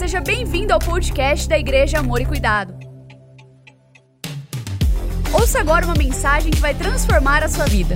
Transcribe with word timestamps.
seja 0.00 0.18
bem-vindo 0.18 0.72
ao 0.72 0.78
podcast 0.78 1.46
da 1.46 1.58
Igreja 1.58 1.98
Amor 1.98 2.22
e 2.22 2.24
Cuidado. 2.24 2.72
Ouça 5.30 5.60
agora 5.60 5.84
uma 5.84 5.94
mensagem 5.94 6.50
que 6.50 6.58
vai 6.58 6.74
transformar 6.74 7.42
a 7.42 7.48
sua 7.50 7.66
vida. 7.66 7.94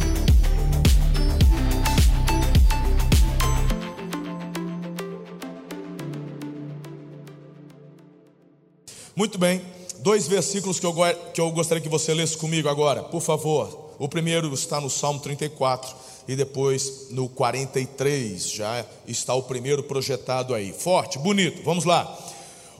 Muito 9.16 9.38
bem, 9.38 9.62
dois 10.00 10.28
versículos 10.28 10.78
que 10.78 10.84
eu, 10.84 10.94
que 11.32 11.40
eu 11.40 11.50
gostaria 11.52 11.82
que 11.82 11.88
você 11.88 12.12
lesse 12.12 12.36
comigo 12.36 12.68
agora, 12.68 13.02
por 13.02 13.22
favor. 13.22 13.83
O 13.98 14.08
primeiro 14.08 14.52
está 14.52 14.80
no 14.80 14.90
Salmo 14.90 15.20
34 15.20 15.94
e 16.26 16.34
depois 16.34 17.08
no 17.10 17.28
43, 17.28 18.50
já 18.50 18.84
está 19.06 19.34
o 19.34 19.42
primeiro 19.42 19.82
projetado 19.82 20.54
aí. 20.54 20.72
Forte, 20.72 21.18
bonito, 21.18 21.62
vamos 21.62 21.84
lá. 21.84 22.18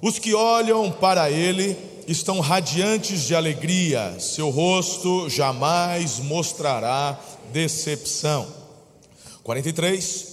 Os 0.00 0.18
que 0.18 0.34
olham 0.34 0.90
para 0.90 1.30
ele 1.30 1.76
estão 2.06 2.40
radiantes 2.40 3.22
de 3.22 3.34
alegria, 3.34 4.16
seu 4.18 4.50
rosto 4.50 5.28
jamais 5.28 6.18
mostrará 6.18 7.18
decepção. 7.52 8.46
43, 9.42 10.28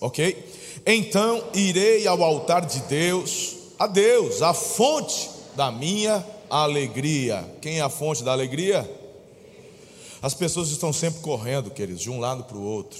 ok? 0.00 0.52
Então 0.86 1.44
irei 1.54 2.06
ao 2.06 2.22
altar 2.22 2.66
de 2.66 2.80
Deus, 2.80 3.56
a 3.78 3.86
Deus, 3.86 4.42
a 4.42 4.52
fonte 4.52 5.30
da 5.54 5.70
minha 5.70 6.24
alegria. 6.50 7.44
Quem 7.60 7.78
é 7.78 7.82
a 7.82 7.88
fonte 7.88 8.22
da 8.22 8.32
alegria? 8.32 8.88
As 10.24 10.32
pessoas 10.32 10.70
estão 10.70 10.90
sempre 10.90 11.20
correndo, 11.20 11.70
queridos, 11.70 12.00
de 12.00 12.08
um 12.08 12.18
lado 12.18 12.44
para 12.44 12.56
o 12.56 12.62
outro. 12.62 12.98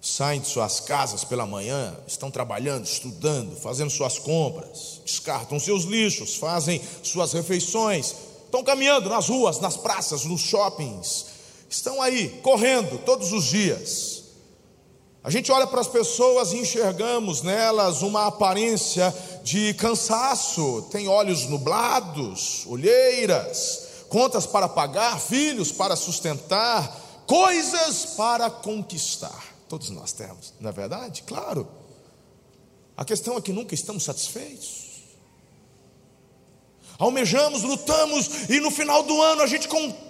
Saem 0.00 0.40
de 0.40 0.48
suas 0.48 0.80
casas 0.80 1.22
pela 1.22 1.46
manhã, 1.46 1.96
estão 2.08 2.28
trabalhando, 2.28 2.84
estudando, 2.84 3.54
fazendo 3.54 3.88
suas 3.88 4.18
compras, 4.18 5.00
descartam 5.04 5.60
seus 5.60 5.84
lixos, 5.84 6.34
fazem 6.34 6.82
suas 7.04 7.32
refeições, 7.32 8.16
estão 8.46 8.64
caminhando 8.64 9.08
nas 9.08 9.28
ruas, 9.28 9.60
nas 9.60 9.76
praças, 9.76 10.24
nos 10.24 10.40
shoppings, 10.40 11.26
estão 11.68 12.02
aí, 12.02 12.40
correndo 12.42 12.98
todos 13.04 13.32
os 13.32 13.44
dias. 13.44 14.24
A 15.22 15.30
gente 15.30 15.52
olha 15.52 15.68
para 15.68 15.82
as 15.82 15.86
pessoas 15.86 16.52
e 16.52 16.56
enxergamos 16.56 17.42
nelas 17.42 18.02
uma 18.02 18.26
aparência 18.26 19.14
de 19.44 19.72
cansaço, 19.74 20.88
tem 20.90 21.06
olhos 21.06 21.46
nublados, 21.46 22.66
olheiras, 22.66 23.89
contas 24.10 24.44
para 24.44 24.68
pagar, 24.68 25.18
filhos 25.18 25.72
para 25.72 25.96
sustentar, 25.96 27.00
coisas 27.26 28.04
para 28.16 28.50
conquistar. 28.50 29.54
Todos 29.68 29.88
nós 29.90 30.12
temos, 30.12 30.52
não 30.60 30.68
é 30.68 30.72
verdade? 30.72 31.22
Claro. 31.22 31.66
A 32.96 33.04
questão 33.04 33.38
é 33.38 33.40
que 33.40 33.52
nunca 33.52 33.74
estamos 33.74 34.02
satisfeitos. 34.02 34.90
Almejamos, 36.98 37.62
lutamos 37.62 38.50
e 38.50 38.60
no 38.60 38.70
final 38.70 39.02
do 39.04 39.22
ano 39.22 39.40
a 39.42 39.46
gente 39.46 39.68
conquista, 39.68 40.09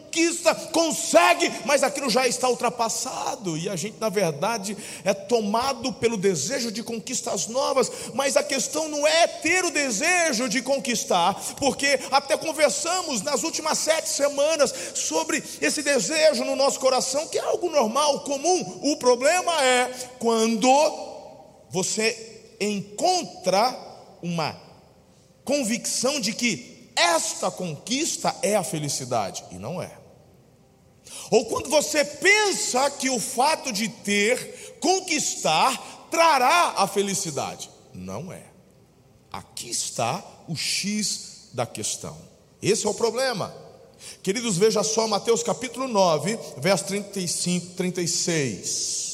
consegue, 0.72 1.50
mas 1.64 1.82
aquilo 1.82 2.10
já 2.10 2.26
está 2.26 2.48
ultrapassado 2.48 3.56
e 3.56 3.68
a 3.68 3.76
gente, 3.76 3.98
na 4.00 4.08
verdade, 4.08 4.76
é 5.04 5.14
tomado 5.14 5.92
pelo 5.92 6.16
desejo 6.16 6.70
de 6.70 6.82
conquistas 6.82 7.46
novas. 7.46 7.90
Mas 8.14 8.36
a 8.36 8.42
questão 8.42 8.88
não 8.88 9.06
é 9.06 9.26
ter 9.26 9.64
o 9.64 9.70
desejo 9.70 10.48
de 10.48 10.62
conquistar, 10.62 11.34
porque 11.58 11.98
até 12.10 12.36
conversamos 12.36 13.22
nas 13.22 13.42
últimas 13.42 13.78
sete 13.78 14.08
semanas 14.08 14.74
sobre 14.94 15.42
esse 15.60 15.82
desejo 15.82 16.44
no 16.44 16.56
nosso 16.56 16.80
coração, 16.80 17.26
que 17.28 17.38
é 17.38 17.42
algo 17.42 17.70
normal, 17.70 18.20
comum. 18.20 18.80
O 18.82 18.96
problema 18.96 19.52
é 19.62 19.92
quando 20.18 20.68
você 21.70 22.42
encontra 22.60 23.76
uma 24.22 24.56
convicção 25.44 26.20
de 26.20 26.32
que 26.32 26.90
esta 26.94 27.50
conquista 27.50 28.34
é 28.42 28.56
a 28.56 28.62
felicidade, 28.62 29.44
e 29.50 29.54
não 29.54 29.80
é. 29.80 29.99
Ou 31.30 31.46
quando 31.46 31.68
você 31.68 32.04
pensa 32.04 32.90
que 32.90 33.10
o 33.10 33.20
fato 33.20 33.72
de 33.72 33.88
ter, 33.88 34.76
conquistar, 34.80 36.08
trará 36.10 36.74
a 36.76 36.86
felicidade. 36.86 37.70
Não 37.94 38.32
é. 38.32 38.44
Aqui 39.32 39.70
está 39.70 40.24
o 40.48 40.56
X 40.56 41.48
da 41.52 41.66
questão. 41.66 42.16
Esse 42.62 42.86
é 42.86 42.90
o 42.90 42.94
problema. 42.94 43.54
Queridos, 44.22 44.56
veja 44.56 44.82
só 44.82 45.06
Mateus 45.06 45.42
capítulo 45.42 45.86
9, 45.86 46.38
verso 46.58 46.86
35, 46.86 47.74
36. 47.74 49.09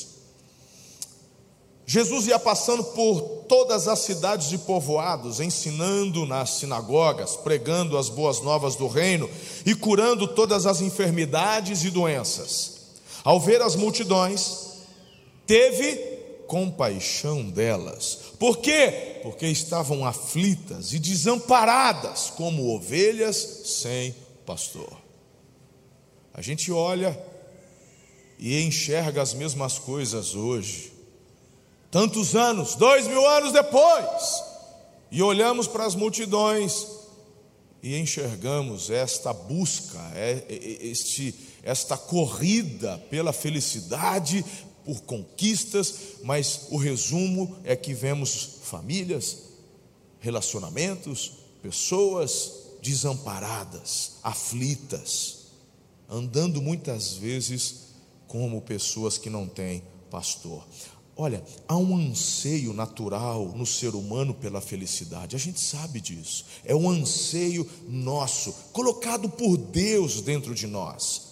Jesus 1.88 2.26
ia 2.26 2.38
passando 2.38 2.82
por 2.82 3.20
todas 3.48 3.86
as 3.86 4.00
cidades 4.00 4.50
e 4.50 4.58
povoados, 4.58 5.38
ensinando 5.38 6.26
nas 6.26 6.50
sinagogas, 6.50 7.36
pregando 7.36 7.96
as 7.96 8.08
boas 8.08 8.40
novas 8.40 8.74
do 8.74 8.88
reino 8.88 9.30
e 9.64 9.72
curando 9.72 10.26
todas 10.26 10.66
as 10.66 10.80
enfermidades 10.80 11.84
e 11.84 11.90
doenças. 11.90 12.78
Ao 13.22 13.38
ver 13.38 13.62
as 13.62 13.76
multidões, 13.76 14.66
teve 15.46 15.94
compaixão 16.48 17.48
delas. 17.48 18.18
Por 18.36 18.58
quê? 18.58 19.20
Porque 19.22 19.46
estavam 19.46 20.04
aflitas 20.04 20.92
e 20.92 20.98
desamparadas, 20.98 22.32
como 22.36 22.74
ovelhas 22.74 23.36
sem 23.64 24.12
pastor. 24.44 24.92
A 26.34 26.42
gente 26.42 26.72
olha 26.72 27.16
e 28.40 28.60
enxerga 28.60 29.22
as 29.22 29.32
mesmas 29.32 29.78
coisas 29.78 30.34
hoje 30.34 30.95
tantos 31.96 32.36
anos, 32.36 32.74
dois 32.74 33.06
mil 33.06 33.26
anos 33.26 33.54
depois, 33.54 34.42
e 35.10 35.22
olhamos 35.22 35.66
para 35.66 35.86
as 35.86 35.94
multidões 35.94 36.88
e 37.82 37.96
enxergamos 37.96 38.90
esta 38.90 39.32
busca, 39.32 39.98
é, 40.14 40.44
é, 40.46 40.54
é, 40.54 40.86
este, 40.88 41.34
esta 41.62 41.96
corrida 41.96 42.98
pela 43.08 43.32
felicidade, 43.32 44.44
por 44.84 45.00
conquistas, 45.04 45.94
mas 46.22 46.66
o 46.68 46.76
resumo 46.76 47.56
é 47.64 47.74
que 47.74 47.94
vemos 47.94 48.58
famílias, 48.64 49.38
relacionamentos, 50.20 51.32
pessoas 51.62 52.52
desamparadas, 52.82 54.16
aflitas, 54.22 55.46
andando 56.10 56.60
muitas 56.60 57.14
vezes 57.14 57.86
como 58.28 58.60
pessoas 58.60 59.16
que 59.16 59.30
não 59.30 59.48
têm 59.48 59.82
pastor. 60.10 60.62
Olha, 61.18 61.42
há 61.66 61.74
um 61.78 61.96
anseio 61.96 62.74
natural 62.74 63.52
no 63.56 63.64
ser 63.64 63.94
humano 63.94 64.34
pela 64.34 64.60
felicidade, 64.60 65.34
a 65.34 65.38
gente 65.38 65.58
sabe 65.58 65.98
disso, 65.98 66.44
é 66.62 66.74
um 66.74 66.90
anseio 66.90 67.66
nosso, 67.88 68.54
colocado 68.70 69.26
por 69.26 69.56
Deus 69.56 70.20
dentro 70.20 70.54
de 70.54 70.66
nós. 70.66 71.22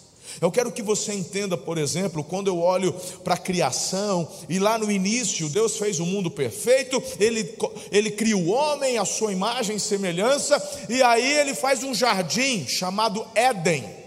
Eu 0.41 0.50
quero 0.50 0.73
que 0.73 0.83
você 0.83 1.12
entenda, 1.12 1.55
por 1.55 1.77
exemplo, 1.77 2.25
quando 2.25 2.49
eu 2.49 2.59
olho 2.61 2.94
para 3.23 3.34
a 3.34 3.39
criação, 3.39 4.27
e 4.49 4.59
lá 4.59 4.78
no 4.78 4.91
início 4.91 5.50
Deus 5.50 5.77
fez 5.77 6.00
o 6.00 6.05
um 6.05 6.06
mundo 6.06 6.31
perfeito, 6.31 7.03
ele, 7.21 7.55
ele 7.93 8.11
cria 8.11 8.39
o 8.39 8.49
homem, 8.49 8.97
a 8.97 9.05
sua 9.05 9.33
imagem 9.33 9.77
e 9.77 9.81
semelhança, 9.81 10.87
e 10.89 11.03
aí 11.03 11.41
ele 11.41 11.55
faz 11.55 11.84
um 11.84 11.94
jardim 11.94 12.67
chamado 12.67 13.25
Éden. 13.34 14.03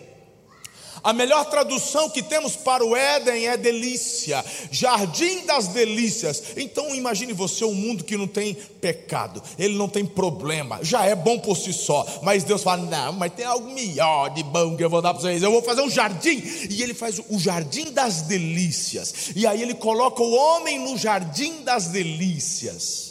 A 1.08 1.14
melhor 1.14 1.46
tradução 1.46 2.10
que 2.10 2.22
temos 2.22 2.58
para 2.58 2.86
o 2.86 2.94
Éden 2.94 3.48
é 3.48 3.56
delícia, 3.56 4.44
jardim 4.70 5.46
das 5.46 5.70
delícias. 5.70 6.44
Então 6.58 6.94
imagine 6.94 7.32
você 7.32 7.64
um 7.64 7.74
mundo 7.74 8.04
que 8.04 8.18
não 8.18 8.28
tem 8.28 8.54
pecado, 8.54 9.42
ele 9.58 9.78
não 9.78 9.88
tem 9.88 10.06
problema, 10.06 10.80
já 10.82 11.06
é 11.06 11.16
bom 11.16 11.40
por 11.40 11.56
si 11.56 11.72
só. 11.72 12.06
Mas 12.24 12.44
Deus 12.44 12.62
fala: 12.62 12.84
não, 12.84 13.14
mas 13.14 13.32
tem 13.32 13.46
algo 13.46 13.74
melhor 13.74 14.32
de 14.32 14.44
bom 14.44 14.76
que 14.76 14.84
eu 14.84 14.90
vou 14.90 15.02
dar 15.02 15.14
para 15.14 15.22
vocês. 15.22 15.42
Eu 15.42 15.50
vou 15.50 15.62
fazer 15.62 15.80
um 15.80 15.90
jardim. 15.90 16.44
E 16.70 16.84
ele 16.84 16.94
faz 16.94 17.22
o 17.30 17.40
jardim 17.40 17.90
das 17.94 18.24
delícias. 18.24 19.32
E 19.34 19.48
aí 19.48 19.62
ele 19.62 19.76
coloca 19.76 20.22
o 20.22 20.34
homem 20.34 20.78
no 20.78 20.98
jardim 20.98 21.64
das 21.64 21.88
delícias. 21.88 23.07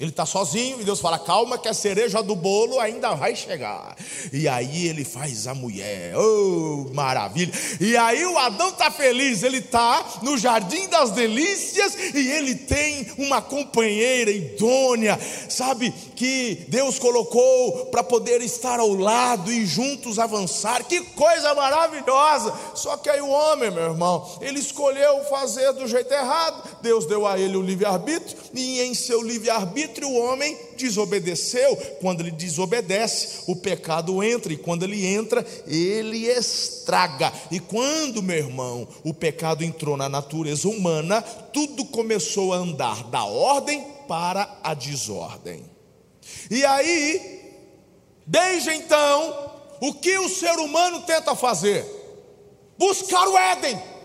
Ele 0.00 0.10
está 0.10 0.24
sozinho 0.24 0.80
e 0.80 0.84
Deus 0.84 1.00
fala: 1.00 1.18
calma, 1.18 1.58
que 1.58 1.66
a 1.66 1.74
cereja 1.74 2.22
do 2.22 2.36
bolo 2.36 2.78
ainda 2.78 3.14
vai 3.14 3.34
chegar. 3.34 3.96
E 4.32 4.46
aí 4.46 4.86
ele 4.86 5.04
faz 5.04 5.48
a 5.48 5.54
mulher, 5.54 6.16
oh 6.16 6.86
maravilha. 6.94 7.52
E 7.80 7.96
aí 7.96 8.24
o 8.24 8.38
Adão 8.38 8.68
está 8.68 8.92
feliz, 8.92 9.42
ele 9.42 9.58
está 9.58 10.20
no 10.22 10.38
jardim 10.38 10.86
das 10.88 11.10
delícias 11.10 11.96
e 12.14 12.30
ele 12.30 12.54
tem 12.54 13.08
uma 13.18 13.42
companheira 13.42 14.30
idônea, 14.30 15.18
sabe, 15.48 15.92
que 16.14 16.66
Deus 16.68 16.98
colocou 16.98 17.86
para 17.86 18.04
poder 18.04 18.40
estar 18.40 18.78
ao 18.78 18.92
lado 18.92 19.52
e 19.52 19.66
juntos 19.66 20.20
avançar. 20.20 20.84
Que 20.84 21.00
coisa 21.00 21.54
maravilhosa! 21.54 22.54
Só 22.76 22.96
que 22.96 23.10
aí 23.10 23.20
o 23.20 23.28
homem, 23.28 23.70
meu 23.72 23.90
irmão, 23.90 24.38
ele 24.40 24.60
escolheu 24.60 25.24
fazer 25.24 25.72
do 25.72 25.88
jeito 25.88 26.12
errado. 26.12 26.78
Deus 26.82 27.04
deu 27.04 27.26
a 27.26 27.36
ele 27.36 27.56
o 27.56 27.62
livre-arbítrio 27.62 28.38
e 28.54 28.80
em 28.80 28.94
seu 28.94 29.20
livre-arbítrio 29.22 29.87
livre-arbítrio, 29.88 30.08
o 30.08 30.18
homem 30.18 30.56
desobedeceu. 30.76 31.76
Quando 32.00 32.20
ele 32.20 32.30
desobedece, 32.30 33.44
o 33.46 33.56
pecado 33.56 34.22
entra, 34.22 34.52
e 34.52 34.56
quando 34.56 34.84
ele 34.84 35.04
entra, 35.04 35.44
ele 35.66 36.26
estraga. 36.28 37.32
E 37.50 37.58
quando, 37.58 38.22
meu 38.22 38.36
irmão, 38.36 38.86
o 39.04 39.14
pecado 39.14 39.64
entrou 39.64 39.96
na 39.96 40.08
natureza 40.08 40.68
humana, 40.68 41.22
tudo 41.22 41.84
começou 41.86 42.52
a 42.52 42.58
andar 42.58 43.04
da 43.04 43.24
ordem 43.24 43.84
para 44.06 44.58
a 44.62 44.74
desordem. 44.74 45.64
E 46.50 46.64
aí, 46.64 47.54
desde 48.26 48.70
então, 48.70 49.50
o 49.80 49.94
que 49.94 50.18
o 50.18 50.28
ser 50.28 50.58
humano 50.58 51.02
tenta 51.02 51.34
fazer? 51.34 51.84
Buscar 52.78 53.26
o 53.28 53.36
Éden. 53.36 53.97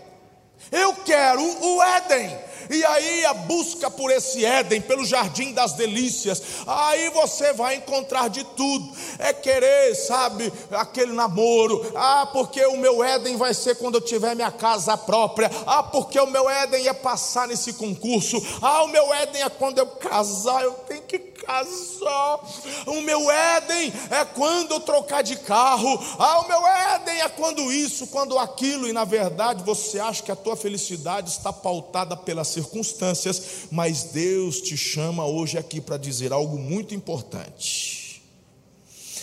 Eu 0.70 0.94
quero 1.04 1.42
o 1.42 1.82
Éden. 1.82 2.38
E 2.70 2.84
aí 2.84 3.24
a 3.26 3.34
busca 3.34 3.90
por 3.90 4.10
esse 4.10 4.44
Éden, 4.44 4.80
pelo 4.80 5.04
jardim 5.04 5.52
das 5.52 5.72
delícias, 5.72 6.42
aí 6.66 7.10
você 7.10 7.52
vai 7.52 7.76
encontrar 7.76 8.28
de 8.28 8.42
tudo. 8.44 8.90
É 9.18 9.32
querer, 9.32 9.94
sabe, 9.94 10.52
aquele 10.70 11.12
namoro. 11.12 11.92
Ah, 11.94 12.28
porque 12.32 12.64
o 12.66 12.76
meu 12.76 13.02
Éden 13.02 13.36
vai 13.36 13.52
ser 13.52 13.76
quando 13.76 13.96
eu 13.96 14.00
tiver 14.00 14.34
minha 14.34 14.50
casa 14.50 14.96
própria. 14.96 15.50
Ah, 15.66 15.82
porque 15.82 16.18
o 16.18 16.26
meu 16.26 16.48
Éden 16.48 16.88
é 16.88 16.92
passar 16.92 17.48
nesse 17.48 17.74
concurso. 17.74 18.42
Ah, 18.62 18.84
o 18.84 18.88
meu 18.88 19.12
Éden 19.12 19.42
é 19.42 19.48
quando 19.48 19.78
eu 19.78 19.86
casar, 19.86 20.62
eu 20.62 20.72
tenho 20.72 21.02
que 21.02 21.33
casar. 21.44 22.40
O 22.86 23.00
meu 23.00 23.30
Éden 23.30 23.92
é 24.10 24.24
quando 24.24 24.72
eu 24.72 24.80
trocar 24.80 25.22
de 25.22 25.36
carro. 25.36 25.98
Ah, 26.18 26.40
o 26.40 26.48
meu 26.48 26.66
Éden 26.66 27.20
é 27.20 27.28
quando 27.28 27.72
isso, 27.72 28.06
quando 28.08 28.38
aquilo. 28.38 28.88
E 28.88 28.92
na 28.92 29.04
verdade 29.04 29.62
você 29.62 29.98
acha 29.98 30.22
que 30.22 30.32
a 30.32 30.36
tua 30.36 30.56
felicidade 30.56 31.30
está 31.30 31.52
pautada 31.52 32.16
pelas 32.16 32.48
circunstâncias, 32.48 33.68
mas 33.70 34.04
Deus 34.04 34.60
te 34.60 34.76
chama 34.76 35.26
hoje 35.26 35.58
aqui 35.58 35.80
para 35.80 35.96
dizer 35.96 36.32
algo 36.32 36.58
muito 36.58 36.94
importante. 36.94 38.22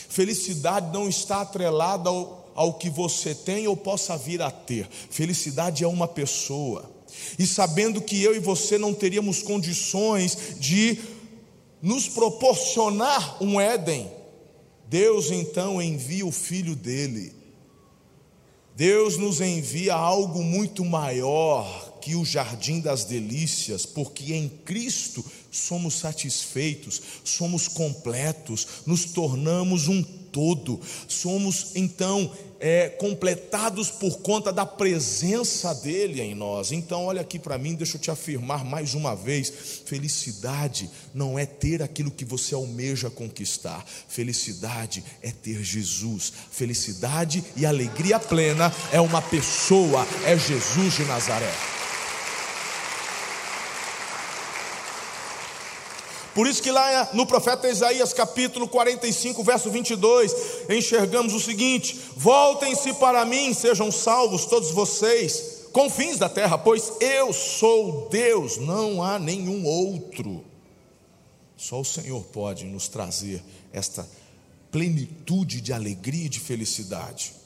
Felicidade 0.09 0.91
não 0.91 1.07
está 1.07 1.41
atrelada 1.41 2.09
ao, 2.09 2.51
ao 2.53 2.74
que 2.74 2.89
você 2.89 3.33
tem 3.33 3.67
ou 3.67 3.77
possa 3.77 4.17
vir 4.17 4.41
a 4.41 4.51
ter. 4.51 4.88
Felicidade 5.09 5.83
é 5.83 5.88
uma 5.88 6.07
pessoa. 6.07 6.91
E 7.38 7.45
sabendo 7.47 8.01
que 8.01 8.21
eu 8.21 8.35
e 8.35 8.39
você 8.39 8.77
não 8.77 8.94
teríamos 8.94 9.41
condições 9.41 10.56
de 10.59 11.00
nos 11.81 12.07
proporcionar 12.07 13.42
um 13.42 13.60
Éden, 13.60 14.10
Deus 14.88 15.31
então 15.31 15.81
envia 15.81 16.25
o 16.25 16.31
filho 16.31 16.75
dele. 16.75 17.33
Deus 18.75 19.18
nos 19.18 19.42
envia 19.42 19.94
algo 19.94 20.44
muito 20.44 20.83
maior 20.83 22.00
que 22.01 22.16
o 22.16 22.25
jardim 22.25 22.80
das 22.80 23.06
delícias, 23.06 23.86
porque 23.86 24.33
em 24.33 24.50
Cristo 24.50 25.24
somos 25.51 25.95
satisfeitos, 25.95 27.01
somos 27.24 27.68
completos, 27.68 28.68
nos 28.86 29.06
tornamos 29.06 29.88
um 29.88 30.01
todo, 30.01 30.80
somos 31.07 31.75
então 31.75 32.31
é, 32.62 32.90
completados 32.90 33.90
por 33.90 34.19
conta 34.19 34.54
da 34.54 34.66
presença 34.66 35.74
dEle 35.74 36.22
em 36.22 36.36
nós. 36.36 36.72
Então, 36.72 37.06
olha 37.06 37.22
aqui 37.22 37.40
para 37.40 37.58
mim, 37.58 37.74
deixa 37.74 37.98
eu 37.98 38.02
te 38.02 38.12
afirmar 38.12 38.63
mais 38.63 38.94
uma 38.94 39.16
vez: 39.16 39.52
felicidade 39.86 40.90
não 41.13 41.38
é 41.38 41.46
ter 41.46 41.81
aquilo 41.81 42.12
que 42.12 42.24
você 42.24 42.54
almeja 42.54 43.10
conquistar, 43.10 43.84
felicidade 44.08 45.04
é 45.24 45.31
ter 45.31 45.63
Jesus. 45.63 46.31
Felicidade 46.52 47.44
e 47.58 47.66
alegria 47.66 48.19
plena 48.19 48.72
é 48.92 49.02
uma 49.02 49.22
pessoa, 49.22 50.08
é 50.25 50.38
Jesus 50.38 50.94
de 50.94 51.06
Nazaré. 51.06 51.52
Por 56.33 56.48
isso 56.48 56.63
que 56.63 56.72
lá 56.72 57.10
no 57.13 57.25
profeta 57.25 57.69
Isaías, 57.69 58.13
capítulo 58.13 58.68
45, 58.68 59.44
verso 59.44 59.69
22, 59.69 60.33
enxergamos 60.69 61.33
o 61.33 61.39
seguinte: 61.39 62.00
Voltem-se 62.16 62.94
para 62.94 63.25
mim, 63.25 63.54
sejam 63.54 63.92
salvos 63.92 64.45
todos 64.45 64.72
vocês, 64.72 65.68
confins 65.74 66.18
da 66.18 66.30
terra, 66.30 66.57
pois 66.57 66.94
eu 67.01 67.33
sou 67.33 68.07
Deus, 68.10 68.57
não 68.57 69.04
há 69.04 69.19
nenhum 69.19 69.66
outro. 69.66 70.44
Só 71.57 71.81
o 71.81 71.86
Senhor 71.86 72.24
pode 72.24 72.66
nos 72.66 72.88
trazer 72.88 73.44
esta 73.74 74.07
plenitude 74.72 75.60
de 75.60 75.74
alegria 75.74 76.25
e 76.25 76.30
de 76.30 76.39
felicidade. 76.39 77.40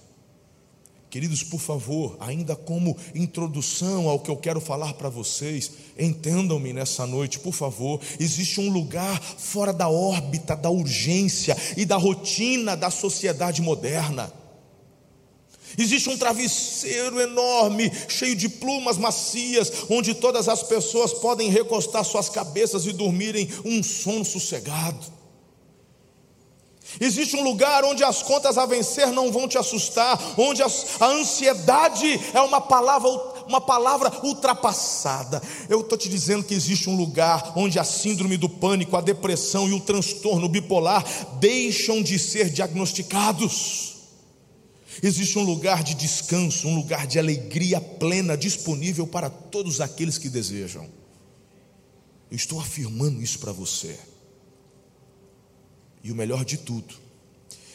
Queridos, 1.16 1.44
por 1.44 1.62
favor, 1.62 2.18
ainda 2.20 2.58
como 2.58 2.98
introdução 3.16 4.10
ao 4.10 4.20
que 4.20 4.30
eu 4.30 4.36
quero 4.36 4.60
falar 4.60 4.96
para 4.96 5.08
vocês, 5.08 5.72
entendam-me 5.98 6.74
nessa 6.74 7.08
noite, 7.08 7.40
por 7.40 7.54
favor. 7.54 8.02
Existe 8.20 8.60
um 8.60 8.70
lugar 8.70 9.18
fora 9.22 9.72
da 9.72 9.88
órbita 9.88 10.58
da 10.58 10.70
urgência 10.70 11.56
e 11.78 11.86
da 11.86 11.96
rotina 11.96 12.76
da 12.76 12.92
sociedade 12.92 13.62
moderna. 13.62 14.30
Existe 15.78 16.10
um 16.10 16.18
travesseiro 16.18 17.22
enorme, 17.22 17.90
cheio 18.10 18.36
de 18.36 18.50
plumas 18.50 18.98
macias, 18.98 19.72
onde 19.90 20.16
todas 20.16 20.50
as 20.50 20.64
pessoas 20.64 21.14
podem 21.14 21.50
recostar 21.50 22.04
suas 22.04 22.28
cabeças 22.28 22.86
e 22.86 22.92
dormirem 22.92 23.48
um 23.64 23.82
sono 23.82 24.26
sossegado. 24.26 25.15
Existe 27.00 27.36
um 27.36 27.44
lugar 27.44 27.84
onde 27.84 28.04
as 28.04 28.22
contas 28.22 28.58
a 28.58 28.66
vencer 28.66 29.08
não 29.08 29.32
vão 29.32 29.48
te 29.48 29.58
assustar, 29.58 30.20
onde 30.38 30.62
a 30.64 30.68
ansiedade 31.06 32.20
é 32.34 32.42
uma 32.42 32.62
palavra, 32.62 33.10
uma 33.48 33.60
palavra 33.60 34.12
ultrapassada. 34.24 35.42
Eu 35.70 35.82
estou 35.82 35.98
te 35.98 36.08
dizendo 36.08 36.44
que 36.44 36.54
existe 36.54 36.90
um 36.90 36.96
lugar 36.96 37.54
onde 37.56 37.78
a 37.80 37.84
síndrome 37.84 38.38
do 38.38 38.50
pânico, 38.50 38.96
a 38.96 39.02
depressão 39.02 39.68
e 39.68 39.74
o 39.74 39.80
transtorno 39.80 40.48
bipolar 40.48 41.04
deixam 41.40 42.02
de 42.02 42.18
ser 42.18 42.50
diagnosticados. 42.50 43.96
Existe 45.04 45.38
um 45.38 45.44
lugar 45.44 45.84
de 45.84 45.94
descanso, 45.94 46.68
um 46.68 46.76
lugar 46.76 47.06
de 47.06 47.20
alegria 47.20 47.82
plena 47.82 48.38
disponível 48.38 49.06
para 49.06 49.30
todos 49.30 49.82
aqueles 49.82 50.18
que 50.18 50.30
desejam. 50.30 50.88
Eu 52.32 52.38
estou 52.38 52.60
afirmando 52.60 53.22
isso 53.22 53.40
para 53.40 53.52
você. 53.52 54.00
E 56.06 56.12
o 56.12 56.16
melhor 56.16 56.46
de 56.46 56.60
tudo 56.60 56.94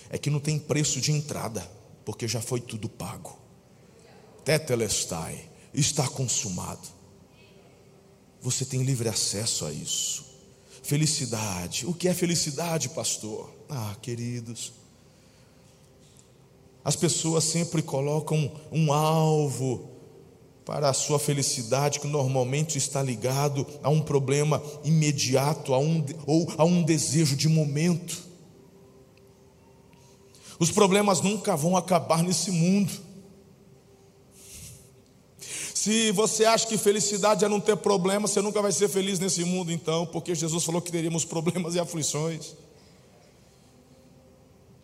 é 0.09 0.17
que 0.17 0.31
não 0.31 0.38
tem 0.38 0.56
preço 0.56 1.00
de 1.00 1.11
entrada, 1.11 1.69
porque 2.05 2.29
já 2.29 2.41
foi 2.41 2.61
tudo 2.61 2.88
pago. 2.88 3.37
Tetelestai, 4.44 5.50
está 5.75 6.06
consumado. 6.06 6.87
Você 8.41 8.65
tem 8.65 8.85
livre 8.85 9.09
acesso 9.09 9.67
a 9.67 9.73
isso. 9.73 10.25
Felicidade. 10.81 11.85
O 11.87 11.93
que 11.93 12.06
é 12.06 12.15
felicidade, 12.15 12.91
pastor? 12.91 13.53
Ah, 13.69 13.97
queridos, 14.00 14.75
as 16.85 16.94
pessoas 16.94 17.43
sempre 17.43 17.82
colocam 17.82 18.53
um 18.71 18.93
alvo 18.93 19.90
para 20.70 20.88
a 20.88 20.93
sua 20.93 21.19
felicidade, 21.19 21.99
que 21.99 22.06
normalmente 22.06 22.78
está 22.78 23.02
ligado 23.02 23.67
a 23.82 23.90
um 23.90 24.00
problema 24.00 24.62
imediato, 24.84 25.74
a 25.74 25.79
um, 25.81 26.06
ou 26.29 26.46
a 26.56 26.65
um 26.65 26.81
desejo 26.84 27.34
de 27.34 27.48
momento. 27.48 28.17
Os 30.60 30.70
problemas 30.70 31.20
nunca 31.20 31.56
vão 31.56 31.77
acabar 31.77 32.22
nesse 32.22 32.53
mundo. 32.53 32.93
Se 35.74 36.12
você 36.12 36.44
acha 36.44 36.69
que 36.69 36.79
felicidade 36.79 37.44
é 37.44 37.48
não 37.48 37.58
ter 37.58 37.77
problema, 37.77 38.29
você 38.29 38.41
nunca 38.41 38.62
vai 38.62 38.70
ser 38.70 38.89
feliz 38.89 39.19
nesse 39.19 39.44
mundo, 39.44 39.72
então, 39.72 40.06
porque 40.06 40.36
Jesus 40.36 40.62
falou 40.62 40.81
que 40.81 40.93
teríamos 40.93 41.24
problemas 41.24 41.74
e 41.74 41.81
aflições. 41.81 42.55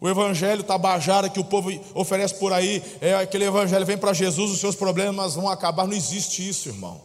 O 0.07 0.09
evangelho 0.09 0.63
tabajara 0.63 1.29
que 1.29 1.41
o 1.41 1.45
povo 1.45 1.69
oferece 1.93 2.37
por 2.37 2.53
aí, 2.53 2.81
é 3.01 3.17
aquele 3.17 3.45
evangelho, 3.45 3.85
vem 3.85 3.99
para 3.99 4.13
Jesus, 4.13 4.53
os 4.53 4.61
seus 4.61 4.77
problemas 4.77 5.35
vão 5.35 5.49
acabar. 5.49 5.85
Não 5.85 5.97
existe 5.97 6.49
isso, 6.49 6.69
irmão. 6.69 7.03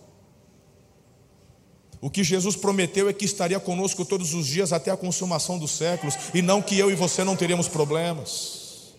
O 2.00 2.12
que 2.12 2.24
Jesus 2.24 2.55
prometeu 2.55 3.10
é 3.10 3.13
que 3.13 3.25
estaria 3.25 3.60
conosco 3.60 4.05
todos 4.05 4.36
os 4.36 4.46
dias 4.46 4.72
até 4.72 4.91
a 4.91 4.98
consumação 4.98 5.58
dos 5.58 5.72
séculos, 5.72 6.15
e 6.31 6.43
não 6.43 6.62
que 6.62 6.77
eu 6.77 6.91
e 6.91 6.96
você 6.96 7.24
não 7.24 7.36
teríamos 7.36 7.67
problemas, 7.67 8.93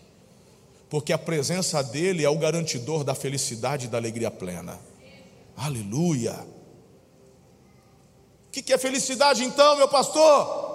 porque 0.91 1.13
a 1.13 1.19
presença 1.19 1.81
dEle 1.81 2.25
é 2.25 2.29
o 2.29 2.37
garantidor 2.37 3.05
da 3.05 3.15
felicidade 3.15 3.87
e 3.87 3.89
da 3.89 3.99
alegria 3.99 4.33
plena. 4.33 4.81
Aleluia. 5.57 6.45
O 8.49 8.51
que 8.51 8.73
é 8.73 8.79
felicidade 8.79 9.45
então, 9.45 9.77
meu 9.77 9.87
pastor? 9.87 10.73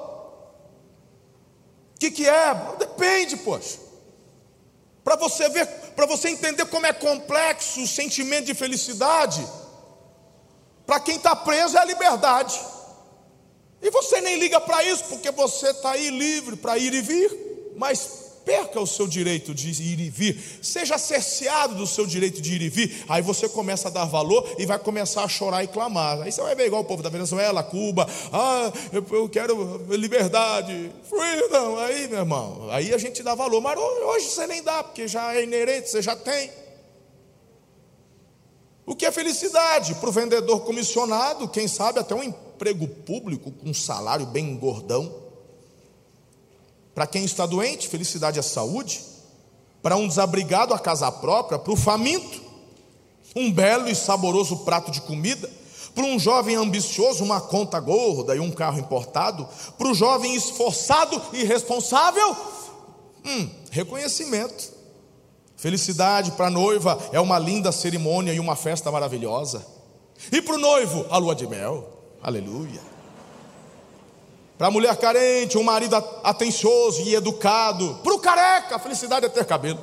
O 1.94 2.00
que, 2.00 2.10
que 2.10 2.26
é? 2.26 2.87
Depende, 2.98 3.38
poxa. 3.38 3.78
Para 5.04 5.16
você 5.16 5.48
ver, 5.50 5.68
para 5.96 6.08
você 6.08 6.30
entender 6.30 6.66
como 6.66 6.86
é 6.86 6.92
complexo 6.92 7.82
o 7.82 7.88
sentimento 7.88 8.46
de 8.46 8.56
felicidade, 8.56 9.48
para 10.86 11.00
quem 11.00 11.16
está 11.16 11.36
preso 11.36 11.78
é 11.78 11.80
a 11.80 11.86
liberdade. 11.86 12.60
E 13.82 13.92
você 13.92 14.20
nem 14.20 14.38
liga 14.38 14.60
para 14.60 14.84
isso, 14.84 15.04
porque 15.06 15.30
você 15.30 15.70
está 15.70 15.92
aí 15.92 16.10
livre 16.10 16.56
para 16.56 16.78
ir 16.78 16.94
e 16.94 17.02
vir, 17.02 17.72
mas 17.76 18.27
perca 18.48 18.80
o 18.80 18.88
seu 18.88 19.06
direito 19.06 19.54
de 19.54 19.70
ir 19.70 20.00
e 20.00 20.10
vir, 20.10 20.42
seja 20.62 20.98
cerceado 20.98 21.76
do 21.76 21.86
seu 21.86 22.08
direito 22.08 22.42
de 22.42 22.56
ir 22.56 22.62
e 22.62 22.70
vir, 22.70 23.04
aí 23.10 23.22
você 23.22 23.50
começa 23.50 23.90
a 23.90 23.92
dar 23.92 24.06
valor 24.06 24.56
e 24.58 24.66
vai 24.66 24.80
começar 24.80 25.26
a 25.26 25.28
chorar 25.28 25.66
e 25.66 25.68
clamar. 25.68 26.22
Aí 26.22 26.32
você 26.32 26.42
vai 26.42 26.56
ver 26.56 26.68
igual 26.68 26.82
o 26.82 26.86
povo 26.86 27.04
da 27.04 27.10
Venezuela, 27.10 27.62
Cuba, 27.62 28.08
ah, 28.32 28.72
eu, 28.94 29.06
eu 29.12 29.28
quero 29.28 29.86
liberdade, 29.90 30.90
freedom. 31.10 31.78
Aí, 31.78 32.08
meu 32.08 32.20
irmão, 32.20 32.70
aí 32.72 32.94
a 32.94 32.98
gente 32.98 33.22
dá 33.22 33.36
valor, 33.36 33.60
mas 33.60 33.78
hoje 33.78 34.30
você 34.30 34.48
nem 34.48 34.64
dá, 34.64 34.82
porque 34.82 35.10
já 35.10 35.36
é 35.36 35.44
inerente, 35.44 35.90
você 35.90 36.02
já 36.02 36.16
tem. 36.16 36.50
O 38.86 38.96
que 38.96 39.06
é 39.06 39.12
felicidade? 39.12 39.94
Para 39.96 40.08
o 40.08 40.14
vendedor 40.14 40.62
comissionado, 40.62 41.50
quem 41.50 41.68
sabe 41.68 42.00
até 42.00 42.16
um 42.16 42.24
emprego 42.24 42.88
público 42.88 43.52
com 43.52 43.72
um 43.72 43.74
salário 43.74 44.26
bem 44.26 44.56
gordão. 44.56 45.27
Para 46.98 47.06
quem 47.06 47.24
está 47.26 47.46
doente, 47.46 47.88
felicidade 47.88 48.40
é 48.40 48.42
saúde. 48.42 49.04
Para 49.84 49.96
um 49.96 50.08
desabrigado, 50.08 50.74
a 50.74 50.80
casa 50.80 51.12
própria. 51.12 51.60
Para 51.60 51.72
o 51.72 51.78
faminto, 51.78 52.42
um 53.36 53.52
belo 53.52 53.88
e 53.88 53.94
saboroso 53.94 54.58
prato 54.66 54.90
de 54.90 55.00
comida. 55.02 55.48
Para 55.94 56.04
um 56.06 56.18
jovem 56.18 56.56
ambicioso, 56.56 57.24
uma 57.24 57.40
conta 57.40 57.80
gorda 57.80 58.36
e 58.36 58.40
um 58.40 58.50
carro 58.50 58.80
importado. 58.80 59.48
Para 59.78 59.90
o 59.90 59.94
jovem 59.94 60.34
esforçado 60.34 61.22
e 61.34 61.44
responsável, 61.44 62.36
hum, 63.24 63.48
reconhecimento. 63.70 64.74
Felicidade 65.56 66.32
para 66.32 66.48
a 66.48 66.50
noiva 66.50 66.98
é 67.12 67.20
uma 67.20 67.38
linda 67.38 67.72
cerimônia 67.72 68.34
e 68.34 68.40
uma 68.40 68.56
festa 68.56 68.92
maravilhosa. 68.92 69.64
E 70.32 70.42
para 70.42 70.56
o 70.56 70.60
noivo, 70.60 71.06
a 71.12 71.20
lua 71.20 71.36
de 71.36 71.46
mel. 71.46 71.88
Aleluia. 72.24 72.97
Para 74.58 74.68
a 74.68 74.72
mulher 74.72 74.96
carente, 74.98 75.58
um 75.58 75.64
marido 75.64 75.96
atencioso 76.24 77.02
e 77.02 77.14
educado. 77.14 78.00
Para 78.04 78.14
o 78.14 78.20
careca, 78.20 78.76
a 78.76 78.80
felicidade 78.80 79.26
é 79.26 79.30
ter 79.30 79.46
cabelo. 79.46 79.80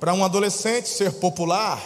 Para 0.00 0.14
um 0.14 0.24
adolescente, 0.24 0.88
ser 0.88 1.12
popular, 1.12 1.80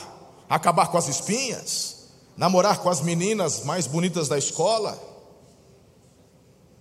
acabar 0.49 0.87
com 0.87 0.97
as 0.97 1.09
espinhas, 1.09 2.07
namorar 2.37 2.79
com 2.79 2.89
as 2.89 3.01
meninas 3.01 3.65
mais 3.65 3.87
bonitas 3.87 4.29
da 4.29 4.39
escola. 4.39 4.97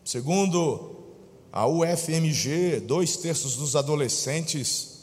Segundo 0.05 0.95
a 1.51 1.67
UFMG, 1.67 2.79
dois 2.81 3.17
terços 3.17 3.55
dos 3.55 3.75
adolescentes 3.75 4.97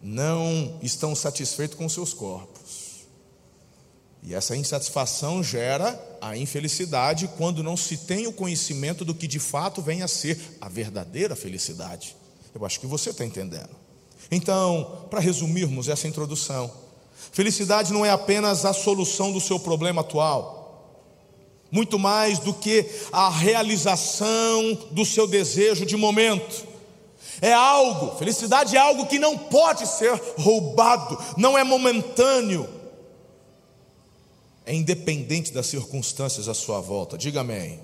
não 0.00 0.78
estão 0.82 1.14
satisfeitos 1.14 1.76
com 1.76 1.86
seus 1.88 2.14
corpos. 2.14 2.49
E 4.22 4.34
essa 4.34 4.54
insatisfação 4.54 5.42
gera 5.42 5.98
a 6.20 6.36
infelicidade 6.36 7.28
quando 7.38 7.62
não 7.62 7.76
se 7.76 7.96
tem 7.96 8.26
o 8.26 8.32
conhecimento 8.32 9.04
do 9.04 9.14
que 9.14 9.26
de 9.26 9.38
fato 9.38 9.80
vem 9.80 10.02
a 10.02 10.08
ser 10.08 10.38
a 10.60 10.68
verdadeira 10.68 11.34
felicidade. 11.34 12.14
Eu 12.54 12.64
acho 12.66 12.78
que 12.78 12.86
você 12.86 13.10
está 13.10 13.24
entendendo. 13.24 13.70
Então, 14.30 15.06
para 15.10 15.20
resumirmos 15.20 15.88
essa 15.88 16.06
introdução, 16.06 16.70
felicidade 17.32 17.92
não 17.92 18.04
é 18.04 18.10
apenas 18.10 18.64
a 18.64 18.72
solução 18.72 19.32
do 19.32 19.40
seu 19.40 19.58
problema 19.58 20.02
atual, 20.02 20.58
muito 21.70 21.98
mais 21.98 22.38
do 22.38 22.52
que 22.52 22.84
a 23.12 23.30
realização 23.30 24.74
do 24.90 25.04
seu 25.04 25.26
desejo 25.26 25.86
de 25.86 25.96
momento 25.96 26.70
é 27.40 27.52
algo, 27.52 28.18
felicidade 28.18 28.76
é 28.76 28.78
algo 28.78 29.06
que 29.06 29.18
não 29.18 29.36
pode 29.36 29.86
ser 29.86 30.12
roubado, 30.38 31.18
não 31.36 31.56
é 31.56 31.64
momentâneo, 31.64 32.68
é 34.70 34.74
independente 34.74 35.52
das 35.52 35.66
circunstâncias 35.66 36.46
à 36.46 36.54
sua 36.54 36.80
volta. 36.80 37.18
Diga 37.18 37.40
amém. 37.40 37.80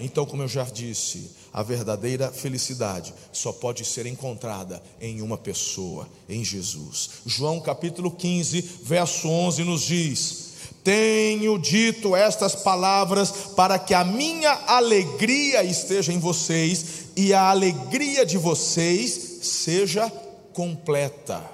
Então, 0.00 0.24
como 0.24 0.42
eu 0.42 0.48
já 0.48 0.64
disse, 0.64 1.32
a 1.52 1.62
verdadeira 1.62 2.32
felicidade 2.32 3.12
só 3.30 3.52
pode 3.52 3.84
ser 3.84 4.06
encontrada 4.06 4.82
em 5.02 5.20
uma 5.20 5.36
pessoa, 5.36 6.08
em 6.26 6.42
Jesus. 6.42 7.10
João 7.26 7.60
capítulo 7.60 8.10
15, 8.10 8.58
verso 8.84 9.28
11 9.28 9.64
nos 9.64 9.82
diz: 9.82 10.52
Tenho 10.82 11.58
dito 11.58 12.16
estas 12.16 12.54
palavras 12.54 13.30
para 13.54 13.78
que 13.78 13.92
a 13.92 14.02
minha 14.02 14.52
alegria 14.66 15.62
esteja 15.62 16.10
em 16.10 16.18
vocês 16.18 17.08
e 17.16 17.34
a 17.34 17.50
alegria 17.50 18.24
de 18.24 18.38
vocês 18.38 19.40
seja 19.42 20.08
completa. 20.54 21.44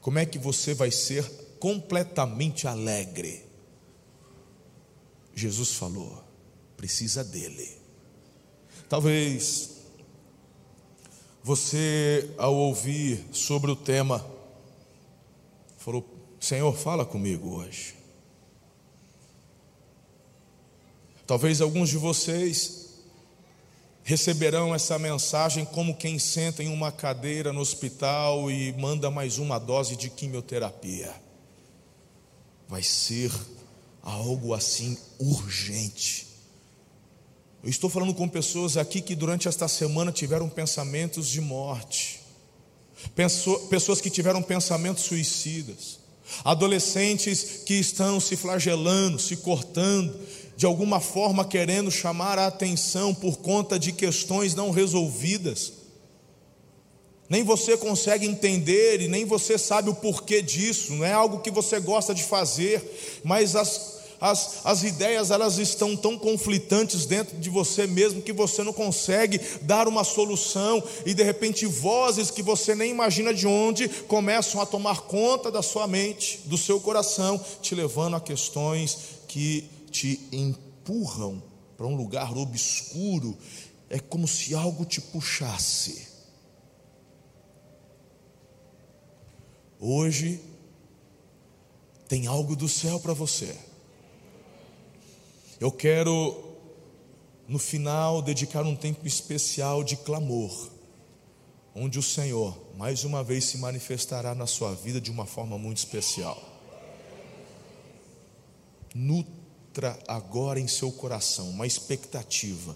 Como 0.00 0.16
é 0.16 0.24
que 0.24 0.38
você 0.38 0.74
vai 0.74 0.92
ser 0.92 1.45
completamente 1.66 2.68
alegre? 2.68 3.44
Jesus 5.34 5.72
falou, 5.72 6.22
precisa 6.76 7.24
dele. 7.24 7.68
Talvez 8.88 9.70
você, 11.42 12.30
ao 12.38 12.54
ouvir 12.54 13.26
sobre 13.32 13.68
o 13.68 13.74
tema, 13.74 14.24
falou: 15.76 16.08
Senhor, 16.38 16.72
fala 16.72 17.04
comigo 17.04 17.56
hoje. 17.56 17.96
Talvez 21.26 21.60
alguns 21.60 21.88
de 21.88 21.98
vocês 21.98 22.90
receberão 24.04 24.72
essa 24.72 25.00
mensagem 25.00 25.64
como 25.64 25.96
quem 25.96 26.16
senta 26.16 26.62
em 26.62 26.68
uma 26.68 26.92
cadeira 26.92 27.52
no 27.52 27.58
hospital 27.58 28.48
e 28.52 28.72
manda 28.74 29.10
mais 29.10 29.38
uma 29.38 29.58
dose 29.58 29.96
de 29.96 30.08
quimioterapia. 30.08 31.25
Vai 32.68 32.82
ser 32.82 33.32
algo 34.02 34.54
assim 34.54 34.96
urgente. 35.18 36.26
Eu 37.62 37.70
estou 37.70 37.90
falando 37.90 38.14
com 38.14 38.28
pessoas 38.28 38.76
aqui 38.76 39.00
que 39.00 39.16
durante 39.16 39.48
esta 39.48 39.66
semana 39.66 40.12
tiveram 40.12 40.48
pensamentos 40.48 41.26
de 41.26 41.40
morte, 41.40 42.20
pessoas 43.68 44.00
que 44.00 44.08
tiveram 44.08 44.40
pensamentos 44.40 45.04
suicidas, 45.04 45.98
adolescentes 46.44 47.62
que 47.66 47.74
estão 47.74 48.20
se 48.20 48.36
flagelando, 48.36 49.18
se 49.18 49.36
cortando, 49.38 50.16
de 50.56 50.64
alguma 50.64 51.00
forma 51.00 51.44
querendo 51.44 51.90
chamar 51.90 52.38
a 52.38 52.46
atenção 52.46 53.14
por 53.14 53.38
conta 53.38 53.78
de 53.78 53.92
questões 53.92 54.54
não 54.54 54.70
resolvidas. 54.70 55.72
Nem 57.28 57.42
você 57.42 57.76
consegue 57.76 58.26
entender 58.26 59.00
e 59.00 59.08
nem 59.08 59.24
você 59.24 59.58
sabe 59.58 59.90
o 59.90 59.94
porquê 59.94 60.40
disso, 60.40 60.92
não 60.94 61.04
é 61.04 61.12
algo 61.12 61.40
que 61.40 61.50
você 61.50 61.80
gosta 61.80 62.14
de 62.14 62.22
fazer, 62.22 63.20
mas 63.24 63.56
as, 63.56 63.96
as, 64.20 64.60
as 64.64 64.82
ideias 64.84 65.30
elas 65.30 65.58
estão 65.58 65.96
tão 65.96 66.16
conflitantes 66.16 67.04
dentro 67.04 67.36
de 67.36 67.50
você 67.50 67.86
mesmo 67.86 68.22
que 68.22 68.32
você 68.32 68.62
não 68.62 68.72
consegue 68.72 69.40
dar 69.62 69.88
uma 69.88 70.04
solução 70.04 70.82
e 71.04 71.14
de 71.14 71.22
repente 71.22 71.66
vozes 71.66 72.30
que 72.30 72.42
você 72.42 72.74
nem 72.74 72.90
imagina 72.90 73.34
de 73.34 73.46
onde 73.46 73.88
começam 73.88 74.60
a 74.60 74.66
tomar 74.66 75.02
conta 75.02 75.50
da 75.50 75.62
sua 75.62 75.86
mente, 75.86 76.40
do 76.44 76.56
seu 76.56 76.80
coração, 76.80 77.40
te 77.60 77.74
levando 77.74 78.16
a 78.16 78.20
questões 78.20 78.98
que 79.26 79.68
te 79.90 80.20
empurram 80.30 81.42
para 81.76 81.86
um 81.86 81.96
lugar 81.96 82.36
obscuro, 82.36 83.36
é 83.90 83.98
como 83.98 84.26
se 84.26 84.54
algo 84.54 84.84
te 84.84 85.00
puxasse. 85.00 86.15
Hoje 89.78 90.40
tem 92.08 92.26
algo 92.26 92.56
do 92.56 92.68
céu 92.68 92.98
para 92.98 93.12
você. 93.12 93.54
Eu 95.60 95.70
quero, 95.70 96.54
no 97.48 97.58
final, 97.58 98.22
dedicar 98.22 98.62
um 98.64 98.76
tempo 98.76 99.06
especial 99.06 99.82
de 99.82 99.96
clamor, 99.96 100.70
onde 101.74 101.98
o 101.98 102.02
Senhor, 102.02 102.56
mais 102.76 103.04
uma 103.04 103.22
vez, 103.22 103.44
se 103.44 103.58
manifestará 103.58 104.34
na 104.34 104.46
sua 104.46 104.74
vida 104.74 105.00
de 105.00 105.10
uma 105.10 105.26
forma 105.26 105.58
muito 105.58 105.78
especial. 105.78 106.42
Nutra 108.94 109.98
agora 110.08 110.58
em 110.58 110.68
seu 110.68 110.90
coração 110.90 111.50
uma 111.50 111.66
expectativa, 111.66 112.74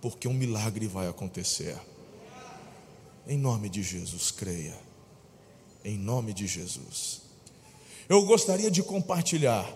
porque 0.00 0.28
um 0.28 0.34
milagre 0.34 0.86
vai 0.86 1.08
acontecer. 1.08 1.78
Em 3.26 3.38
nome 3.38 3.70
de 3.70 3.82
Jesus, 3.82 4.30
creia. 4.30 4.83
Em 5.84 5.98
nome 5.98 6.32
de 6.32 6.46
Jesus. 6.46 7.20
Eu 8.08 8.24
gostaria 8.24 8.70
de 8.70 8.82
compartilhar 8.82 9.70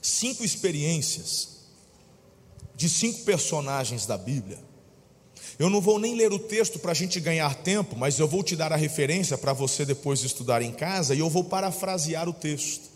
cinco 0.00 0.44
experiências 0.44 1.60
de 2.76 2.88
cinco 2.88 3.20
personagens 3.24 4.06
da 4.06 4.16
Bíblia. 4.16 4.58
Eu 5.58 5.68
não 5.68 5.80
vou 5.80 5.98
nem 5.98 6.14
ler 6.14 6.32
o 6.32 6.38
texto 6.38 6.78
para 6.78 6.92
a 6.92 6.94
gente 6.94 7.20
ganhar 7.20 7.54
tempo, 7.56 7.96
mas 7.96 8.18
eu 8.18 8.26
vou 8.26 8.42
te 8.42 8.56
dar 8.56 8.72
a 8.72 8.76
referência 8.76 9.36
para 9.36 9.52
você 9.52 9.84
depois 9.84 10.22
estudar 10.22 10.62
em 10.62 10.72
casa 10.72 11.14
e 11.14 11.18
eu 11.18 11.28
vou 11.28 11.44
parafrasear 11.44 12.28
o 12.28 12.32
texto 12.32 12.89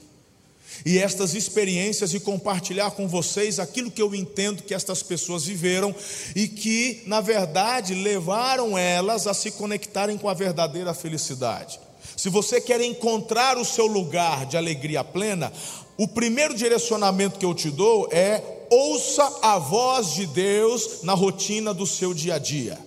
e 0.84 0.98
estas 0.98 1.34
experiências 1.34 2.14
e 2.14 2.20
compartilhar 2.20 2.90
com 2.92 3.08
vocês 3.08 3.58
aquilo 3.58 3.90
que 3.90 4.02
eu 4.02 4.14
entendo 4.14 4.62
que 4.62 4.74
estas 4.74 5.02
pessoas 5.02 5.44
viveram 5.44 5.94
e 6.34 6.48
que, 6.48 7.02
na 7.06 7.20
verdade, 7.20 7.94
levaram 7.94 8.76
elas 8.76 9.26
a 9.26 9.34
se 9.34 9.50
conectarem 9.50 10.16
com 10.16 10.28
a 10.28 10.34
verdadeira 10.34 10.94
felicidade. 10.94 11.80
Se 12.16 12.28
você 12.28 12.60
quer 12.60 12.80
encontrar 12.80 13.58
o 13.58 13.64
seu 13.64 13.86
lugar 13.86 14.46
de 14.46 14.56
alegria 14.56 15.02
plena, 15.02 15.52
o 15.96 16.06
primeiro 16.08 16.54
direcionamento 16.54 17.38
que 17.38 17.46
eu 17.46 17.54
te 17.54 17.70
dou 17.70 18.08
é 18.10 18.42
ouça 18.70 19.40
a 19.42 19.58
voz 19.58 20.14
de 20.14 20.26
Deus 20.26 21.02
na 21.02 21.14
rotina 21.14 21.72
do 21.72 21.86
seu 21.86 22.12
dia 22.12 22.34
a 22.34 22.38
dia. 22.38 22.78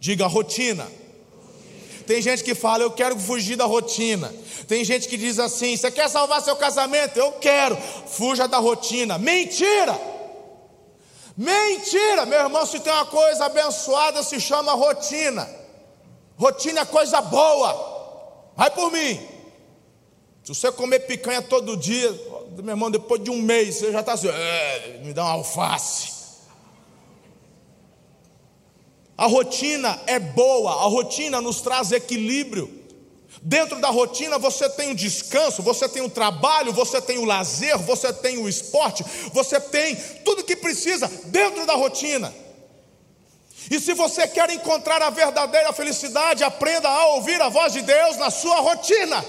Diga 0.00 0.26
rotina. 0.26 0.86
Tem 2.08 2.22
gente 2.22 2.42
que 2.42 2.54
fala, 2.54 2.82
eu 2.82 2.90
quero 2.90 3.20
fugir 3.20 3.54
da 3.54 3.66
rotina. 3.66 4.34
Tem 4.66 4.82
gente 4.82 5.06
que 5.06 5.18
diz 5.18 5.38
assim: 5.38 5.76
você 5.76 5.90
quer 5.90 6.08
salvar 6.08 6.40
seu 6.40 6.56
casamento? 6.56 7.18
Eu 7.18 7.32
quero. 7.32 7.76
Fuja 7.76 8.48
da 8.48 8.56
rotina. 8.56 9.18
Mentira! 9.18 10.00
Mentira! 11.36 12.24
Meu 12.24 12.38
irmão, 12.38 12.64
se 12.64 12.80
tem 12.80 12.90
uma 12.90 13.04
coisa 13.04 13.44
abençoada, 13.44 14.22
se 14.22 14.40
chama 14.40 14.72
rotina. 14.72 15.46
Rotina 16.38 16.80
é 16.80 16.84
coisa 16.86 17.20
boa. 17.20 18.52
Vai 18.56 18.70
por 18.70 18.90
mim. 18.90 19.20
Se 20.42 20.54
você 20.54 20.72
comer 20.72 21.00
picanha 21.00 21.42
todo 21.42 21.76
dia, 21.76 22.10
meu 22.56 22.70
irmão, 22.70 22.90
depois 22.90 23.22
de 23.22 23.30
um 23.30 23.42
mês, 23.42 23.74
você 23.74 23.92
já 23.92 24.00
está 24.00 24.14
assim, 24.14 24.28
é, 24.28 25.00
me 25.04 25.12
dá 25.12 25.24
uma 25.24 25.32
alface. 25.32 26.17
A 29.18 29.26
rotina 29.26 30.00
é 30.06 30.20
boa, 30.20 30.70
a 30.70 30.86
rotina 30.86 31.40
nos 31.40 31.60
traz 31.60 31.90
equilíbrio. 31.90 32.72
Dentro 33.42 33.80
da 33.80 33.88
rotina 33.88 34.38
você 34.38 34.68
tem 34.70 34.92
o 34.92 34.94
descanso, 34.94 35.60
você 35.60 35.88
tem 35.88 36.02
o 36.02 36.08
trabalho, 36.08 36.72
você 36.72 37.00
tem 37.00 37.18
o 37.18 37.24
lazer, 37.24 37.76
você 37.78 38.12
tem 38.12 38.38
o 38.38 38.48
esporte, 38.48 39.04
você 39.32 39.60
tem 39.60 39.96
tudo 40.24 40.44
que 40.44 40.54
precisa 40.54 41.10
dentro 41.26 41.66
da 41.66 41.74
rotina. 41.74 42.32
E 43.68 43.80
se 43.80 43.92
você 43.92 44.26
quer 44.28 44.50
encontrar 44.50 45.02
a 45.02 45.10
verdadeira 45.10 45.72
felicidade, 45.72 46.44
aprenda 46.44 46.88
a 46.88 47.06
ouvir 47.14 47.42
a 47.42 47.48
voz 47.48 47.72
de 47.72 47.82
Deus 47.82 48.16
na 48.18 48.30
sua 48.30 48.60
rotina, 48.60 49.24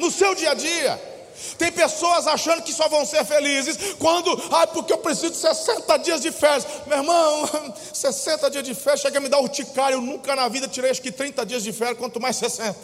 no 0.00 0.10
seu 0.10 0.34
dia 0.34 0.50
a 0.50 0.54
dia. 0.54 1.07
Tem 1.56 1.70
pessoas 1.72 2.26
achando 2.26 2.62
que 2.62 2.72
só 2.72 2.88
vão 2.88 3.04
ser 3.04 3.24
felizes 3.24 3.94
quando, 3.98 4.30
ah, 4.52 4.66
porque 4.66 4.92
eu 4.92 4.98
preciso 4.98 5.30
de 5.30 5.36
60 5.36 5.96
dias 5.98 6.20
de 6.20 6.30
férias. 6.32 6.66
Meu 6.86 6.98
irmão, 6.98 7.48
60 7.92 8.50
dias 8.50 8.64
de 8.64 8.74
férias 8.74 9.00
chega 9.00 9.18
a 9.18 9.20
me 9.20 9.28
dar 9.28 9.40
urticária. 9.40 9.94
Eu 9.94 10.00
nunca 10.00 10.34
na 10.34 10.48
vida 10.48 10.68
tirei 10.68 10.90
acho 10.90 11.02
que 11.02 11.12
30 11.12 11.44
dias 11.46 11.62
de 11.62 11.72
férias, 11.72 11.98
quanto 11.98 12.20
mais 12.20 12.36
60. 12.36 12.76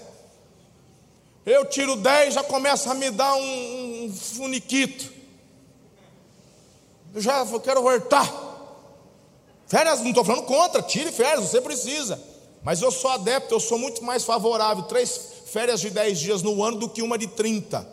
Eu 1.46 1.66
tiro 1.66 1.96
10, 1.96 2.34
já 2.34 2.42
começa 2.42 2.90
a 2.90 2.94
me 2.94 3.10
dar 3.10 3.34
um, 3.34 4.04
um 4.04 4.14
funiquito. 4.14 5.12
Eu 7.14 7.20
já 7.20 7.44
quero 7.62 7.82
voltar. 7.82 8.44
Férias, 9.66 10.00
não 10.00 10.08
estou 10.08 10.24
falando 10.24 10.44
contra, 10.44 10.82
tire 10.82 11.12
férias, 11.12 11.48
você 11.48 11.60
precisa. 11.60 12.20
Mas 12.62 12.80
eu 12.80 12.90
sou 12.90 13.10
adepto, 13.10 13.54
eu 13.54 13.60
sou 13.60 13.78
muito 13.78 14.02
mais 14.02 14.24
favorável. 14.24 14.84
Três 14.84 15.20
férias 15.46 15.80
de 15.80 15.90
10 15.90 16.18
dias 16.18 16.42
no 16.42 16.62
ano 16.64 16.78
do 16.78 16.88
que 16.88 17.02
uma 17.02 17.18
de 17.18 17.26
30. 17.26 17.86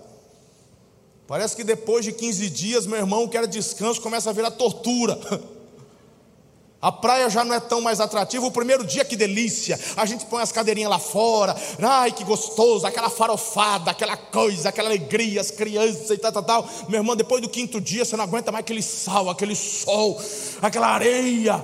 Parece 1.31 1.55
que 1.55 1.63
depois 1.63 2.03
de 2.03 2.11
15 2.11 2.49
dias, 2.49 2.85
meu 2.85 2.97
irmão, 2.97 3.25
que 3.25 3.37
era 3.37 3.47
descanso, 3.47 4.01
começa 4.01 4.29
a 4.29 4.33
virar 4.33 4.51
tortura. 4.51 5.17
A 6.81 6.91
praia 6.91 7.29
já 7.29 7.45
não 7.45 7.55
é 7.55 7.59
tão 7.61 7.79
mais 7.79 8.01
atrativa. 8.01 8.45
O 8.45 8.51
primeiro 8.51 8.83
dia, 8.83 9.05
que 9.05 9.15
delícia. 9.15 9.79
A 9.95 10.05
gente 10.05 10.25
põe 10.25 10.41
as 10.41 10.51
cadeirinhas 10.51 10.89
lá 10.89 10.99
fora. 10.99 11.55
Ai, 11.81 12.11
que 12.11 12.25
gostoso. 12.25 12.85
Aquela 12.85 13.09
farofada, 13.09 13.91
aquela 13.91 14.17
coisa, 14.17 14.67
aquela 14.67 14.89
alegria, 14.89 15.39
as 15.39 15.51
crianças 15.51 16.09
e 16.09 16.17
tal, 16.17 16.33
tal, 16.33 16.43
tal. 16.43 16.69
Meu 16.89 16.99
irmão, 16.99 17.15
depois 17.15 17.41
do 17.41 17.47
quinto 17.47 17.79
dia, 17.79 18.03
você 18.03 18.17
não 18.17 18.25
aguenta 18.25 18.51
mais 18.51 18.63
aquele 18.63 18.81
sal, 18.81 19.29
aquele 19.29 19.55
sol, 19.55 20.21
aquela 20.61 20.87
areia. 20.87 21.63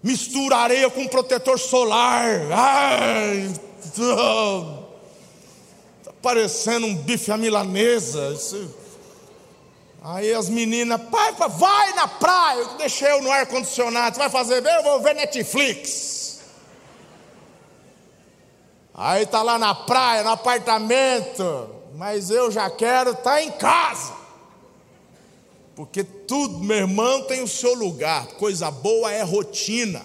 Mistura 0.00 0.58
areia 0.58 0.88
com 0.88 1.08
protetor 1.08 1.58
solar. 1.58 2.52
Ai, 2.52 3.52
está 3.82 4.77
parecendo 6.22 6.86
um 6.86 6.94
bife 6.94 7.30
à 7.30 7.36
milanesa. 7.36 8.36
Aí 10.02 10.32
as 10.32 10.48
meninas, 10.48 11.00
pai, 11.10 11.32
vai 11.32 11.92
na 11.94 12.06
praia, 12.06 12.58
eu 12.60 12.74
deixei 12.76 13.10
eu 13.10 13.22
no 13.22 13.30
ar-condicionado, 13.30 14.18
vai 14.18 14.30
fazer 14.30 14.62
ver? 14.62 14.74
Eu 14.76 14.82
vou 14.82 15.00
ver 15.00 15.14
Netflix. 15.14 16.40
Aí 18.94 19.26
tá 19.26 19.42
lá 19.42 19.58
na 19.58 19.74
praia, 19.74 20.24
no 20.24 20.30
apartamento, 20.30 21.68
mas 21.94 22.30
eu 22.30 22.50
já 22.50 22.68
quero 22.68 23.10
estar 23.10 23.22
tá 23.22 23.42
em 23.42 23.50
casa. 23.52 24.12
Porque 25.76 26.02
tudo, 26.02 26.58
meu 26.58 26.78
irmão, 26.78 27.22
tem 27.22 27.40
o 27.40 27.46
seu 27.46 27.74
lugar. 27.74 28.26
Coisa 28.38 28.68
boa 28.68 29.12
é 29.12 29.22
rotina. 29.22 30.04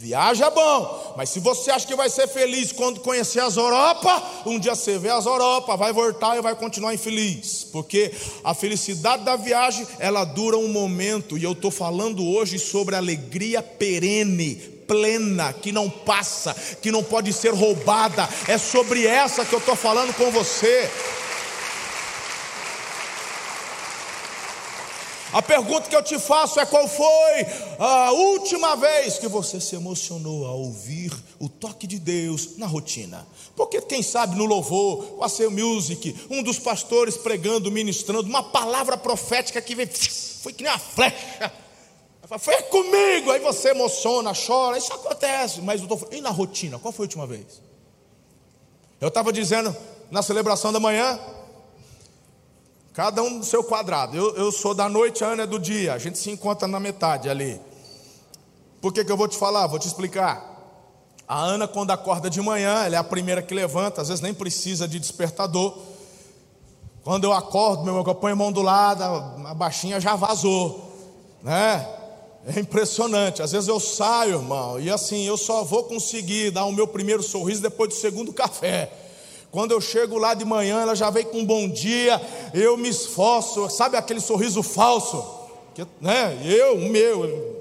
Viaja 0.00 0.46
é 0.46 0.50
bom, 0.50 1.12
mas 1.14 1.28
se 1.28 1.40
você 1.40 1.70
acha 1.70 1.86
que 1.86 1.94
vai 1.94 2.08
ser 2.08 2.26
feliz 2.26 2.72
quando 2.72 3.00
conhecer 3.00 3.40
as 3.40 3.58
Europa, 3.58 4.22
um 4.46 4.58
dia 4.58 4.74
você 4.74 4.96
vê 4.96 5.10
as 5.10 5.26
Europa, 5.26 5.76
vai 5.76 5.92
voltar 5.92 6.38
e 6.38 6.40
vai 6.40 6.54
continuar 6.54 6.94
infeliz, 6.94 7.66
porque 7.70 8.10
a 8.42 8.54
felicidade 8.54 9.24
da 9.24 9.36
viagem 9.36 9.86
ela 9.98 10.24
dura 10.24 10.56
um 10.56 10.68
momento, 10.68 11.36
e 11.36 11.44
eu 11.44 11.52
estou 11.52 11.70
falando 11.70 12.26
hoje 12.26 12.58
sobre 12.58 12.96
alegria 12.96 13.62
perene, 13.62 14.54
plena, 14.88 15.52
que 15.52 15.70
não 15.70 15.90
passa, 15.90 16.56
que 16.80 16.90
não 16.90 17.04
pode 17.04 17.30
ser 17.34 17.52
roubada, 17.52 18.26
é 18.48 18.56
sobre 18.56 19.06
essa 19.06 19.44
que 19.44 19.54
eu 19.54 19.58
estou 19.58 19.76
falando 19.76 20.14
com 20.14 20.30
você. 20.30 20.90
A 25.32 25.40
pergunta 25.40 25.88
que 25.88 25.94
eu 25.94 26.02
te 26.02 26.18
faço 26.18 26.58
é: 26.58 26.66
qual 26.66 26.88
foi 26.88 27.46
a 27.78 28.12
última 28.12 28.74
vez 28.76 29.18
que 29.18 29.28
você 29.28 29.60
se 29.60 29.76
emocionou 29.76 30.46
ao 30.46 30.58
ouvir 30.58 31.12
o 31.38 31.48
toque 31.48 31.86
de 31.86 31.98
Deus 31.98 32.56
na 32.56 32.66
rotina? 32.66 33.26
Porque, 33.54 33.80
quem 33.82 34.02
sabe, 34.02 34.36
no 34.36 34.44
louvor, 34.44 35.18
o 35.18 35.24
Aceu 35.24 35.50
Music, 35.50 36.16
um 36.30 36.42
dos 36.42 36.58
pastores 36.58 37.16
pregando, 37.16 37.70
ministrando, 37.70 38.28
uma 38.28 38.42
palavra 38.42 38.96
profética 38.96 39.60
que 39.62 39.74
veio, 39.74 39.88
foi 40.42 40.52
que 40.52 40.62
nem 40.62 40.72
uma 40.72 40.78
flecha. 40.78 41.52
Foi 42.38 42.62
comigo, 42.62 43.32
aí 43.32 43.40
você 43.40 43.70
emociona, 43.70 44.32
chora, 44.34 44.78
isso 44.78 44.92
acontece, 44.92 45.60
mas 45.60 45.80
eu 45.80 45.92
estou 45.92 46.08
e 46.12 46.20
na 46.20 46.30
rotina, 46.30 46.78
qual 46.78 46.92
foi 46.92 47.04
a 47.04 47.06
última 47.06 47.26
vez? 47.26 47.60
Eu 49.00 49.08
estava 49.08 49.32
dizendo 49.32 49.76
na 50.12 50.22
celebração 50.22 50.72
da 50.72 50.78
manhã, 50.78 51.18
Cada 52.92 53.22
um 53.22 53.38
no 53.38 53.44
seu 53.44 53.62
quadrado. 53.62 54.16
Eu, 54.16 54.34
eu 54.36 54.52
sou 54.52 54.74
da 54.74 54.88
noite, 54.88 55.22
a 55.22 55.28
Ana 55.28 55.44
é 55.44 55.46
do 55.46 55.58
dia. 55.58 55.94
A 55.94 55.98
gente 55.98 56.18
se 56.18 56.30
encontra 56.30 56.66
na 56.66 56.80
metade 56.80 57.28
ali. 57.28 57.60
Por 58.80 58.92
que, 58.92 59.04
que 59.04 59.12
eu 59.12 59.16
vou 59.16 59.28
te 59.28 59.36
falar? 59.36 59.66
Vou 59.66 59.78
te 59.78 59.86
explicar. 59.86 60.50
A 61.28 61.38
Ana, 61.40 61.68
quando 61.68 61.92
acorda 61.92 62.28
de 62.28 62.40
manhã, 62.40 62.84
ela 62.84 62.96
é 62.96 62.98
a 62.98 63.04
primeira 63.04 63.40
que 63.40 63.54
levanta, 63.54 64.00
às 64.02 64.08
vezes 64.08 64.20
nem 64.20 64.34
precisa 64.34 64.88
de 64.88 64.98
despertador. 64.98 65.78
Quando 67.04 67.24
eu 67.24 67.32
acordo, 67.32 67.84
meu 67.84 67.94
irmão, 67.94 68.04
eu 68.04 68.14
ponho 68.16 68.32
a 68.32 68.36
mão 68.36 68.50
do 68.50 68.62
lado, 68.62 69.04
a 69.46 69.54
baixinha 69.54 70.00
já 70.00 70.16
vazou, 70.16 70.92
né? 71.42 71.86
É 72.46 72.58
impressionante. 72.58 73.42
Às 73.42 73.52
vezes 73.52 73.68
eu 73.68 73.78
saio, 73.78 74.40
irmão, 74.40 74.80
e 74.80 74.90
assim, 74.90 75.24
eu 75.24 75.36
só 75.36 75.62
vou 75.62 75.84
conseguir 75.84 76.50
dar 76.50 76.64
o 76.64 76.72
meu 76.72 76.88
primeiro 76.88 77.22
sorriso 77.22 77.62
depois 77.62 77.90
do 77.90 77.94
segundo 77.94 78.32
café. 78.34 78.90
Quando 79.50 79.72
eu 79.72 79.80
chego 79.80 80.16
lá 80.16 80.32
de 80.32 80.44
manhã, 80.44 80.80
ela 80.80 80.94
já 80.94 81.10
vem 81.10 81.24
com 81.24 81.38
um 81.38 81.44
bom 81.44 81.68
dia, 81.68 82.20
eu 82.54 82.76
me 82.76 82.88
esforço, 82.88 83.68
sabe 83.68 83.96
aquele 83.96 84.20
sorriso 84.20 84.62
falso? 84.62 85.24
Que, 85.74 85.84
né? 86.00 86.40
Eu, 86.44 86.76
o 86.76 86.88
meu. 86.88 87.58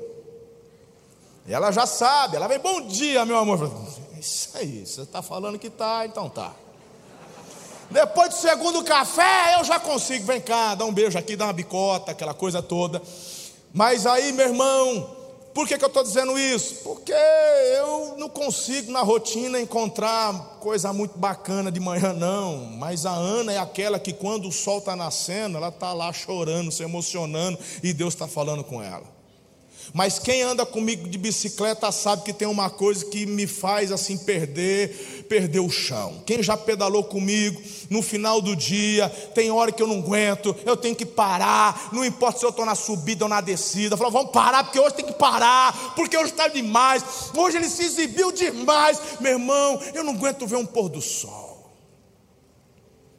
Ela 1.47 1.71
já 1.71 1.87
sabe, 1.87 2.35
ela 2.35 2.47
vem, 2.47 2.59
bom 2.59 2.81
dia, 2.81 3.25
meu 3.25 3.37
amor. 3.37 3.71
Isso 4.19 4.49
aí, 4.53 4.85
você 4.85 5.01
está 5.01 5.21
falando 5.21 5.57
que 5.57 5.69
tá, 5.69 6.05
então 6.05 6.29
tá. 6.29 6.53
Depois 7.89 8.29
do 8.29 8.35
segundo 8.35 8.83
café, 8.83 9.55
eu 9.57 9.63
já 9.63 9.79
consigo, 9.79 10.25
vem 10.25 10.39
cá, 10.39 10.75
dá 10.75 10.85
um 10.85 10.93
beijo 10.93 11.17
aqui, 11.17 11.35
dá 11.35 11.45
uma 11.45 11.53
bicota, 11.53 12.11
aquela 12.11 12.35
coisa 12.35 12.61
toda. 12.61 13.01
Mas 13.73 14.05
aí, 14.05 14.31
meu 14.31 14.45
irmão, 14.45 15.18
por 15.53 15.67
que, 15.67 15.77
que 15.77 15.83
eu 15.83 15.87
estou 15.87 16.03
dizendo 16.03 16.37
isso? 16.37 16.83
Porque 16.83 17.11
eu 17.11 18.15
não 18.17 18.29
consigo 18.29 18.91
na 18.91 19.01
rotina 19.01 19.59
encontrar 19.59 20.57
coisa 20.59 20.93
muito 20.93 21.17
bacana 21.17 21.71
de 21.71 21.79
manhã, 21.79 22.13
não. 22.13 22.65
Mas 22.65 23.05
a 23.05 23.11
Ana 23.11 23.53
é 23.53 23.57
aquela 23.57 23.99
que, 23.99 24.13
quando 24.13 24.47
o 24.47 24.51
sol 24.51 24.79
está 24.79 24.95
nascendo, 24.95 25.57
ela 25.57 25.69
está 25.69 25.93
lá 25.93 26.13
chorando, 26.13 26.71
se 26.71 26.83
emocionando, 26.83 27.57
e 27.83 27.93
Deus 27.93 28.13
está 28.13 28.27
falando 28.27 28.63
com 28.63 28.81
ela. 28.81 29.18
Mas 29.93 30.19
quem 30.19 30.41
anda 30.41 30.65
comigo 30.65 31.07
de 31.07 31.17
bicicleta 31.17 31.91
sabe 31.91 32.23
que 32.23 32.33
tem 32.33 32.47
uma 32.47 32.69
coisa 32.69 33.05
que 33.05 33.25
me 33.25 33.47
faz 33.47 33.91
assim 33.91 34.17
perder, 34.17 35.25
perder 35.27 35.59
o 35.59 35.69
chão. 35.69 36.21
Quem 36.25 36.43
já 36.43 36.55
pedalou 36.55 37.03
comigo 37.03 37.61
no 37.89 38.01
final 38.01 38.41
do 38.41 38.55
dia, 38.55 39.09
tem 39.33 39.49
hora 39.51 39.71
que 39.71 39.81
eu 39.81 39.87
não 39.87 39.99
aguento, 39.99 40.55
eu 40.65 40.77
tenho 40.77 40.95
que 40.95 41.05
parar, 41.05 41.89
não 41.91 42.05
importa 42.05 42.39
se 42.39 42.45
eu 42.45 42.49
estou 42.49 42.65
na 42.65 42.75
subida 42.75 43.25
ou 43.25 43.29
na 43.29 43.41
descida. 43.41 43.97
Falou, 43.97 44.11
vamos 44.11 44.31
parar, 44.31 44.63
porque 44.63 44.79
hoje 44.79 44.95
tem 44.95 45.05
que 45.05 45.13
parar, 45.13 45.93
porque 45.95 46.17
hoje 46.17 46.31
está 46.31 46.47
demais, 46.47 47.03
hoje 47.35 47.57
ele 47.57 47.69
se 47.69 47.83
exibiu 47.83 48.31
demais. 48.31 48.99
Meu 49.19 49.33
irmão, 49.33 49.81
eu 49.93 50.03
não 50.03 50.13
aguento 50.13 50.45
ver 50.45 50.57
um 50.57 50.65
pôr 50.65 50.89
do 50.89 51.01
sol. 51.01 51.48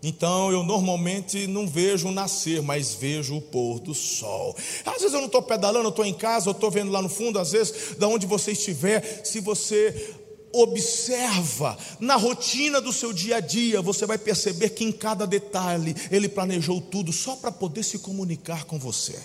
Então 0.03 0.51
eu 0.51 0.63
normalmente 0.63 1.47
não 1.47 1.67
vejo 1.67 2.09
o 2.09 2.13
nascer, 2.13 2.63
mas 2.63 2.95
vejo 2.95 3.37
o 3.37 3.41
pôr 3.41 3.81
do 3.81 3.95
sol. 3.95 4.57
Às 4.85 4.99
vezes 4.99 5.13
eu 5.13 5.21
não 5.21 5.27
estou 5.27 5.43
pedalando, 5.43 5.87
eu 5.87 5.91
estou 5.91 6.07
em 6.07 6.15
casa, 6.15 6.49
eu 6.49 6.53
estou 6.53 6.71
vendo 6.71 6.91
lá 6.91 7.03
no 7.03 7.09
fundo, 7.09 7.39
às 7.39 7.53
vezes, 7.53 7.97
da 7.99 8.09
onde 8.09 8.27
você 8.27 8.53
estiver, 8.53 9.23
se 9.25 9.41
você 9.41 10.17
observa 10.53 11.79
na 12.01 12.17
rotina 12.17 12.81
do 12.81 12.93
seu 12.93 13.13
dia 13.13 13.37
a 13.37 13.41
dia, 13.41 13.81
você 13.83 14.07
vai 14.07 14.19
perceber 14.19 14.71
que 14.71 14.85
em 14.85 14.91
cada 14.91 15.27
detalhe 15.27 15.95
ele 16.11 16.29
planejou 16.29 16.81
tudo 16.81 17.13
só 17.13 17.37
para 17.37 17.53
poder 17.53 17.85
se 17.85 17.99
comunicar 17.99 18.65
com 18.65 18.79
você. 18.79 19.19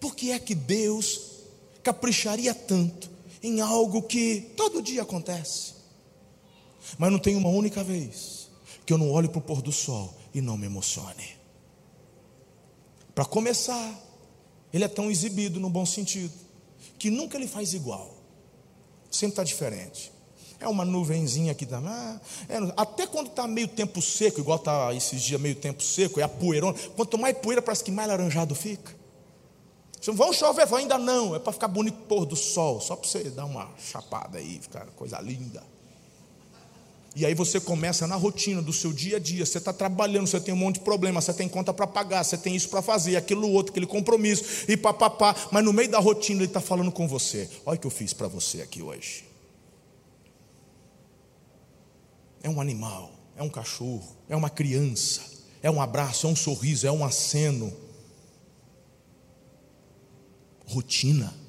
Por 0.00 0.16
que 0.16 0.32
é 0.32 0.38
que 0.38 0.54
Deus 0.54 1.20
capricharia 1.82 2.54
tanto 2.54 3.10
em 3.42 3.60
algo 3.60 4.02
que 4.02 4.52
todo 4.56 4.82
dia 4.82 5.02
acontece? 5.02 5.79
Mas 6.98 7.10
não 7.10 7.18
tem 7.18 7.36
uma 7.36 7.48
única 7.48 7.82
vez 7.82 8.48
que 8.84 8.92
eu 8.92 8.98
não 8.98 9.10
olhe 9.10 9.28
para 9.28 9.38
o 9.38 9.42
pôr 9.42 9.62
do 9.62 9.72
sol 9.72 10.14
e 10.34 10.40
não 10.40 10.56
me 10.56 10.66
emocione. 10.66 11.36
Para 13.14 13.24
começar, 13.24 13.98
ele 14.72 14.84
é 14.84 14.88
tão 14.88 15.10
exibido 15.10 15.60
no 15.60 15.68
bom 15.68 15.84
sentido, 15.84 16.32
que 16.98 17.10
nunca 17.10 17.36
ele 17.36 17.46
faz 17.46 17.74
igual, 17.74 18.14
sempre 19.10 19.32
está 19.32 19.44
diferente. 19.44 20.12
É 20.60 20.68
uma 20.68 20.84
nuvenzinha 20.84 21.52
aqui. 21.52 21.66
Ah, 21.72 22.20
é, 22.46 22.56
até 22.76 23.06
quando 23.06 23.28
está 23.28 23.46
meio 23.46 23.66
tempo 23.66 24.02
seco, 24.02 24.40
igual 24.40 24.58
está 24.58 24.94
esses 24.94 25.22
dias 25.22 25.40
meio 25.40 25.54
tempo 25.54 25.82
seco, 25.82 26.20
é 26.20 26.22
a 26.22 26.28
poeirona. 26.28 26.76
Quanto 26.94 27.16
mais 27.16 27.36
poeira, 27.38 27.62
parece 27.62 27.82
que 27.82 27.90
mais 27.90 28.06
laranjado 28.06 28.54
fica. 28.54 28.94
Vão 30.12 30.32
chover, 30.32 30.66
ainda 30.74 30.98
não, 30.98 31.34
é 31.34 31.38
para 31.38 31.52
ficar 31.52 31.68
bonito 31.68 31.98
pôr 32.08 32.24
do 32.24 32.36
sol, 32.36 32.80
só 32.80 32.96
para 32.96 33.08
você 33.08 33.24
dar 33.30 33.44
uma 33.44 33.70
chapada 33.78 34.38
aí, 34.38 34.58
ficar 34.60 34.86
coisa 34.96 35.20
linda. 35.20 35.62
E 37.16 37.26
aí 37.26 37.34
você 37.34 37.58
começa 37.58 38.06
na 38.06 38.14
rotina 38.14 38.62
do 38.62 38.72
seu 38.72 38.92
dia 38.92 39.16
a 39.16 39.18
dia, 39.18 39.44
você 39.44 39.58
está 39.58 39.72
trabalhando, 39.72 40.28
você 40.28 40.40
tem 40.40 40.54
um 40.54 40.56
monte 40.56 40.76
de 40.76 40.82
problema, 40.82 41.20
você 41.20 41.34
tem 41.34 41.48
conta 41.48 41.74
para 41.74 41.86
pagar, 41.86 42.22
você 42.22 42.38
tem 42.38 42.54
isso 42.54 42.68
para 42.68 42.80
fazer, 42.80 43.16
aquilo 43.16 43.50
outro, 43.50 43.72
aquele 43.72 43.86
compromisso, 43.86 44.64
e 44.68 44.76
papapá, 44.76 45.34
mas 45.50 45.64
no 45.64 45.72
meio 45.72 45.90
da 45.90 45.98
rotina 45.98 46.40
ele 46.40 46.46
está 46.46 46.60
falando 46.60 46.92
com 46.92 47.08
você. 47.08 47.50
Olha 47.66 47.76
o 47.76 47.80
que 47.80 47.86
eu 47.86 47.90
fiz 47.90 48.12
para 48.12 48.28
você 48.28 48.62
aqui 48.62 48.80
hoje. 48.80 49.24
É 52.42 52.48
um 52.48 52.60
animal, 52.60 53.12
é 53.36 53.42
um 53.42 53.50
cachorro, 53.50 54.16
é 54.28 54.36
uma 54.36 54.48
criança, 54.48 55.22
é 55.62 55.70
um 55.70 55.82
abraço, 55.82 56.26
é 56.26 56.30
um 56.30 56.36
sorriso, 56.36 56.86
é 56.86 56.92
um 56.92 57.04
aceno 57.04 57.72
rotina. 60.70 61.39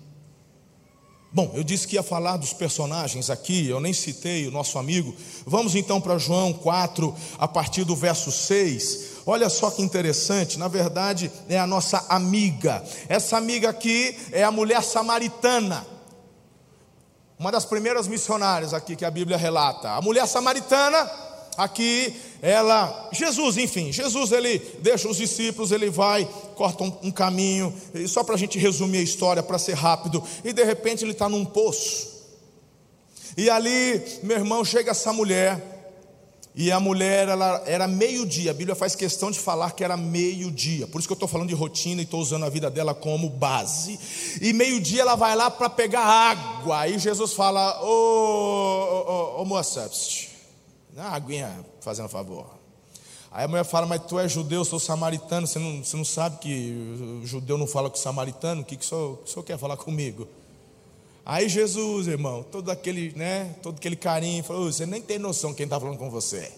Bom, 1.34 1.50
eu 1.56 1.64
disse 1.64 1.88
que 1.88 1.96
ia 1.96 2.04
falar 2.04 2.36
dos 2.36 2.52
personagens 2.52 3.30
aqui, 3.30 3.66
eu 3.66 3.80
nem 3.80 3.94
citei 3.94 4.46
o 4.48 4.52
nosso 4.52 4.78
amigo. 4.78 5.16
Vamos 5.46 5.76
então 5.76 6.02
para 6.02 6.18
João 6.18 6.52
4, 6.52 7.16
a 7.38 7.48
partir 7.48 7.86
do 7.86 7.96
verso 7.96 8.30
6. 8.30 9.22
Olha 9.26 9.50
só 9.50 9.72
que 9.72 9.82
interessante, 9.82 10.60
na 10.60 10.68
verdade 10.68 11.32
é 11.48 11.58
a 11.58 11.66
nossa 11.66 12.06
amiga. 12.10 12.84
Essa 13.08 13.38
amiga 13.38 13.70
aqui 13.70 14.18
é 14.34 14.44
a 14.44 14.52
mulher 14.52 14.84
samaritana. 14.84 15.88
Uma 17.40 17.50
das 17.50 17.64
primeiras 17.64 18.10
missionárias 18.10 18.74
aqui 18.74 18.98
que 18.98 19.06
a 19.06 19.10
Bíblia 19.10 19.38
relata. 19.38 19.92
A 19.92 20.02
mulher 20.02 20.28
samaritana 20.28 21.10
aqui 21.64 22.14
ela, 22.42 23.10
Jesus, 23.12 23.58
enfim, 23.58 23.92
Jesus 23.92 24.32
ele 24.32 24.60
deixa 24.80 25.08
os 25.08 25.18
discípulos, 25.18 25.72
ele 25.72 25.90
vai, 25.90 26.28
corta 26.56 26.84
um, 26.84 26.94
um 27.04 27.12
caminho, 27.12 27.74
só 28.08 28.24
para 28.24 28.36
a 28.36 28.38
gente 28.38 28.58
resumir 28.58 28.98
a 28.98 29.04
história, 29.04 29.44
para 29.44 29.60
ser 29.60 29.74
rápido, 29.74 30.24
e 30.44 30.52
de 30.52 30.64
repente 30.64 31.04
ele 31.06 31.12
está 31.12 31.30
num 31.30 31.46
poço, 31.46 32.10
e 33.38 33.50
ali, 33.50 34.02
meu 34.24 34.38
irmão, 34.38 34.66
chega 34.66 34.92
essa 34.92 35.14
mulher, 35.14 35.70
e 36.54 36.70
a 36.70 36.82
mulher, 36.82 37.30
ela 37.30 37.64
era 37.66 37.88
meio-dia, 37.88 38.52
a 38.52 38.54
Bíblia 38.54 38.76
faz 38.76 38.94
questão 38.94 39.32
de 39.32 39.40
falar 39.40 39.72
que 39.72 39.84
era 39.84 39.96
meio-dia, 39.96 40.86
por 40.88 41.00
isso 41.00 41.08
que 41.08 41.14
eu 41.14 41.16
estou 41.16 41.30
falando 41.30 41.48
de 41.48 41.56
rotina 41.56 42.02
e 42.02 42.04
estou 42.04 42.20
usando 42.20 42.44
a 42.44 42.50
vida 42.50 42.70
dela 42.70 42.94
como 42.94 43.30
base. 43.30 43.98
E 44.42 44.52
meio-dia 44.52 45.02
ela 45.02 45.16
vai 45.16 45.34
lá 45.34 45.50
para 45.50 45.70
pegar 45.70 46.02
água, 46.02 46.82
aí 46.82 47.00
Jesus 47.00 47.34
fala: 47.34 47.82
Ô, 47.82 47.88
ô, 47.88 49.40
ô, 49.40 49.42
ô 49.44 49.46
Dá 50.94 51.04
uma 51.04 51.16
aguinha, 51.16 51.66
fazendo 51.80 52.10
favor. 52.10 52.48
Aí 53.32 53.46
a 53.46 53.48
mulher 53.48 53.64
fala, 53.64 53.86
mas 53.86 54.02
tu 54.06 54.20
é 54.20 54.28
judeu, 54.28 54.60
eu 54.60 54.66
sou 54.66 54.80
samaritano, 54.80 55.48
você 55.48 55.58
não, 55.58 55.84
você 55.84 55.96
não 55.96 56.04
sabe 56.04 56.38
que 56.40 57.22
judeu 57.24 57.58
não 57.58 57.66
fala 57.66 57.90
com 57.90 57.96
samaritano? 57.96 58.62
O 58.62 58.66
que, 58.66 58.76
que, 58.76 58.84
o 58.84 58.88
senhor, 58.88 59.18
que 59.20 59.24
o 59.24 59.28
senhor 59.28 59.44
quer 59.44 59.58
falar 59.58 59.78
comigo? 59.78 60.28
Aí 61.26 61.48
Jesus, 61.48 62.08
irmão, 62.08 62.44
todo 62.44 62.70
aquele, 62.70 63.14
né, 63.16 63.56
todo 63.62 63.78
aquele 63.78 63.96
carinho, 63.96 64.44
falou, 64.44 64.72
você 64.72 64.86
nem 64.86 65.02
tem 65.02 65.18
noção 65.18 65.54
quem 65.54 65.64
está 65.64 65.80
falando 65.80 65.98
com 65.98 66.10
você. 66.10 66.52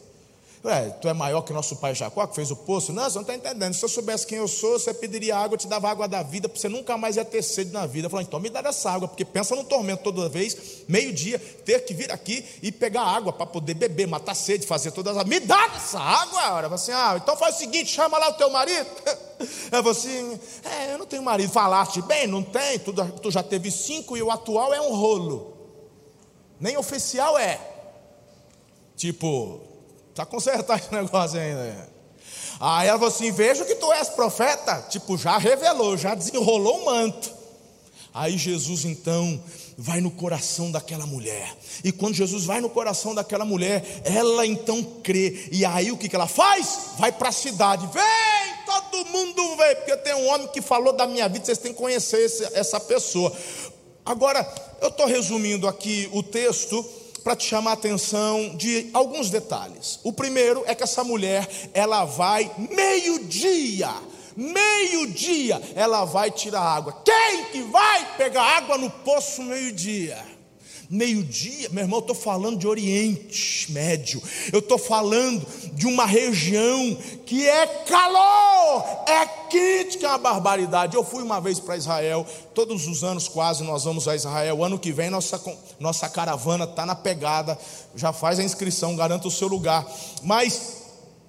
Ué, 0.65 0.91
tu 1.01 1.09
é 1.09 1.13
maior 1.13 1.41
que 1.41 1.51
nosso 1.51 1.75
pai 1.75 1.93
Jacó, 1.93 2.25
que 2.25 2.35
fez 2.35 2.49
o 2.49 2.55
poço? 2.55 2.93
Não, 2.93 3.03
você 3.03 3.15
não 3.15 3.23
está 3.23 3.35
entendendo. 3.35 3.73
Se 3.73 3.83
eu 3.83 3.89
soubesse 3.89 4.25
quem 4.25 4.37
eu 4.37 4.47
sou, 4.47 4.79
você 4.79 4.93
pediria 4.93 5.35
água, 5.35 5.55
eu 5.55 5.57
te 5.57 5.67
dava 5.67 5.89
água 5.89 6.07
da 6.07 6.23
vida, 6.23 6.47
para 6.47 6.57
você 6.57 6.69
nunca 6.69 6.97
mais 6.97 7.17
ia 7.17 7.25
ter 7.25 7.41
sede 7.41 7.73
na 7.73 7.85
vida. 7.85 8.09
Falei, 8.09 8.25
então 8.25 8.39
me 8.39 8.49
dá 8.49 8.61
essa 8.61 8.89
água, 8.89 9.09
porque 9.09 9.25
pensa 9.25 9.57
no 9.57 9.65
tormento 9.65 10.03
toda 10.03 10.29
vez, 10.29 10.85
meio-dia, 10.87 11.37
ter 11.37 11.83
que 11.83 11.93
vir 11.93 12.09
aqui 12.13 12.45
e 12.61 12.71
pegar 12.71 13.01
água 13.01 13.33
para 13.33 13.45
poder 13.45 13.73
beber, 13.73 14.07
matar 14.07 14.35
sede, 14.35 14.65
fazer 14.65 14.91
todas 14.91 15.17
as. 15.17 15.25
Me 15.25 15.41
dá 15.41 15.69
essa 15.75 15.99
água! 15.99 16.41
Falou 16.41 16.73
assim: 16.75 16.93
ah, 16.93 17.19
então 17.21 17.35
faz 17.35 17.55
o 17.55 17.59
seguinte, 17.59 17.91
chama 17.91 18.17
lá 18.17 18.29
o 18.29 18.33
teu 18.33 18.49
marido. 18.49 18.87
Eu 19.69 19.89
assim: 19.89 20.39
é, 20.63 20.93
eu 20.93 20.97
não 20.99 21.05
tenho 21.05 21.21
marido. 21.21 21.51
Falaste 21.51 22.01
bem, 22.03 22.25
não 22.27 22.41
tem, 22.41 22.79
tu, 22.79 22.93
tu 22.93 23.29
já 23.29 23.43
teve 23.43 23.69
cinco 23.69 24.15
e 24.15 24.23
o 24.23 24.31
atual 24.31 24.73
é 24.73 24.79
um 24.79 24.95
rolo. 24.95 25.57
Nem 26.57 26.77
oficial 26.77 27.37
é. 27.37 27.59
Tipo, 28.95 29.72
Precisa 30.13 30.25
consertar 30.27 30.79
esse 30.79 30.93
negócio 30.93 31.39
ainda. 31.39 31.89
Aí 32.59 32.87
ela 32.87 32.99
falou 32.99 33.13
assim: 33.13 33.31
Vejo 33.31 33.65
que 33.65 33.75
tu 33.75 33.91
és 33.91 34.09
profeta. 34.09 34.85
Tipo, 34.89 35.17
já 35.17 35.37
revelou, 35.37 35.97
já 35.97 36.13
desenrolou 36.13 36.81
o 36.81 36.85
manto. 36.85 37.33
Aí 38.13 38.37
Jesus 38.37 38.85
então 38.85 39.41
vai 39.75 39.99
no 39.99 40.11
coração 40.11 40.71
daquela 40.71 41.07
mulher. 41.07 41.51
E 41.83 41.91
quando 41.91 42.13
Jesus 42.13 42.45
vai 42.45 42.61
no 42.61 42.69
coração 42.69 43.15
daquela 43.15 43.43
mulher, 43.43 43.83
ela 44.05 44.45
então 44.45 44.83
crê. 45.01 45.49
E 45.51 45.65
aí 45.65 45.91
o 45.91 45.97
que, 45.97 46.07
que 46.07 46.15
ela 46.15 46.27
faz? 46.27 46.91
Vai 46.99 47.11
para 47.11 47.29
a 47.29 47.31
cidade. 47.31 47.89
Vem, 47.91 48.65
todo 48.67 49.05
mundo 49.07 49.55
vem, 49.57 49.75
porque 49.77 49.97
tem 49.97 50.13
um 50.13 50.27
homem 50.27 50.47
que 50.47 50.61
falou 50.61 50.93
da 50.93 51.07
minha 51.07 51.27
vida, 51.27 51.43
vocês 51.43 51.57
têm 51.57 51.73
que 51.73 51.79
conhecer 51.79 52.23
essa 52.53 52.79
pessoa. 52.79 53.33
Agora, 54.05 54.47
eu 54.79 54.89
estou 54.89 55.07
resumindo 55.07 55.67
aqui 55.67 56.07
o 56.13 56.21
texto 56.21 56.85
para 57.23 57.35
te 57.35 57.45
chamar 57.47 57.71
a 57.71 57.73
atenção 57.73 58.55
de 58.55 58.89
alguns 58.93 59.29
detalhes. 59.29 59.99
O 60.03 60.11
primeiro 60.11 60.63
é 60.67 60.75
que 60.75 60.83
essa 60.83 61.03
mulher, 61.03 61.47
ela 61.73 62.03
vai 62.05 62.51
meio-dia, 62.57 63.89
meio-dia, 64.35 65.61
ela 65.75 66.05
vai 66.05 66.29
tirar 66.29 66.61
água. 66.61 67.01
Quem 67.03 67.45
que 67.45 67.61
vai 67.63 68.17
pegar 68.17 68.43
água 68.43 68.77
no 68.77 68.89
poço 68.89 69.41
meio-dia? 69.43 70.32
Meio-dia, 70.93 71.69
meu 71.71 71.83
irmão, 71.83 71.97
eu 71.97 72.01
estou 72.01 72.15
falando 72.15 72.59
de 72.59 72.67
Oriente 72.67 73.71
Médio, 73.71 74.21
eu 74.51 74.59
estou 74.59 74.77
falando 74.77 75.43
de 75.73 75.87
uma 75.87 76.05
região 76.05 76.95
que 77.25 77.49
é 77.49 77.65
calor, 77.65 78.85
é 79.07 79.25
quente, 79.49 79.97
que 79.97 80.05
é 80.05 80.07
uma 80.07 80.19
barbaridade. 80.19 80.95
Eu 80.95 81.03
fui 81.03 81.23
uma 81.23 81.41
vez 81.41 81.59
para 81.59 81.75
Israel, 81.75 82.27
todos 82.53 82.87
os 82.87 83.03
anos 83.03 83.27
quase 83.27 83.63
nós 83.63 83.85
vamos 83.85 84.07
a 84.07 84.15
Israel. 84.15 84.63
Ano 84.63 84.77
que 84.77 84.91
vem 84.91 85.09
nossa, 85.09 85.41
nossa 85.79 86.07
caravana 86.07 86.65
está 86.65 86.85
na 86.85 86.93
pegada, 86.93 87.57
já 87.95 88.13
faz 88.13 88.37
a 88.37 88.43
inscrição, 88.43 88.95
garanta 88.95 89.27
o 89.27 89.31
seu 89.31 89.47
lugar. 89.47 89.83
Mas 90.21 90.83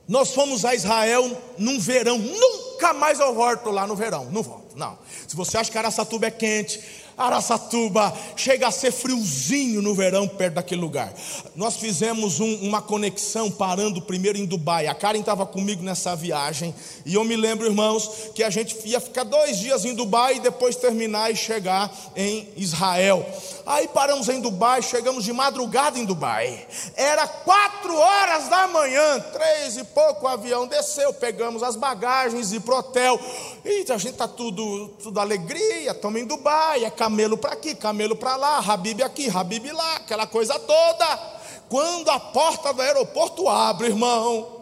nós 0.06 0.34
fomos 0.34 0.66
a 0.66 0.74
Israel 0.74 1.34
num 1.56 1.80
verão, 1.80 2.18
nunca 2.18 2.92
mais 2.92 3.18
eu 3.18 3.34
volto 3.34 3.70
lá 3.70 3.86
no 3.86 3.96
verão, 3.96 4.26
não 4.30 4.42
volto, 4.42 4.76
não. 4.76 4.98
Se 5.26 5.34
você 5.34 5.56
acha 5.56 5.70
que 5.70 5.78
Araçatuba 5.78 6.26
é 6.26 6.30
quente, 6.30 6.82
Araçatuba 7.16 8.12
chega 8.36 8.68
a 8.68 8.70
ser 8.70 8.92
friozinho 8.92 9.80
no 9.80 9.94
verão 9.94 10.26
perto 10.26 10.54
daquele 10.54 10.80
lugar. 10.80 11.12
Nós 11.54 11.76
fizemos 11.76 12.40
um, 12.40 12.54
uma 12.56 12.82
conexão 12.82 13.50
parando 13.50 14.02
primeiro 14.02 14.38
em 14.38 14.44
Dubai. 14.44 14.86
A 14.86 14.94
Karen 14.94 15.20
estava 15.20 15.46
comigo 15.46 15.82
nessa 15.82 16.16
viagem 16.16 16.74
e 17.06 17.14
eu 17.14 17.24
me 17.24 17.36
lembro, 17.36 17.66
irmãos, 17.66 18.10
que 18.34 18.42
a 18.42 18.50
gente 18.50 18.76
ia 18.84 19.00
ficar 19.00 19.24
dois 19.24 19.58
dias 19.58 19.84
em 19.84 19.94
Dubai 19.94 20.36
e 20.36 20.40
depois 20.40 20.76
terminar 20.76 21.30
e 21.30 21.36
chegar 21.36 21.92
em 22.16 22.48
Israel. 22.56 23.24
Aí 23.66 23.88
paramos 23.88 24.28
em 24.28 24.40
Dubai, 24.40 24.82
chegamos 24.82 25.24
de 25.24 25.32
madrugada 25.32 25.98
em 25.98 26.04
Dubai. 26.04 26.66
Era 26.94 27.26
quatro 27.26 27.96
horas 27.96 28.48
da 28.48 28.66
manhã, 28.66 29.20
três 29.32 29.78
e 29.78 29.84
pouco 29.84 30.26
o 30.26 30.28
avião 30.28 30.66
desceu, 30.66 31.14
pegamos 31.14 31.62
as 31.62 31.74
bagagens 31.74 32.52
e 32.52 32.60
pro 32.60 32.76
hotel. 32.76 33.18
E 33.64 33.90
a 33.90 33.96
gente 33.96 34.16
tá 34.16 34.28
tudo, 34.28 34.88
tudo 35.02 35.18
alegria, 35.18 35.92
estamos 35.92 36.20
em 36.20 36.26
Dubai, 36.26 36.84
é 36.84 36.90
camelo 36.90 37.38
para 37.38 37.52
aqui, 37.52 37.74
camelo 37.74 38.14
para 38.14 38.36
lá, 38.36 38.58
Habib 38.58 39.02
aqui, 39.02 39.30
Habib 39.34 39.72
lá, 39.72 39.96
aquela 39.96 40.26
coisa 40.26 40.58
toda. 40.58 41.34
Quando 41.68 42.10
a 42.10 42.20
porta 42.20 42.72
do 42.72 42.82
aeroporto 42.82 43.48
abre, 43.48 43.86
irmão, 43.86 44.53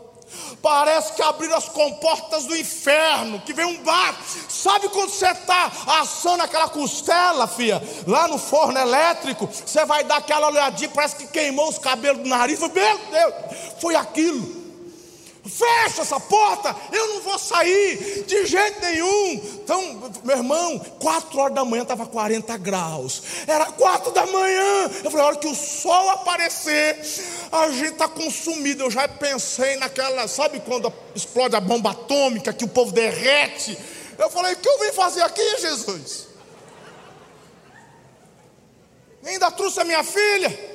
Parece 0.63 1.15
que 1.15 1.23
abriram 1.23 1.57
as 1.57 1.69
comportas 1.69 2.45
do 2.45 2.57
inferno, 2.57 3.41
que 3.41 3.53
vem 3.53 3.67
um 3.67 3.83
bar. 3.83 4.17
Sabe 4.49 4.89
quando 4.89 5.11
você 5.11 5.27
está 5.27 5.73
assando 6.01 6.45
aquela 6.45 6.69
costela, 6.69 7.49
filha, 7.49 7.83
lá 8.07 8.29
no 8.29 8.39
forno 8.39 8.79
elétrico, 8.79 9.47
você 9.47 9.85
vai 9.85 10.05
dar 10.05 10.19
aquela 10.19 10.47
olhadinha, 10.47 10.89
parece 10.89 11.17
que 11.17 11.27
queimou 11.27 11.69
os 11.69 11.79
cabelos 11.79 12.23
do 12.23 12.29
nariz. 12.29 12.61
Meu 12.61 12.69
Deus, 12.71 13.35
foi 13.81 13.97
aquilo. 13.97 14.62
Fecha 15.45 16.03
essa 16.03 16.21
porta, 16.21 16.75
eu 16.93 17.09
não 17.09 17.21
vou 17.23 17.37
sair 17.37 18.23
de 18.29 18.47
jeito 18.47 18.81
nenhum. 18.81 19.33
Então, 19.65 20.13
meu 20.23 20.37
irmão, 20.37 20.79
quatro 21.01 21.37
horas 21.37 21.55
da 21.55 21.65
manhã 21.65 21.83
estava 21.83 22.07
40 22.07 22.57
graus. 22.59 23.23
Era 23.45 23.67
quatro 23.67 24.13
da 24.13 24.25
manhã. 24.25 24.91
Eu 25.03 25.11
falei, 25.11 25.27
a 25.27 25.29
hora 25.29 25.37
que 25.37 25.49
o 25.49 25.55
sol 25.55 26.11
aparecer, 26.11 26.97
a 27.51 27.69
gente 27.71 27.93
está 27.93 28.07
consumido. 28.07 28.85
Eu 28.85 28.91
já 28.91 29.09
pensei 29.09 29.75
naquela, 29.77 30.29
sabe 30.29 30.61
quando 30.61 30.93
explode 31.13 31.57
a 31.57 31.61
bomba 31.61 31.91
atômica, 31.91 32.53
que 32.53 32.65
o 32.65 32.69
povo 32.69 32.93
derrete. 32.93 33.77
Eu 34.17 34.31
falei, 34.31 34.53
o 34.53 34.57
que 34.57 34.69
eu 34.69 34.79
vim 34.79 34.93
fazer 34.93 35.23
aqui, 35.23 35.59
Jesus? 35.59 36.29
E 39.25 39.29
ainda 39.29 39.51
trouxe 39.51 39.81
a 39.81 39.85
minha 39.85 40.05
filha. 40.05 40.72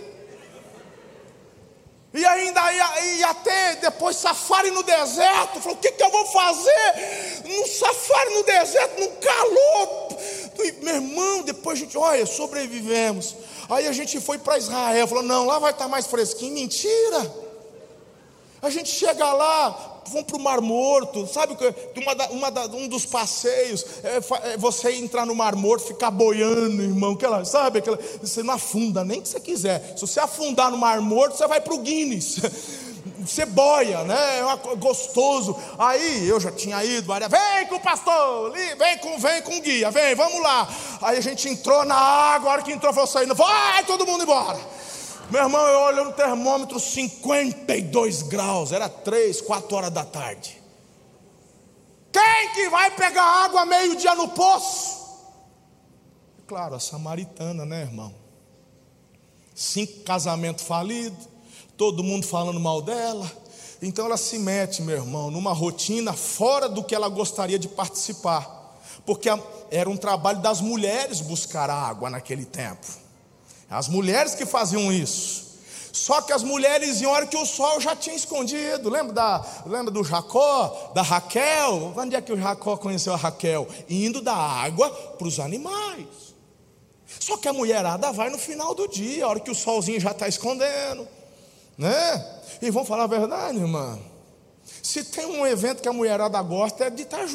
E 2.17 2.25
ainda 2.25 2.73
ia, 2.73 3.01
ia 3.17 3.35
depois 3.79 4.15
safari 4.15 4.71
no 4.71 4.81
deserto. 4.81 5.61
Falou: 5.61 5.77
o 5.77 5.79
que, 5.79 5.91
que 5.91 6.01
eu 6.01 6.09
vou 6.09 6.25
fazer? 6.25 7.43
No 7.45 7.67
safari 7.67 8.33
no 8.33 8.43
deserto, 8.43 8.99
no 9.01 9.09
calor 9.17 10.17
Meu 10.81 10.95
irmão, 10.95 11.43
depois 11.43 11.77
a 11.77 11.81
gente, 11.83 11.95
olha, 11.95 12.25
sobrevivemos. 12.25 13.35
Aí 13.69 13.87
a 13.87 13.91
gente 13.91 14.19
foi 14.19 14.39
para 14.39 14.57
Israel, 14.57 15.07
falou: 15.07 15.23
não, 15.23 15.45
lá 15.45 15.59
vai 15.59 15.69
estar 15.69 15.87
mais 15.87 16.07
fresquinho. 16.07 16.55
Mentira! 16.55 17.31
A 18.63 18.71
gente 18.71 18.89
chega 18.89 19.31
lá, 19.33 19.96
vão 20.11 20.23
para 20.23 20.35
o 20.35 20.39
Mar 20.39 20.61
Morto, 20.61 21.27
sabe? 21.27 21.57
Uma 21.95 22.15
da, 22.15 22.27
uma 22.29 22.51
da, 22.51 22.65
um 22.67 22.87
dos 22.87 23.05
passeios 23.05 23.85
é, 24.03 24.53
é, 24.53 24.57
você 24.57 24.91
entrar 24.93 25.25
no 25.25 25.35
Mar 25.35 25.55
Morto, 25.55 25.87
ficar 25.87 26.11
boiando, 26.11 26.81
irmão, 26.81 27.13
aquela, 27.13 27.43
sabe? 27.45 27.79
Aquela, 27.79 27.99
você 28.21 28.43
não 28.43 28.53
afunda, 28.53 29.03
nem 29.03 29.21
que 29.21 29.27
você 29.27 29.39
quiser. 29.39 29.93
Se 29.95 30.01
você 30.01 30.19
afundar 30.19 30.71
no 30.71 30.77
Mar 30.77 31.01
Morto, 31.01 31.37
você 31.37 31.47
vai 31.47 31.61
para 31.61 31.73
o 31.73 31.79
Guinness. 31.79 32.37
Você 33.19 33.45
boia, 33.45 34.03
né? 34.03 34.39
É 34.39 34.75
gostoso. 34.75 35.55
Aí 35.77 36.27
eu 36.27 36.39
já 36.39 36.51
tinha 36.51 36.83
ido, 36.83 37.07
Maria, 37.07 37.27
vem 37.27 37.67
com 37.67 37.75
o 37.75 37.79
pastor, 37.79 38.51
vem 38.51 38.97
com, 38.99 39.17
vem 39.17 39.41
com 39.41 39.57
o 39.57 39.61
guia, 39.61 39.91
vem, 39.91 40.15
vamos 40.15 40.41
lá. 40.41 40.67
Aí 41.01 41.17
a 41.17 41.21
gente 41.21 41.49
entrou 41.49 41.83
na 41.83 41.95
água, 41.95 42.49
a 42.49 42.53
hora 42.53 42.61
que 42.61 42.71
entrou, 42.71 42.93
foi 42.93 43.07
saindo, 43.07 43.35
vai 43.35 43.83
todo 43.85 44.05
mundo 44.05 44.23
embora. 44.23 44.59
Meu 45.29 45.43
irmão, 45.43 45.61
eu 45.67 45.79
olho 45.79 46.05
no 46.05 46.13
termômetro 46.13 46.79
52 46.79 48.21
graus, 48.23 48.71
era 48.71 48.87
3, 48.87 49.41
4 49.41 49.75
horas 49.75 49.91
da 49.91 50.05
tarde. 50.05 50.61
Quem 52.13 52.53
que 52.53 52.69
vai 52.69 52.91
pegar 52.91 53.23
água 53.23 53.65
meio-dia 53.65 54.15
no 54.15 54.29
poço? 54.29 55.05
Claro, 56.47 56.75
a 56.75 56.79
samaritana, 56.79 57.65
né, 57.65 57.81
irmão? 57.81 58.15
Cinco 59.53 59.99
casamentos 60.03 60.63
falidos, 60.63 61.27
todo 61.75 62.03
mundo 62.03 62.25
falando 62.25 62.59
mal 62.59 62.81
dela. 62.81 63.29
Então 63.81 64.05
ela 64.05 64.17
se 64.17 64.39
mete, 64.39 64.81
meu 64.81 64.95
irmão, 64.95 65.29
numa 65.29 65.51
rotina 65.51 66.13
fora 66.13 66.69
do 66.69 66.81
que 66.81 66.95
ela 66.95 67.09
gostaria 67.09 67.59
de 67.59 67.67
participar, 67.67 68.79
porque 69.05 69.27
era 69.69 69.89
um 69.89 69.97
trabalho 69.97 70.39
das 70.39 70.61
mulheres 70.61 71.19
buscar 71.19 71.69
água 71.69 72.09
naquele 72.09 72.45
tempo. 72.45 73.06
As 73.69 73.87
mulheres 73.87 74.35
que 74.35 74.45
faziam 74.45 74.91
isso. 74.91 75.47
Só 75.91 76.21
que 76.21 76.31
as 76.31 76.43
mulheres 76.43 77.01
iam 77.01 77.11
hora 77.11 77.25
que 77.25 77.35
o 77.35 77.45
sol 77.45 77.81
já 77.81 77.95
tinha 77.95 78.15
escondido. 78.15 78.89
Lembra, 78.89 79.13
da, 79.13 79.45
lembra 79.65 79.91
do 79.91 80.03
Jacó, 80.03 80.91
da 80.93 81.01
Raquel? 81.01 81.93
Onde 81.97 82.15
é 82.15 82.21
que 82.21 82.31
o 82.31 82.39
Jacó 82.39 82.77
conheceu 82.77 83.13
a 83.13 83.17
Raquel? 83.17 83.67
Indo 83.89 84.21
da 84.21 84.35
água 84.35 84.89
para 84.89 85.27
os 85.27 85.39
animais. 85.39 86.07
Só 87.19 87.35
que 87.37 87.47
a 87.47 87.53
mulherada 87.53 88.11
vai 88.11 88.29
no 88.29 88.37
final 88.37 88.75
do 88.75 88.87
dia, 88.87 89.25
a 89.25 89.29
hora 89.29 89.39
que 89.39 89.49
o 89.49 89.55
solzinho 89.55 89.99
já 89.99 90.11
está 90.11 90.27
escondendo. 90.27 91.07
Né? 91.77 92.39
E 92.61 92.69
vamos 92.69 92.87
falar 92.87 93.03
a 93.03 93.07
verdade, 93.07 93.57
irmã. 93.57 93.97
Se 94.83 95.03
tem 95.03 95.25
um 95.25 95.45
evento 95.45 95.81
que 95.81 95.89
a 95.89 95.93
mulherada 95.93 96.41
gosta, 96.41 96.85
é 96.85 96.89
de 96.89 97.03
estar 97.03 97.19
tá 97.19 97.27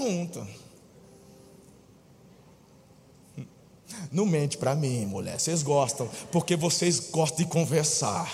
Não 4.11 4.27
mente 4.27 4.59
para 4.59 4.75
mim, 4.75 5.07
mulher. 5.07 5.39
Vocês 5.39 5.63
gostam, 5.63 6.09
porque 6.31 6.57
vocês 6.57 6.99
gostam 7.11 7.39
de 7.39 7.47
conversar. 7.47 8.31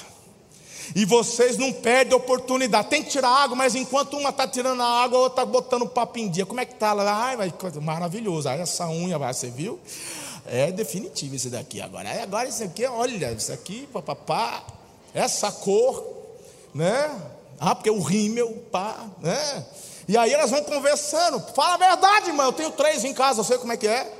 E 0.94 1.04
vocês 1.04 1.56
não 1.56 1.72
perdem 1.72 2.16
oportunidade. 2.16 2.88
Tem 2.88 3.02
que 3.02 3.10
tirar 3.10 3.28
água, 3.28 3.56
mas 3.56 3.74
enquanto 3.74 4.16
uma 4.16 4.30
está 4.30 4.46
tirando 4.48 4.80
a 4.80 4.86
água, 4.86 5.18
a 5.18 5.22
outra 5.22 5.42
está 5.42 5.52
botando 5.52 5.82
o 5.82 5.88
papo 5.88 6.18
em 6.18 6.28
dia. 6.28 6.46
Como 6.46 6.60
é 6.60 6.64
que 6.64 6.72
está 6.72 6.92
lá? 6.92 7.26
Ai, 7.26 7.36
vai, 7.36 7.52
maravilhoso. 7.80 8.48
Aí 8.48 8.60
essa 8.60 8.88
unha, 8.88 9.18
você 9.18 9.50
viu? 9.50 9.78
É 10.46 10.72
definitivo 10.72 11.36
esse 11.36 11.50
daqui 11.50 11.80
agora. 11.80 12.22
Agora 12.22 12.48
isso 12.48 12.64
aqui, 12.64 12.86
olha, 12.86 13.32
isso 13.32 13.52
aqui, 13.52 13.86
papapá, 13.92 14.64
essa 15.12 15.52
cor, 15.52 16.02
né? 16.74 17.14
Ah, 17.60 17.74
porque 17.74 17.90
o 17.90 18.00
rímel, 18.00 18.50
pá, 18.72 19.06
né? 19.20 19.66
E 20.06 20.16
aí 20.16 20.32
elas 20.32 20.50
vão 20.50 20.62
conversando. 20.64 21.38
Fala 21.54 21.74
a 21.74 21.76
verdade, 21.76 22.28
irmão. 22.28 22.46
Eu 22.46 22.52
tenho 22.52 22.70
três 22.70 23.04
em 23.04 23.12
casa, 23.12 23.40
eu 23.40 23.44
sei 23.44 23.58
como 23.58 23.72
é 23.72 23.76
que 23.76 23.86
é. 23.86 24.10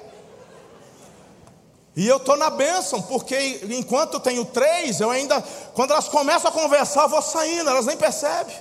E 1.99 2.07
eu 2.07 2.19
estou 2.19 2.37
na 2.37 2.49
bênção, 2.49 3.03
porque 3.03 3.59
enquanto 3.71 4.21
tenho 4.21 4.45
três, 4.45 5.01
eu 5.01 5.11
ainda, 5.11 5.43
quando 5.75 5.91
elas 5.91 6.07
começam 6.07 6.49
a 6.49 6.53
conversar, 6.55 7.03
eu 7.03 7.09
vou 7.09 7.21
saindo, 7.21 7.69
elas 7.69 7.87
nem 7.87 7.97
percebem. 7.97 8.55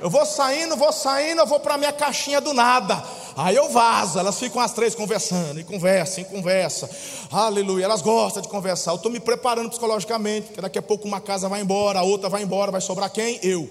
Eu 0.00 0.08
vou 0.08 0.24
saindo, 0.24 0.74
vou 0.74 0.90
saindo, 0.90 1.42
eu 1.42 1.46
vou 1.46 1.60
para 1.60 1.74
a 1.74 1.76
minha 1.76 1.92
caixinha 1.92 2.40
do 2.40 2.54
nada. 2.54 3.04
Aí 3.36 3.54
eu 3.54 3.68
vazo, 3.68 4.18
elas 4.18 4.38
ficam 4.38 4.62
as 4.62 4.72
três 4.72 4.94
conversando, 4.94 5.60
e 5.60 5.64
conversam, 5.64 6.22
e 6.22 6.24
conversa. 6.24 6.88
Aleluia, 7.30 7.84
elas 7.84 8.00
gostam 8.00 8.40
de 8.40 8.48
conversar. 8.48 8.92
Eu 8.92 8.96
estou 8.96 9.12
me 9.12 9.20
preparando 9.20 9.68
psicologicamente, 9.68 10.46
porque 10.46 10.62
daqui 10.62 10.78
a 10.78 10.82
pouco 10.82 11.06
uma 11.06 11.20
casa 11.20 11.50
vai 11.50 11.60
embora, 11.60 11.98
a 11.98 12.02
outra 12.02 12.30
vai 12.30 12.42
embora, 12.42 12.72
vai 12.72 12.80
sobrar 12.80 13.10
quem? 13.10 13.38
Eu. 13.42 13.68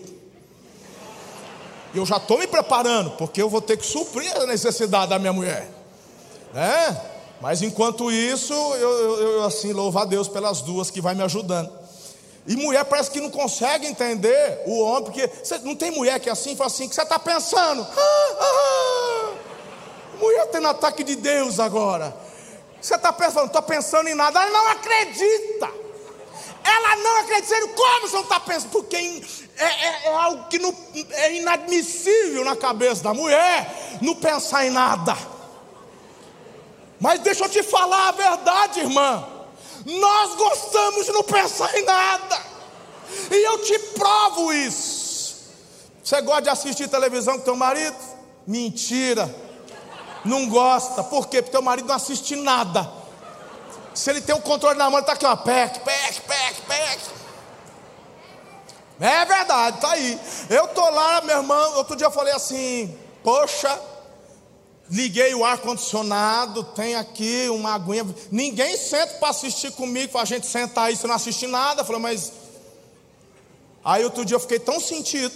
Eu 1.96 2.06
já 2.06 2.18
estou 2.18 2.38
me 2.38 2.46
preparando, 2.46 3.10
porque 3.18 3.42
eu 3.42 3.50
vou 3.50 3.60
ter 3.60 3.76
que 3.76 3.88
suprir 3.88 4.32
a 4.38 4.46
necessidade 4.46 5.10
da 5.10 5.18
minha 5.18 5.34
mulher. 5.34 5.68
Né? 6.54 7.13
Mas 7.44 7.62
enquanto 7.62 8.10
isso, 8.10 8.54
eu, 8.54 8.90
eu, 8.90 9.22
eu, 9.22 9.44
assim 9.44 9.74
louvo 9.74 10.00
a 10.00 10.06
Deus 10.06 10.30
pelas 10.30 10.62
duas 10.62 10.90
que 10.90 11.02
vai 11.02 11.14
me 11.14 11.24
ajudando. 11.24 11.70
E 12.48 12.56
mulher 12.56 12.86
parece 12.86 13.12
que 13.12 13.20
não 13.20 13.30
consegue 13.30 13.86
entender 13.86 14.62
o 14.66 14.80
homem, 14.80 15.04
porque 15.04 15.28
você, 15.28 15.58
não 15.58 15.76
tem 15.76 15.92
mulher 15.92 16.22
que 16.22 16.30
é 16.30 16.32
assim, 16.32 16.56
fala 16.56 16.68
assim, 16.68 16.88
que 16.88 16.96
você 16.96 17.02
está 17.02 17.20
pensando. 17.20 17.82
Ah, 17.82 18.36
ah, 18.40 18.46
ah. 18.46 19.32
Mulher 20.22 20.48
tendo 20.52 20.70
ataque 20.70 21.04
de 21.04 21.18
Deus 21.18 21.60
agora. 21.60 22.16
Você 22.80 22.96
está 22.96 23.12
pensando, 23.12 23.48
estou 23.48 23.62
pensando 23.62 24.08
em 24.08 24.16
nada, 24.16 24.42
ela 24.42 24.50
não 24.50 24.68
acredita. 24.70 25.70
Ela 26.64 26.96
não 26.96 27.18
acredita, 27.24 27.68
como 27.76 28.08
você 28.08 28.16
não 28.16 28.24
está 28.24 28.40
pensando? 28.40 28.72
Porque 28.72 28.96
é, 29.58 29.66
é, 29.66 30.06
é 30.06 30.16
algo 30.16 30.48
que 30.48 30.60
não, 30.60 30.74
é 31.12 31.34
inadmissível 31.36 32.46
na 32.46 32.56
cabeça 32.56 33.04
da 33.04 33.14
mulher, 33.14 34.00
não 34.02 34.16
pensar 34.16 34.66
em 34.66 34.70
nada. 34.70 35.33
Mas 37.04 37.20
deixa 37.20 37.44
eu 37.44 37.50
te 37.50 37.62
falar 37.62 38.08
a 38.08 38.12
verdade, 38.14 38.80
irmã. 38.80 39.28
Nós 39.86 40.36
gostamos 40.36 41.06
de 41.06 41.12
não 41.12 41.22
pensar 41.22 41.78
em 41.78 41.84
nada. 41.84 42.42
E 43.30 43.46
eu 43.46 43.62
te 43.62 43.78
provo 43.90 44.54
isso. 44.54 45.36
Você 46.02 46.22
gosta 46.22 46.44
de 46.44 46.50
assistir 46.50 46.88
televisão 46.88 47.38
com 47.38 47.44
teu 47.44 47.58
marido? 47.58 47.98
Mentira. 48.48 49.30
Não 50.24 50.48
gosta. 50.48 51.04
Por 51.04 51.28
quê? 51.28 51.42
Porque 51.42 51.52
teu 51.52 51.62
marido 51.62 51.90
não 51.90 51.96
assiste 51.96 52.38
nada. 52.38 52.90
Se 53.94 54.10
ele 54.10 54.22
tem 54.22 54.34
um 54.34 54.40
controle 54.40 54.80
na 54.80 54.86
mão, 54.86 55.00
ele 55.00 55.02
está 55.02 55.12
aqui, 55.12 55.26
ó. 55.26 55.36
Pec, 55.36 55.82
pec, 55.82 56.22
pec, 56.22 56.62
pec. 56.62 57.02
É 59.02 59.26
verdade, 59.26 59.82
tá 59.82 59.92
aí. 59.92 60.18
Eu 60.50 60.70
tô 60.70 60.90
lá, 60.90 61.20
meu 61.20 61.36
irmão. 61.36 61.76
Outro 61.76 61.98
dia 61.98 62.08
eu 62.08 62.12
falei 62.12 62.34
assim: 62.34 62.98
Poxa, 63.22 63.78
Liguei 64.90 65.34
o 65.34 65.46
ar-condicionado, 65.46 66.64
tem 66.64 66.96
aqui 66.96 67.48
uma 67.50 67.74
aguinha. 67.74 68.06
Ninguém 68.30 68.78
senta 68.78 69.16
para 69.16 69.30
assistir 69.30 69.72
comigo, 69.72 70.18
a 70.18 70.26
gente 70.26 70.46
sentar 70.46 70.86
aí, 70.86 70.96
você 70.96 71.08
não 71.08 71.16
assiste 71.16 71.48
nada. 71.48 71.82
Eu 71.82 71.86
falei, 71.86 72.02
mas. 72.02 72.34
Aí 73.84 74.04
outro 74.04 74.24
dia 74.26 74.36
eu 74.36 74.40
fiquei 74.40 74.60
tão 74.60 74.80
sentido, 74.80 75.34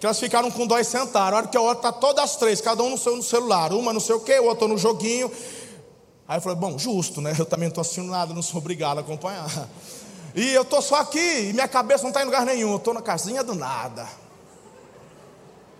que 0.00 0.06
elas 0.06 0.18
ficaram 0.18 0.50
com 0.50 0.66
dó 0.66 0.78
e 0.78 0.84
sentaram. 0.84 1.36
A 1.36 1.40
hora 1.40 1.48
que 1.48 1.56
a 1.56 1.60
hora 1.60 1.76
está 1.76 1.92
todas 1.92 2.24
as 2.24 2.36
três, 2.36 2.60
cada 2.60 2.82
um 2.82 2.90
no 2.90 2.98
seu 2.98 3.16
no 3.16 3.22
celular, 3.22 3.72
uma 3.72 3.92
não 3.92 4.00
sei 4.00 4.14
o 4.14 4.20
que, 4.20 4.38
o 4.38 4.44
outro 4.44 4.66
no 4.66 4.78
joguinho. 4.78 5.30
Aí 6.26 6.36
eu 6.36 6.42
falei, 6.42 6.58
bom, 6.58 6.78
justo, 6.78 7.20
né? 7.20 7.34
Eu 7.38 7.46
também 7.46 7.66
não 7.66 7.70
estou 7.70 7.82
assistindo 7.82 8.10
nada, 8.10 8.34
não 8.34 8.42
sou 8.42 8.58
obrigado 8.58 8.98
a 8.98 9.00
acompanhar. 9.00 9.48
E 10.34 10.52
eu 10.52 10.62
estou 10.62 10.82
só 10.82 10.96
aqui, 10.96 11.48
e 11.48 11.52
minha 11.52 11.66
cabeça 11.66 12.02
não 12.02 12.10
está 12.10 12.22
em 12.22 12.26
lugar 12.26 12.44
nenhum, 12.44 12.70
eu 12.70 12.76
estou 12.76 12.92
na 12.92 13.00
casinha 13.00 13.42
do 13.42 13.54
nada. 13.54 14.06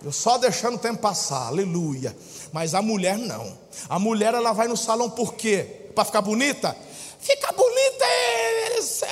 Eu 0.03 0.11
só 0.11 0.37
deixando 0.37 0.75
o 0.75 0.79
tempo 0.79 0.99
passar, 0.99 1.47
aleluia. 1.47 2.15
Mas 2.51 2.73
a 2.73 2.81
mulher 2.81 3.17
não. 3.17 3.57
A 3.87 3.99
mulher 3.99 4.33
ela 4.33 4.53
vai 4.53 4.67
no 4.67 4.77
salão 4.77 5.09
por 5.09 5.33
quê? 5.33 5.89
Para 5.93 6.05
ficar 6.05 6.21
bonita? 6.21 6.75
Fica 7.19 7.51
bonita, 7.51 8.05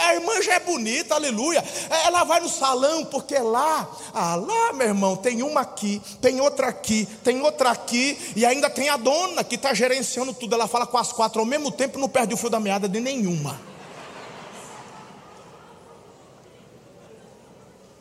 a 0.06 0.16
irmã 0.16 0.42
já 0.42 0.54
é 0.54 0.60
bonita, 0.62 1.16
aleluia. 1.16 1.62
Ela 2.06 2.24
vai 2.24 2.40
no 2.40 2.48
salão 2.48 3.04
porque 3.04 3.38
lá, 3.38 3.86
ah, 4.14 4.36
lá, 4.36 4.72
meu 4.72 4.88
irmão, 4.88 5.18
tem 5.18 5.44
uma 5.44 5.60
aqui, 5.60 6.02
tem 6.22 6.40
outra 6.40 6.68
aqui, 6.68 7.06
tem 7.22 7.42
outra 7.42 7.72
aqui, 7.72 8.18
e 8.34 8.46
ainda 8.46 8.70
tem 8.70 8.88
a 8.88 8.96
dona 8.96 9.44
que 9.44 9.56
está 9.56 9.74
gerenciando 9.74 10.34
tudo. 10.34 10.56
Ela 10.56 10.70
fala 10.70 10.88
com 10.88 10.98
as 10.98 11.12
quatro 11.12 11.42
ao 11.42 11.46
mesmo 11.46 11.70
tempo, 11.70 12.00
não 12.00 12.08
perde 12.08 12.34
o 12.34 12.38
fio 12.38 12.50
da 12.50 12.62
meada 12.62 12.88
de 12.88 13.02
nenhuma. 13.02 13.60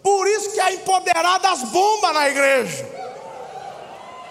Por 0.07 0.29
isso 0.29 0.53
que 0.53 0.61
é 0.61 0.73
empoderada 0.75 1.51
as 1.51 1.65
bombas 1.65 2.15
na 2.15 2.31
igreja. 2.31 2.89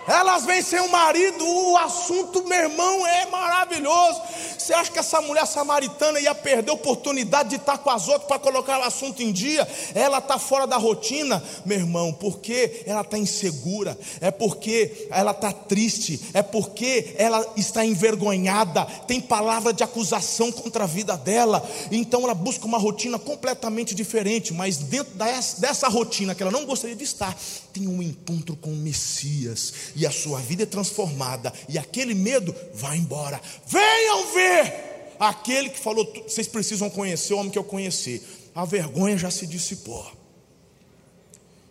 Elas 0.07 0.45
vêm 0.45 0.61
sem 0.61 0.79
o 0.79 0.91
marido, 0.91 1.43
o 1.45 1.77
assunto, 1.77 2.43
meu 2.47 2.59
irmão, 2.59 3.05
é 3.07 3.25
maravilhoso. 3.25 4.21
Você 4.57 4.73
acha 4.73 4.91
que 4.91 4.99
essa 4.99 5.21
mulher 5.21 5.45
samaritana 5.45 6.19
ia 6.19 6.33
perder 6.33 6.71
a 6.71 6.73
oportunidade 6.73 7.49
de 7.49 7.55
estar 7.55 7.77
com 7.77 7.89
as 7.89 8.07
outras 8.07 8.27
para 8.27 8.39
colocar 8.39 8.79
o 8.79 8.83
assunto 8.83 9.21
em 9.21 9.31
dia? 9.31 9.67
Ela 9.93 10.17
está 10.19 10.39
fora 10.39 10.65
da 10.65 10.77
rotina, 10.77 11.43
meu 11.65 11.77
irmão, 11.77 12.11
porque 12.13 12.83
ela 12.85 13.01
está 13.01 13.17
insegura, 13.17 13.97
é 14.19 14.31
porque 14.31 15.07
ela 15.11 15.31
está 15.31 15.51
triste, 15.51 16.19
é 16.33 16.41
porque 16.41 17.15
ela 17.17 17.45
está 17.55 17.85
envergonhada, 17.85 18.85
tem 19.07 19.21
palavra 19.21 19.71
de 19.71 19.83
acusação 19.83 20.51
contra 20.51 20.85
a 20.85 20.87
vida 20.87 21.15
dela, 21.15 21.63
então 21.91 22.23
ela 22.23 22.33
busca 22.33 22.65
uma 22.65 22.77
rotina 22.77 23.19
completamente 23.19 23.93
diferente, 23.93 24.53
mas 24.53 24.77
dentro 24.77 25.13
dessa 25.59 25.87
rotina 25.87 26.33
que 26.33 26.41
ela 26.41 26.51
não 26.51 26.65
gostaria 26.65 26.95
de 26.95 27.03
estar, 27.03 27.37
tem 27.75 27.89
um 27.89 28.01
encontro 28.01 28.55
com 28.55 28.71
o 28.71 28.77
Messias, 28.77 29.73
e 29.97 30.07
a 30.07 30.11
sua 30.11 30.39
vida 30.39 30.63
é 30.63 30.65
transformada, 30.65 31.53
e 31.67 31.77
aquele 31.77 32.13
medo 32.13 32.55
vai 32.73 32.97
embora. 32.97 33.41
Venham 33.67 34.33
ver 34.33 35.15
aquele 35.19 35.69
que 35.69 35.79
falou: 35.79 36.05
vocês 36.25 36.47
precisam 36.47 36.89
conhecer 36.89 37.33
o 37.33 37.37
homem 37.37 37.51
que 37.51 37.57
eu 37.57 37.63
conheci. 37.65 38.23
A 38.55 38.63
vergonha 38.63 39.17
já 39.17 39.29
se 39.29 39.45
dissipou. 39.45 40.09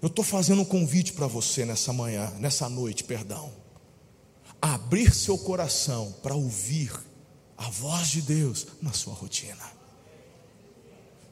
Eu 0.03 0.09
estou 0.09 0.23
fazendo 0.23 0.61
um 0.61 0.67
convite 0.67 1.15
para 1.15 1.27
você 1.27 1.65
nessa 1.65 1.91
manhã, 1.91 2.31
nessa 2.39 2.69
noite, 2.69 3.03
perdão. 3.03 3.51
Abrir 4.61 5.15
seu 5.15 5.39
coração 5.39 6.15
para 6.23 6.35
ouvir 6.35 6.93
a 7.57 7.71
voz 7.71 8.09
de 8.09 8.21
Deus 8.21 8.67
na 8.83 8.93
sua 8.93 9.15
rotina, 9.15 9.65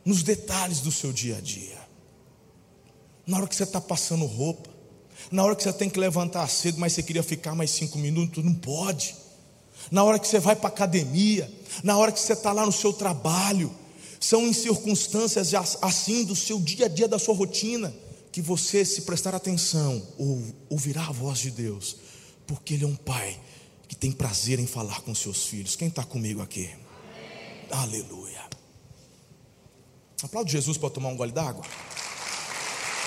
nos 0.02 0.22
detalhes 0.22 0.80
do 0.80 0.90
seu 0.90 1.12
dia 1.12 1.36
a 1.36 1.40
dia, 1.40 1.78
na 3.26 3.38
hora 3.38 3.46
que 3.46 3.54
você 3.54 3.62
está 3.64 3.80
passando 3.80 4.24
roupa, 4.26 4.70
na 5.30 5.44
hora 5.44 5.54
que 5.54 5.62
você 5.62 5.72
tem 5.72 5.88
que 5.88 5.98
levantar 5.98 6.48
cedo, 6.48 6.78
mas 6.78 6.92
você 6.92 7.02
queria 7.02 7.22
ficar 7.22 7.54
mais 7.54 7.70
cinco 7.70 7.98
minutos, 7.98 8.44
não 8.44 8.54
pode 8.54 9.14
na 9.90 10.04
hora 10.04 10.18
que 10.18 10.26
você 10.26 10.38
vai 10.38 10.54
para 10.54 10.68
a 10.68 10.72
academia, 10.72 11.50
na 11.82 11.96
hora 11.96 12.12
que 12.12 12.20
você 12.20 12.32
está 12.34 12.52
lá 12.52 12.64
no 12.64 12.72
seu 12.72 12.92
trabalho, 12.92 13.70
são 14.20 14.46
em 14.46 14.52
circunstâncias 14.52 15.52
assim 15.80 16.24
do 16.24 16.36
seu 16.36 16.60
dia 16.60 16.86
a 16.86 16.88
dia, 16.88 17.08
da 17.08 17.18
sua 17.18 17.34
rotina, 17.34 17.92
que 18.30 18.40
você, 18.40 18.84
se 18.84 19.02
prestar 19.02 19.34
atenção, 19.34 20.02
ouvirá 20.70 21.06
a 21.06 21.12
voz 21.12 21.38
de 21.38 21.50
Deus, 21.50 21.96
porque 22.46 22.74
Ele 22.74 22.84
é 22.84 22.86
um 22.86 22.94
Pai 22.94 23.38
que 23.88 23.96
tem 23.96 24.10
prazer 24.10 24.58
em 24.58 24.66
falar 24.66 25.00
com 25.02 25.14
seus 25.14 25.44
filhos. 25.44 25.76
Quem 25.76 25.88
está 25.88 26.02
comigo 26.02 26.40
aqui? 26.40 26.70
Amém. 26.70 27.82
Aleluia. 27.82 28.40
Aplaude 30.22 30.52
Jesus 30.52 30.78
para 30.78 30.88
tomar 30.88 31.08
um 31.08 31.16
gole 31.16 31.32
d'água. 31.32 31.64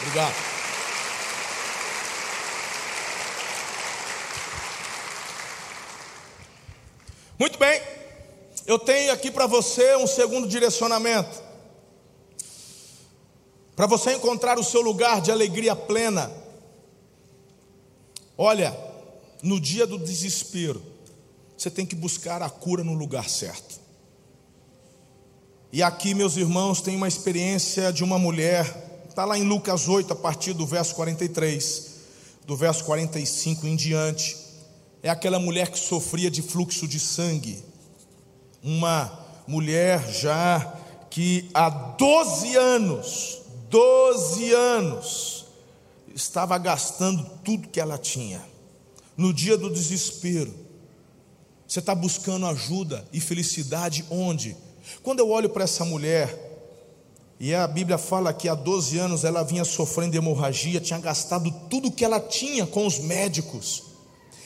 Obrigado. 0.05 0.35
Muito 7.39 7.57
bem, 7.57 7.81
eu 8.67 8.77
tenho 8.77 9.11
aqui 9.11 9.31
para 9.31 9.47
você 9.47 9.95
um 9.95 10.05
segundo 10.05 10.47
direcionamento. 10.47 11.43
Para 13.75 13.87
você 13.87 14.13
encontrar 14.13 14.59
o 14.59 14.63
seu 14.63 14.81
lugar 14.81 15.19
de 15.21 15.31
alegria 15.31 15.75
plena. 15.75 16.31
Olha, 18.37 18.77
no 19.41 19.59
dia 19.59 19.87
do 19.87 19.97
desespero, 19.97 20.81
você 21.57 21.69
tem 21.69 21.85
que 21.85 21.95
buscar 21.95 22.41
a 22.43 22.49
cura 22.49 22.83
no 22.83 22.93
lugar 22.93 23.27
certo. 23.27 23.79
E 25.73 25.83
aqui, 25.83 26.13
meus 26.13 26.37
irmãos, 26.37 26.79
tem 26.79 26.95
uma 26.95 27.07
experiência 27.07 27.91
de 27.91 28.03
uma 28.03 28.17
mulher, 28.17 28.94
está 29.15 29.23
lá 29.23 29.39
em 29.39 29.43
Lucas 29.43 29.87
8, 29.87 30.11
a 30.11 30.15
partir 30.15 30.51
do 30.51 30.67
verso 30.67 30.93
43, 30.93 31.91
do 32.45 32.57
verso 32.57 32.83
45 32.83 33.65
em 33.65 33.73
diante 33.73 34.35
é 35.01 35.09
aquela 35.09 35.39
mulher 35.39 35.69
que 35.69 35.79
sofria 35.79 36.29
de 36.29 36.41
fluxo 36.41 36.85
de 36.85 36.99
sangue. 36.99 37.63
Uma 38.61 39.17
mulher 39.47 40.05
já 40.11 40.75
que 41.09 41.49
há 41.53 41.69
12 41.69 42.57
anos, 42.57 43.41
12 43.69 44.51
anos, 44.51 45.45
estava 46.13 46.57
gastando 46.57 47.23
tudo 47.41 47.69
que 47.69 47.79
ela 47.79 47.97
tinha. 47.97 48.43
No 49.15 49.33
dia 49.33 49.57
do 49.57 49.69
desespero, 49.69 50.53
você 51.65 51.79
está 51.79 51.95
buscando 51.95 52.47
ajuda 52.47 53.07
e 53.13 53.21
felicidade 53.21 54.03
onde? 54.09 54.57
Quando 55.01 55.19
eu 55.19 55.29
olho 55.29 55.49
para 55.49 55.63
essa 55.63 55.85
mulher, 55.85 56.44
e 57.39 57.53
a 57.53 57.67
Bíblia 57.67 57.97
fala 57.97 58.33
que 58.33 58.47
há 58.47 58.55
12 58.55 58.97
anos 58.97 59.23
ela 59.23 59.43
vinha 59.43 59.65
sofrendo 59.65 60.15
hemorragia, 60.15 60.79
tinha 60.79 60.99
gastado 60.99 61.51
tudo 61.69 61.91
que 61.91 62.05
ela 62.05 62.19
tinha 62.19 62.65
com 62.65 62.85
os 62.85 62.99
médicos 62.99 63.95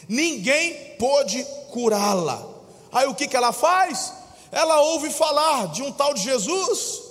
ninguém 0.10 0.96
pôde 0.98 1.46
curá-la. 1.72 2.46
Aí 2.92 3.06
o 3.08 3.14
que, 3.14 3.28
que 3.28 3.38
ela 3.38 3.54
faz? 3.54 4.12
Ela 4.52 4.82
ouve 4.82 5.12
falar 5.12 5.68
de 5.68 5.84
um 5.84 5.92
tal 5.92 6.16
de 6.16 6.24
Jesus. 6.24 7.04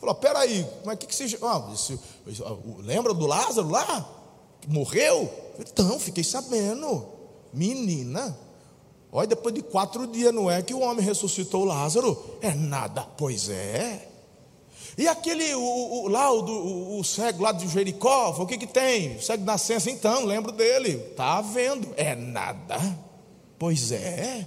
Falou: 0.00 0.16
peraí, 0.16 0.66
como 0.80 0.90
é 0.90 0.96
que, 0.96 1.06
que 1.06 1.14
você. 1.14 1.38
Ah, 1.40 1.70
esse, 1.72 1.98
lembra 2.80 3.14
do 3.14 3.26
Lázaro 3.26 3.70
lá? 3.70 4.08
Que 4.60 4.68
morreu? 4.68 5.32
Então, 5.60 6.00
fiquei 6.00 6.24
sabendo. 6.24 7.06
Menina. 7.52 8.36
Olha, 9.10 9.28
depois 9.28 9.54
de 9.54 9.62
quatro 9.62 10.06
dias, 10.06 10.34
não 10.34 10.50
é 10.50 10.60
que 10.60 10.74
o 10.74 10.80
homem 10.80 11.04
ressuscitou 11.04 11.64
Lázaro? 11.64 12.36
É 12.42 12.52
nada, 12.52 13.06
pois 13.16 13.48
é. 13.48 14.07
E 14.98 15.06
aquele, 15.06 15.54
o, 15.54 15.62
o, 15.62 16.08
lá, 16.08 16.28
o, 16.32 16.40
o, 16.44 16.98
o 16.98 17.04
cego 17.04 17.44
lá 17.44 17.52
de 17.52 17.68
Jericó, 17.68 18.30
o 18.30 18.44
que 18.44 18.58
que 18.58 18.66
tem? 18.66 19.14
O 19.14 19.22
cego 19.22 19.38
de 19.38 19.46
nascença, 19.46 19.88
então, 19.88 20.24
lembro 20.24 20.50
dele. 20.50 20.94
Está 21.10 21.40
vendo? 21.40 21.94
É 21.96 22.16
nada. 22.16 22.76
Pois 23.56 23.92
é. 23.92 24.44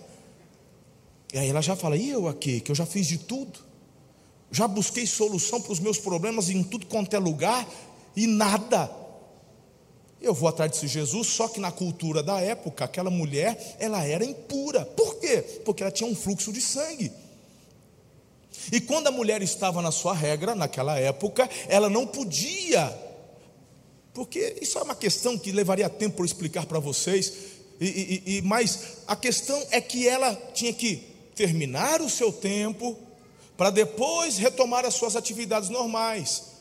E 1.34 1.38
aí 1.38 1.50
ela 1.50 1.62
já 1.62 1.74
fala, 1.78 1.96
e 1.96 2.10
eu 2.10 2.28
aqui, 2.28 2.60
que 2.60 2.70
eu 2.70 2.76
já 2.76 2.86
fiz 2.86 3.08
de 3.08 3.18
tudo. 3.18 3.60
Já 4.52 4.68
busquei 4.68 5.08
solução 5.08 5.62
para 5.62 5.72
os 5.72 5.80
meus 5.80 5.98
problemas 5.98 6.50
em 6.50 6.62
tudo 6.64 6.86
quanto 6.86 7.16
é 7.16 7.20
lugar 7.20 7.66
e 8.14 8.28
nada. 8.28 8.92
Eu 10.22 10.34
vou 10.34 10.50
atrás 10.50 10.72
desse 10.72 10.86
Jesus, 10.86 11.28
só 11.28 11.48
que 11.48 11.62
na 11.62 11.72
cultura 11.72 12.22
da 12.22 12.42
época, 12.42 12.84
aquela 12.84 13.10
mulher, 13.10 13.78
ela 13.80 14.06
era 14.06 14.26
impura. 14.26 14.86
Por 14.86 15.16
quê? 15.16 15.62
Porque 15.64 15.82
ela 15.82 15.92
tinha 15.94 16.10
um 16.10 16.14
fluxo 16.14 16.52
de 16.52 16.60
sangue. 16.60 17.10
E 18.71 18.82
quando 18.82 19.08
a 19.08 19.12
mulher 19.12 19.41
estava 19.41 19.82
na 19.82 19.91
sua 19.91 20.13
regra, 20.13 20.54
naquela 20.56 21.00
época, 21.00 21.50
ela 21.67 21.89
não 21.89 22.06
podia, 22.06 22.93
porque 24.13 24.58
isso 24.62 24.78
é 24.78 24.82
uma 24.82 24.95
questão 24.95 25.38
que 25.38 25.52
levaria 25.52 25.89
tempo 25.89 26.17
para 26.17 26.26
explicar 26.26 26.65
para 26.65 26.80
vocês, 26.80 27.34
e, 27.80 27.86
e, 27.86 28.38
e, 28.38 28.41
mas 28.41 28.97
a 29.08 29.15
questão 29.15 29.60
é 29.71 29.80
que 29.80 30.08
ela 30.08 30.36
tinha 30.54 30.74
que 30.74 30.97
terminar 31.36 32.02
o 32.02 32.10
seu 32.10 32.32
tempo, 32.32 32.97
para 33.58 33.69
depois 33.69 34.38
retomar 34.38 34.86
as 34.86 34.95
suas 34.95 35.15
atividades 35.15 35.69
normais. 35.69 36.52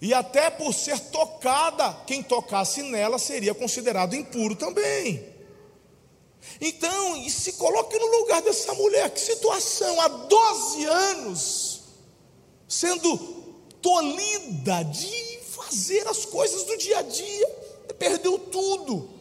E 0.00 0.12
até 0.12 0.50
por 0.50 0.74
ser 0.74 0.98
tocada, 0.98 1.92
quem 2.06 2.22
tocasse 2.22 2.82
nela 2.82 3.18
seria 3.18 3.54
considerado 3.54 4.14
impuro 4.14 4.54
também. 4.54 5.35
Então, 6.60 7.16
e 7.18 7.30
se 7.30 7.54
coloque 7.54 7.98
no 7.98 8.06
lugar 8.18 8.42
dessa 8.42 8.72
mulher, 8.74 9.10
que 9.10 9.20
situação, 9.20 10.00
há 10.00 10.08
12 10.08 10.84
anos, 10.84 11.80
sendo 12.68 13.16
tolhida 13.82 14.82
de 14.84 15.38
fazer 15.50 16.06
as 16.08 16.24
coisas 16.24 16.64
do 16.64 16.76
dia 16.76 16.98
a 16.98 17.02
dia, 17.02 17.48
perdeu 17.98 18.38
tudo. 18.38 19.16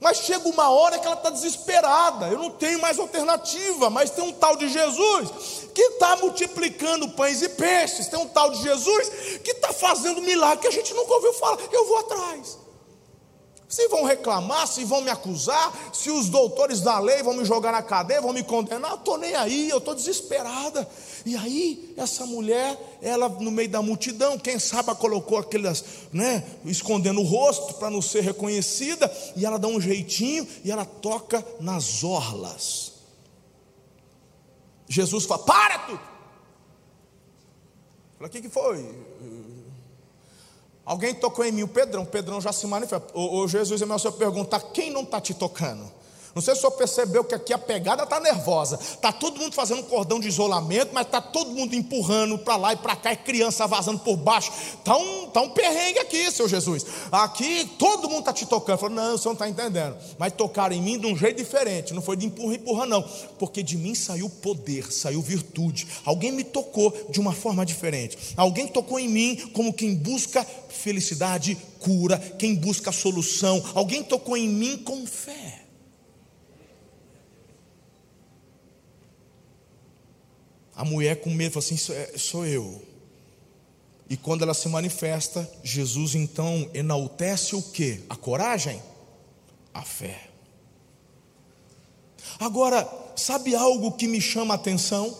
Mas 0.00 0.18
chega 0.18 0.48
uma 0.48 0.70
hora 0.70 0.98
que 0.98 1.06
ela 1.06 1.16
está 1.16 1.28
desesperada, 1.28 2.28
eu 2.28 2.38
não 2.38 2.50
tenho 2.50 2.80
mais 2.80 2.98
alternativa, 2.98 3.90
mas 3.90 4.10
tem 4.10 4.24
um 4.24 4.32
tal 4.32 4.56
de 4.56 4.66
Jesus 4.68 5.30
que 5.74 5.82
está 5.82 6.16
multiplicando 6.16 7.10
pães 7.10 7.42
e 7.42 7.50
peixes, 7.50 8.08
tem 8.08 8.18
um 8.18 8.28
tal 8.28 8.50
de 8.50 8.62
Jesus 8.62 9.08
que 9.44 9.50
está 9.50 9.72
fazendo 9.74 10.22
milagre 10.22 10.62
que 10.62 10.68
a 10.68 10.72
gente 10.72 10.94
nunca 10.94 11.12
ouviu 11.12 11.34
falar, 11.34 11.58
eu 11.70 11.86
vou 11.86 11.98
atrás. 11.98 12.58
Se 13.70 13.86
vão 13.86 14.02
reclamar, 14.02 14.66
se 14.66 14.84
vão 14.84 15.00
me 15.00 15.10
acusar, 15.10 15.72
se 15.94 16.10
os 16.10 16.28
doutores 16.28 16.80
da 16.80 16.98
lei 16.98 17.22
vão 17.22 17.34
me 17.34 17.44
jogar 17.44 17.70
na 17.70 17.80
cadeia, 17.80 18.20
vão 18.20 18.32
me 18.32 18.42
condenar, 18.42 18.90
eu 18.90 18.96
estou 18.96 19.16
nem 19.16 19.32
aí, 19.36 19.70
eu 19.70 19.78
estou 19.78 19.94
desesperada. 19.94 20.90
E 21.24 21.36
aí, 21.36 21.94
essa 21.96 22.26
mulher, 22.26 22.98
ela 23.00 23.28
no 23.28 23.52
meio 23.52 23.68
da 23.68 23.80
multidão, 23.80 24.36
quem 24.36 24.58
sabe 24.58 24.92
colocou 24.96 25.38
aquelas, 25.38 25.84
né, 26.12 26.44
escondendo 26.64 27.20
o 27.20 27.24
rosto 27.24 27.74
para 27.74 27.90
não 27.90 28.02
ser 28.02 28.24
reconhecida, 28.24 29.08
e 29.36 29.46
ela 29.46 29.56
dá 29.56 29.68
um 29.68 29.80
jeitinho 29.80 30.48
e 30.64 30.70
ela 30.72 30.84
toca 30.84 31.46
nas 31.60 32.02
orlas. 32.02 32.94
Jesus 34.88 35.26
fala: 35.26 35.44
Para 35.44 35.78
tudo! 35.78 36.00
Fala, 38.18 38.26
o 38.26 38.28
que, 38.28 38.42
que 38.42 38.48
foi? 38.48 38.84
Alguém 40.90 41.14
tocou 41.14 41.44
em 41.44 41.52
mim, 41.52 41.62
o 41.62 41.68
Pedrão, 41.68 42.02
o 42.02 42.06
Pedrão 42.06 42.40
já 42.40 42.52
se 42.52 42.66
manifesta. 42.66 43.16
Ô 43.16 43.46
Jesus, 43.46 43.80
é 43.80 43.86
meu 43.86 43.96
senhor 43.96 44.10
perguntar, 44.14 44.58
quem 44.72 44.90
não 44.90 45.02
está 45.02 45.20
te 45.20 45.32
tocando? 45.32 45.88
Não 46.34 46.40
sei 46.40 46.54
se 46.54 46.58
o 46.58 46.60
senhor 46.62 46.72
percebeu 46.72 47.24
que 47.24 47.34
aqui 47.34 47.52
a 47.52 47.58
pegada 47.58 48.04
está 48.04 48.20
nervosa. 48.20 48.78
Está 48.80 49.12
todo 49.12 49.40
mundo 49.40 49.54
fazendo 49.54 49.80
um 49.80 49.84
cordão 49.84 50.20
de 50.20 50.28
isolamento, 50.28 50.90
mas 50.92 51.06
está 51.06 51.20
todo 51.20 51.50
mundo 51.50 51.74
empurrando 51.74 52.38
para 52.38 52.56
lá 52.56 52.72
e 52.72 52.76
para 52.76 52.94
cá, 52.94 53.12
e 53.12 53.16
criança 53.16 53.66
vazando 53.66 53.98
por 54.00 54.16
baixo. 54.16 54.52
Está 54.78 54.96
um, 54.96 55.26
tá 55.28 55.40
um 55.40 55.50
perrengue 55.50 55.98
aqui, 55.98 56.30
seu 56.30 56.48
Jesus. 56.48 56.86
Aqui 57.10 57.68
todo 57.78 58.08
mundo 58.08 58.20
está 58.20 58.32
te 58.32 58.46
tocando. 58.46 58.78
Falou, 58.78 58.94
não, 58.94 59.14
o 59.14 59.18
senhor 59.18 59.34
não 59.38 59.44
está 59.44 59.48
entendendo. 59.48 59.96
Mas 60.18 60.32
tocaram 60.32 60.74
em 60.74 60.80
mim 60.80 60.98
de 60.98 61.06
um 61.06 61.16
jeito 61.16 61.36
diferente. 61.36 61.92
Não 61.92 62.02
foi 62.02 62.16
de 62.16 62.26
empurra, 62.26 62.54
empurra, 62.54 62.86
não. 62.86 63.02
Porque 63.38 63.62
de 63.62 63.76
mim 63.76 63.94
saiu 63.94 64.30
poder, 64.30 64.92
saiu 64.92 65.20
virtude. 65.20 65.86
Alguém 66.04 66.30
me 66.30 66.44
tocou 66.44 66.92
de 67.10 67.18
uma 67.18 67.32
forma 67.32 67.66
diferente. 67.66 68.16
Alguém 68.36 68.68
tocou 68.68 68.98
em 68.98 69.08
mim 69.08 69.50
como 69.52 69.72
quem 69.72 69.94
busca 69.94 70.46
felicidade, 70.68 71.56
cura, 71.80 72.18
quem 72.38 72.54
busca 72.54 72.92
solução. 72.92 73.62
Alguém 73.74 74.02
tocou 74.02 74.36
em 74.36 74.48
mim 74.48 74.78
com 74.78 75.06
fé. 75.06 75.59
A 80.80 80.84
mulher 80.84 81.20
com 81.20 81.28
medo 81.28 81.52
falou 81.52 81.66
assim: 81.66 81.92
é, 81.92 82.16
sou 82.16 82.46
eu. 82.46 82.80
E 84.08 84.16
quando 84.16 84.40
ela 84.40 84.54
se 84.54 84.66
manifesta, 84.66 85.46
Jesus 85.62 86.14
então 86.14 86.70
enaltece 86.72 87.54
o 87.54 87.60
que? 87.60 88.02
A 88.08 88.16
coragem? 88.16 88.82
A 89.74 89.82
fé. 89.82 90.18
Agora, 92.38 92.88
sabe 93.14 93.54
algo 93.54 93.92
que 93.92 94.08
me 94.08 94.22
chama 94.22 94.54
a 94.54 94.56
atenção? 94.56 95.14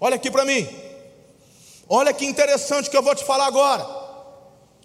Olha 0.00 0.16
aqui 0.16 0.28
para 0.28 0.44
mim. 0.44 0.68
Olha 1.88 2.12
que 2.12 2.26
interessante 2.26 2.90
que 2.90 2.96
eu 2.96 3.02
vou 3.02 3.14
te 3.14 3.24
falar 3.24 3.46
agora. 3.46 3.86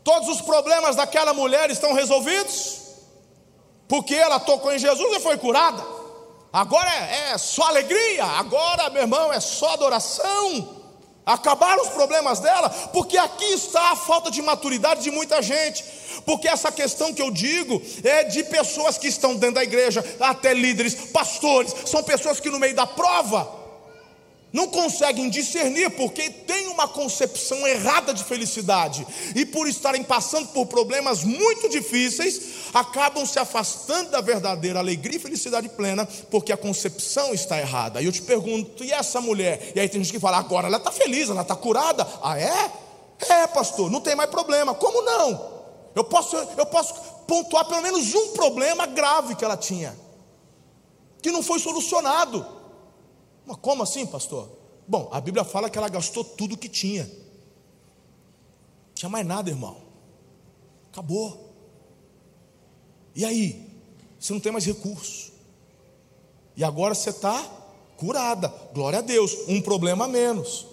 Todos 0.03 0.29
os 0.29 0.41
problemas 0.41 0.95
daquela 0.95 1.33
mulher 1.33 1.71
estão 1.71 1.93
resolvidos? 1.93 2.79
Porque 3.87 4.13
ela 4.13 4.39
tocou 4.39 4.71
em 4.71 4.77
Jesus 4.77 5.17
e 5.17 5.19
foi 5.19 5.35
curada. 5.39 6.02
Agora 6.53 6.87
é, 6.87 7.31
é 7.31 7.37
só 7.39 7.63
alegria, 7.63 8.23
agora, 8.23 8.87
meu 8.91 9.01
irmão, 9.01 9.33
é 9.33 9.39
só 9.39 9.73
adoração. 9.73 10.83
Acabaram 11.25 11.81
os 11.81 11.89
problemas 11.89 12.39
dela, 12.39 12.69
porque 12.93 13.17
aqui 13.17 13.45
está 13.45 13.91
a 13.91 13.95
falta 13.95 14.29
de 14.29 14.39
maturidade 14.41 15.01
de 15.01 15.09
muita 15.09 15.41
gente. 15.41 15.83
Porque 16.25 16.47
essa 16.47 16.71
questão 16.71 17.11
que 17.11 17.21
eu 17.21 17.31
digo 17.31 17.81
é 18.03 18.25
de 18.25 18.43
pessoas 18.43 18.99
que 18.99 19.07
estão 19.07 19.33
dentro 19.33 19.55
da 19.55 19.63
igreja, 19.63 20.05
até 20.19 20.53
líderes, 20.53 20.93
pastores, 21.11 21.73
são 21.85 22.03
pessoas 22.03 22.39
que 22.39 22.51
no 22.51 22.59
meio 22.59 22.75
da 22.75 22.85
prova 22.85 23.62
não 24.53 24.67
conseguem 24.67 25.31
discernir 25.31 25.89
porque 25.89 26.29
têm 26.29 26.67
uma 26.67 26.87
concepção 26.87 27.67
errada 27.67 28.13
de 28.13 28.23
felicidade 28.23 29.05
e 29.35 29.47
por 29.47 29.67
estarem 29.67 30.03
passando 30.03 30.49
por 30.49 30.67
problemas 30.67 31.23
muito 31.23 31.67
difíceis, 31.67 32.69
acabam 32.71 33.25
se 33.25 33.39
afastando 33.39 34.11
da 34.11 34.21
verdadeira 34.21 34.77
alegria 34.77 35.17
e 35.17 35.19
felicidade 35.19 35.67
plena 35.69 36.07
porque 36.29 36.53
a 36.53 36.57
concepção 36.57 37.33
está 37.33 37.59
errada. 37.59 37.99
E 37.99 38.05
eu 38.05 38.11
te 38.11 38.21
pergunto, 38.21 38.83
e 38.83 38.91
essa 38.91 39.19
mulher? 39.19 39.71
E 39.75 39.79
aí 39.79 39.89
tem 39.89 40.03
gente 40.03 40.13
que 40.13 40.19
fala, 40.19 40.37
agora 40.37 40.67
ela 40.67 40.77
está 40.77 40.91
feliz, 40.91 41.29
ela 41.29 41.41
está 41.41 41.55
curada. 41.55 42.07
Ah, 42.21 42.39
é? 42.39 42.71
É, 43.27 43.47
pastor, 43.47 43.89
não 43.89 44.01
tem 44.01 44.15
mais 44.15 44.29
problema. 44.29 44.75
Como 44.75 45.01
não? 45.01 45.51
Eu 45.95 46.03
posso, 46.03 46.35
eu 46.35 46.65
posso 46.67 46.93
pontuar 47.27 47.65
pelo 47.65 47.81
menos 47.81 48.13
um 48.13 48.33
problema 48.33 48.85
grave 48.85 49.35
que 49.35 49.43
ela 49.43 49.57
tinha, 49.57 49.97
que 51.21 51.31
não 51.31 51.41
foi 51.41 51.57
solucionado. 51.59 52.62
Mas 53.45 53.57
como 53.57 53.83
assim, 53.83 54.05
pastor? 54.05 54.49
Bom, 54.87 55.09
a 55.11 55.19
Bíblia 55.21 55.43
fala 55.43 55.69
que 55.69 55.77
ela 55.77 55.89
gastou 55.89 56.23
tudo 56.23 56.57
que 56.57 56.69
tinha. 56.69 57.03
Não 57.03 57.13
tinha 58.95 59.09
mais 59.09 59.25
nada, 59.25 59.49
irmão. 59.49 59.77
Acabou. 60.91 61.53
E 63.15 63.25
aí? 63.25 63.69
Você 64.19 64.33
não 64.33 64.39
tem 64.39 64.51
mais 64.51 64.65
recurso. 64.65 65.31
E 66.55 66.63
agora 66.63 66.93
você 66.93 67.09
está 67.09 67.43
curada. 67.97 68.47
Glória 68.73 68.99
a 68.99 69.01
Deus. 69.01 69.35
Um 69.47 69.61
problema 69.61 70.05
a 70.05 70.07
menos. 70.07 70.72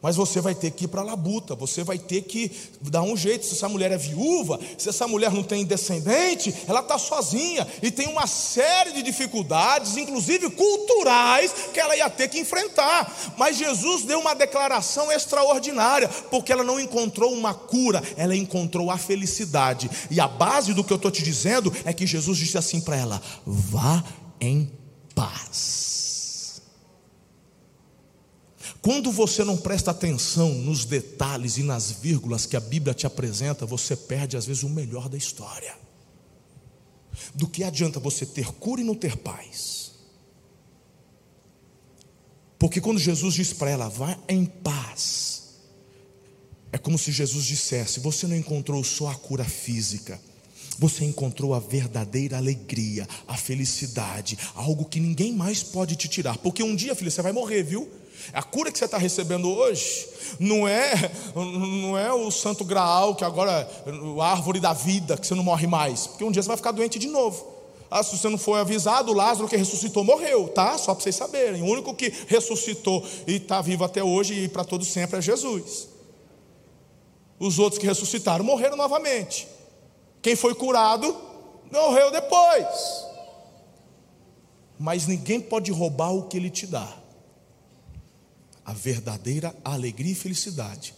Mas 0.00 0.14
você 0.14 0.40
vai 0.40 0.54
ter 0.54 0.70
que 0.70 0.84
ir 0.84 0.88
para 0.88 1.00
a 1.00 1.04
labuta, 1.04 1.56
você 1.56 1.82
vai 1.82 1.98
ter 1.98 2.22
que 2.22 2.52
dar 2.80 3.02
um 3.02 3.16
jeito. 3.16 3.44
Se 3.46 3.54
essa 3.54 3.68
mulher 3.68 3.90
é 3.90 3.96
viúva, 3.96 4.58
se 4.76 4.88
essa 4.88 5.08
mulher 5.08 5.32
não 5.32 5.42
tem 5.42 5.64
descendente, 5.64 6.54
ela 6.68 6.80
está 6.80 6.98
sozinha 6.98 7.66
e 7.82 7.90
tem 7.90 8.06
uma 8.06 8.26
série 8.26 8.92
de 8.92 9.02
dificuldades, 9.02 9.96
inclusive 9.96 10.50
culturais, 10.50 11.52
que 11.72 11.80
ela 11.80 11.96
ia 11.96 12.08
ter 12.08 12.28
que 12.28 12.38
enfrentar. 12.38 13.34
Mas 13.36 13.56
Jesus 13.56 14.04
deu 14.04 14.20
uma 14.20 14.34
declaração 14.34 15.10
extraordinária, 15.10 16.08
porque 16.30 16.52
ela 16.52 16.62
não 16.62 16.78
encontrou 16.78 17.32
uma 17.32 17.52
cura, 17.52 18.02
ela 18.16 18.36
encontrou 18.36 18.90
a 18.90 18.98
felicidade. 18.98 19.90
E 20.10 20.20
a 20.20 20.28
base 20.28 20.72
do 20.74 20.84
que 20.84 20.92
eu 20.92 20.96
estou 20.96 21.10
te 21.10 21.22
dizendo 21.22 21.74
é 21.84 21.92
que 21.92 22.06
Jesus 22.06 22.38
disse 22.38 22.56
assim 22.56 22.80
para 22.80 22.96
ela: 22.96 23.20
vá 23.44 24.04
em 24.40 24.70
paz. 25.14 25.87
Quando 28.80 29.10
você 29.10 29.42
não 29.44 29.56
presta 29.56 29.90
atenção 29.90 30.54
nos 30.54 30.84
detalhes 30.84 31.56
e 31.56 31.62
nas 31.62 31.90
vírgulas 31.90 32.46
que 32.46 32.56
a 32.56 32.60
Bíblia 32.60 32.94
te 32.94 33.06
apresenta, 33.06 33.66
você 33.66 33.96
perde 33.96 34.36
às 34.36 34.46
vezes 34.46 34.62
o 34.62 34.68
melhor 34.68 35.08
da 35.08 35.16
história. 35.16 35.76
Do 37.34 37.48
que 37.48 37.64
adianta 37.64 37.98
você 37.98 38.24
ter 38.24 38.52
cura 38.52 38.80
e 38.80 38.84
não 38.84 38.94
ter 38.94 39.16
paz? 39.16 39.92
Porque 42.58 42.80
quando 42.80 42.98
Jesus 42.98 43.34
diz 43.34 43.52
para 43.52 43.70
ela, 43.70 43.88
vá 43.88 44.18
em 44.28 44.44
paz, 44.44 45.58
é 46.72 46.78
como 46.78 46.98
se 46.98 47.12
Jesus 47.12 47.44
dissesse: 47.44 48.00
você 48.00 48.26
não 48.26 48.36
encontrou 48.36 48.82
só 48.84 49.08
a 49.08 49.14
cura 49.14 49.44
física, 49.44 50.20
você 50.78 51.04
encontrou 51.04 51.52
a 51.54 51.58
verdadeira 51.58 52.36
alegria, 52.36 53.06
a 53.26 53.36
felicidade, 53.36 54.38
algo 54.54 54.84
que 54.84 55.00
ninguém 55.00 55.32
mais 55.32 55.62
pode 55.62 55.96
te 55.96 56.06
tirar. 56.08 56.38
Porque 56.38 56.62
um 56.62 56.76
dia, 56.76 56.94
filho, 56.94 57.10
você 57.10 57.20
vai 57.20 57.32
morrer, 57.32 57.64
viu? 57.64 57.88
A 58.32 58.42
cura 58.42 58.70
que 58.70 58.78
você 58.78 58.84
está 58.84 58.98
recebendo 58.98 59.48
hoje 59.48 60.08
não 60.38 60.66
é, 60.68 61.10
não 61.34 61.98
é 61.98 62.12
o 62.12 62.30
santo 62.30 62.64
graal 62.64 63.14
que 63.14 63.24
agora, 63.24 63.68
a 64.20 64.30
árvore 64.30 64.60
da 64.60 64.72
vida, 64.72 65.16
que 65.16 65.26
você 65.26 65.34
não 65.34 65.42
morre 65.42 65.66
mais, 65.66 66.06
porque 66.06 66.24
um 66.24 66.30
dia 66.30 66.42
você 66.42 66.48
vai 66.48 66.56
ficar 66.56 66.72
doente 66.72 66.98
de 66.98 67.08
novo. 67.08 67.58
Ah, 67.90 68.02
se 68.02 68.16
você 68.16 68.28
não 68.28 68.36
foi 68.36 68.60
avisado, 68.60 69.14
Lázaro 69.14 69.48
que 69.48 69.56
ressuscitou 69.56 70.04
morreu, 70.04 70.48
tá? 70.48 70.76
Só 70.76 70.94
para 70.94 71.02
vocês 71.02 71.16
saberem. 71.16 71.62
O 71.62 71.66
único 71.66 71.94
que 71.94 72.12
ressuscitou 72.26 73.04
e 73.26 73.36
está 73.36 73.62
vivo 73.62 73.82
até 73.82 74.04
hoje 74.04 74.44
e 74.44 74.48
para 74.48 74.62
todo 74.62 74.84
sempre 74.84 75.18
é 75.18 75.22
Jesus. 75.22 75.88
Os 77.40 77.58
outros 77.58 77.80
que 77.80 77.86
ressuscitaram 77.86 78.44
morreram 78.44 78.76
novamente. 78.76 79.48
Quem 80.22 80.36
foi 80.36 80.54
curado 80.54 81.16
morreu 81.70 82.10
depois. 82.10 83.04
Mas 84.78 85.06
ninguém 85.06 85.40
pode 85.40 85.70
roubar 85.72 86.12
o 86.12 86.28
que 86.28 86.36
ele 86.36 86.50
te 86.50 86.66
dá 86.66 86.98
a 88.68 88.72
verdadeira 88.74 89.56
alegria 89.64 90.12
e 90.12 90.14
felicidade 90.14 90.94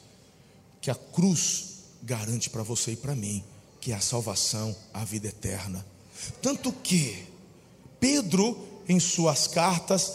que 0.80 0.90
a 0.90 0.94
cruz 0.96 1.84
garante 2.02 2.50
para 2.50 2.64
você 2.64 2.92
e 2.92 2.96
para 2.96 3.14
mim, 3.14 3.44
que 3.80 3.92
é 3.92 3.94
a 3.94 4.00
salvação, 4.00 4.74
a 4.92 5.04
vida 5.04 5.28
eterna. 5.28 5.86
Tanto 6.42 6.72
que 6.72 7.24
Pedro, 8.00 8.58
em 8.88 8.98
suas 8.98 9.46
cartas, 9.46 10.12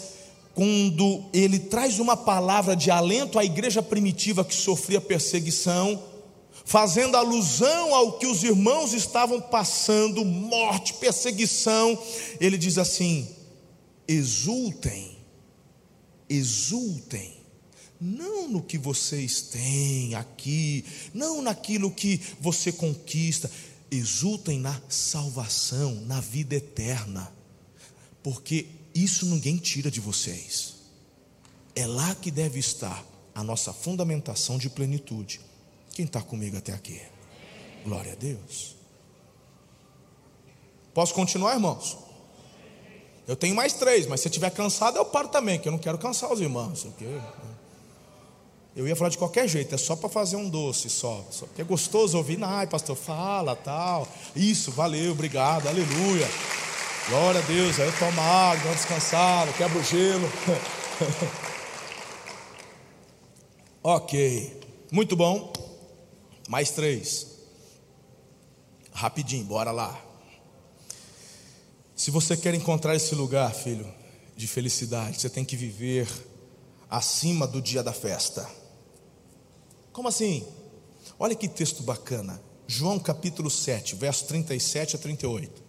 quando 0.53 1.23
ele 1.31 1.57
traz 1.57 1.97
uma 1.97 2.17
palavra 2.17 2.75
de 2.75 2.91
alento 2.91 3.39
à 3.39 3.45
igreja 3.45 3.81
primitiva 3.81 4.43
que 4.43 4.53
sofria 4.53 4.99
perseguição, 4.99 6.03
fazendo 6.65 7.15
alusão 7.15 7.93
ao 7.93 8.17
que 8.17 8.25
os 8.25 8.43
irmãos 8.43 8.91
estavam 8.93 9.39
passando, 9.39 10.25
morte, 10.25 10.95
perseguição, 10.95 11.97
ele 12.41 12.57
diz 12.57 12.77
assim: 12.77 13.29
exultem, 14.07 15.17
exultem 16.27 17.35
não 17.99 18.49
no 18.49 18.61
que 18.61 18.77
vocês 18.77 19.41
têm 19.41 20.15
aqui, 20.15 20.83
não 21.13 21.41
naquilo 21.41 21.89
que 21.89 22.19
você 22.39 22.71
conquista, 22.71 23.49
exultem 23.89 24.59
na 24.59 24.79
salvação, 24.89 25.95
na 26.01 26.19
vida 26.19 26.55
eterna, 26.55 27.31
porque 28.21 28.67
isso 28.93 29.25
ninguém 29.25 29.57
tira 29.57 29.89
de 29.89 29.99
vocês, 29.99 30.75
é 31.75 31.85
lá 31.87 32.13
que 32.15 32.31
deve 32.31 32.59
estar 32.59 33.05
a 33.33 33.43
nossa 33.43 33.73
fundamentação 33.73 34.57
de 34.57 34.69
plenitude. 34.69 35.41
Quem 35.95 36.03
está 36.03 36.21
comigo 36.21 36.57
até 36.57 36.73
aqui? 36.73 37.01
Glória 37.85 38.11
a 38.11 38.15
Deus. 38.15 38.75
Posso 40.93 41.13
continuar, 41.13 41.53
irmãos? 41.53 41.97
Eu 43.25 43.37
tenho 43.37 43.55
mais 43.55 43.71
três, 43.71 44.05
mas 44.05 44.19
se 44.19 44.27
estiver 44.27 44.51
cansado, 44.51 44.97
eu 44.97 45.05
paro 45.05 45.29
também, 45.29 45.57
que 45.57 45.69
eu 45.69 45.71
não 45.71 45.79
quero 45.79 45.97
cansar 45.97 46.33
os 46.33 46.41
irmãos. 46.41 46.85
Eu 48.75 48.85
ia 48.85 48.93
falar 48.93 49.09
de 49.09 49.17
qualquer 49.17 49.47
jeito, 49.47 49.73
é 49.73 49.77
só 49.77 49.95
para 49.95 50.09
fazer 50.09 50.35
um 50.35 50.49
doce 50.49 50.89
só. 50.89 51.25
só 51.31 51.45
porque 51.45 51.61
é 51.61 51.65
gostoso 51.65 52.17
ouvir, 52.17 52.43
ai, 52.43 52.67
pastor, 52.67 52.97
fala, 52.97 53.55
tal. 53.55 54.05
Isso, 54.35 54.71
valeu, 54.71 55.13
obrigado, 55.13 55.65
aleluia. 55.65 56.27
Glória 57.07 57.39
a 57.39 57.43
Deus, 57.43 57.79
aí 57.79 57.89
toma 57.93 58.21
água, 58.21 58.63
dá 58.63 58.69
uma 58.69 58.75
descansada, 58.75 59.53
quebra 59.53 59.79
o 59.79 59.83
gelo. 59.83 60.29
ok, 63.81 64.61
muito 64.91 65.15
bom. 65.15 65.64
Mais 66.47 66.71
três. 66.71 67.27
Rapidinho, 68.91 69.45
bora 69.45 69.71
lá. 69.71 69.99
Se 71.95 72.11
você 72.11 72.35
quer 72.35 72.53
encontrar 72.53 72.95
esse 72.95 73.15
lugar, 73.15 73.53
filho, 73.53 73.91
de 74.35 74.47
felicidade, 74.47 75.19
você 75.19 75.29
tem 75.29 75.45
que 75.45 75.55
viver 75.55 76.07
acima 76.89 77.47
do 77.47 77.61
dia 77.61 77.81
da 77.81 77.93
festa. 77.93 78.47
Como 79.93 80.07
assim? 80.07 80.45
Olha 81.17 81.35
que 81.35 81.47
texto 81.47 81.83
bacana. 81.83 82.41
João 82.67 82.99
capítulo 82.99 83.49
7, 83.49 83.95
verso 83.95 84.25
37 84.25 84.95
a 84.95 84.99
38. 84.99 85.63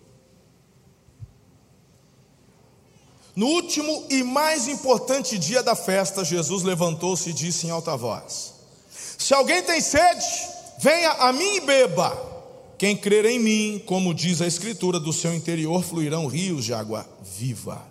No 3.36 3.46
último 3.46 4.06
e 4.08 4.22
mais 4.22 4.66
importante 4.66 5.38
dia 5.38 5.62
da 5.62 5.76
festa, 5.76 6.24
Jesus 6.24 6.62
levantou-se 6.62 7.28
e 7.28 7.34
disse 7.34 7.66
em 7.66 7.70
alta 7.70 7.94
voz: 7.96 8.54
Se 9.18 9.34
alguém 9.34 9.62
tem 9.62 9.80
sede, 9.80 10.55
venha 10.78 11.10
a 11.12 11.32
mim 11.32 11.56
e 11.56 11.60
beba. 11.60 12.26
Quem 12.78 12.96
crer 12.96 13.24
em 13.24 13.38
mim, 13.38 13.82
como 13.86 14.12
diz 14.12 14.40
a 14.42 14.46
Escritura, 14.46 15.00
do 15.00 15.12
seu 15.12 15.34
interior 15.34 15.82
fluirão 15.82 16.26
rios 16.26 16.64
de 16.64 16.74
água 16.74 17.08
viva. 17.22 17.82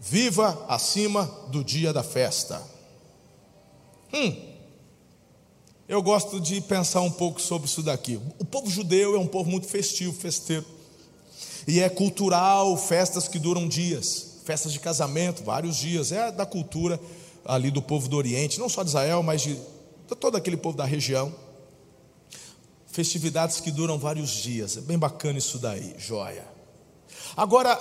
Viva 0.00 0.64
acima 0.68 1.24
do 1.48 1.64
dia 1.64 1.92
da 1.92 2.02
festa. 2.02 2.62
Hum, 4.12 4.50
eu 5.90 6.00
gosto 6.00 6.40
de 6.40 6.60
pensar 6.60 7.00
um 7.00 7.10
pouco 7.10 7.40
sobre 7.40 7.66
isso 7.66 7.82
daqui. 7.82 8.20
O 8.38 8.44
povo 8.44 8.70
judeu 8.70 9.16
é 9.16 9.18
um 9.18 9.26
povo 9.26 9.50
muito 9.50 9.66
festivo, 9.66 10.12
festeiro. 10.12 10.64
E 11.66 11.80
é 11.80 11.88
cultural, 11.88 12.76
festas 12.76 13.26
que 13.26 13.40
duram 13.40 13.66
dias, 13.66 14.38
festas 14.44 14.72
de 14.72 14.78
casamento, 14.78 15.42
vários 15.42 15.76
dias. 15.76 16.12
É 16.12 16.30
da 16.30 16.46
cultura 16.46 17.00
ali 17.44 17.72
do 17.72 17.82
povo 17.82 18.08
do 18.08 18.16
Oriente, 18.16 18.60
não 18.60 18.68
só 18.68 18.84
de 18.84 18.90
Israel, 18.90 19.20
mas 19.24 19.42
de 19.42 19.58
todo 20.16 20.36
aquele 20.36 20.56
povo 20.56 20.76
da 20.76 20.84
região. 20.84 21.34
Festividades 22.86 23.60
que 23.60 23.70
duram 23.70 23.98
vários 23.98 24.30
dias. 24.30 24.76
É 24.76 24.80
bem 24.80 24.98
bacana 24.98 25.38
isso 25.38 25.58
daí, 25.58 25.94
joia. 25.98 26.44
Agora, 27.36 27.78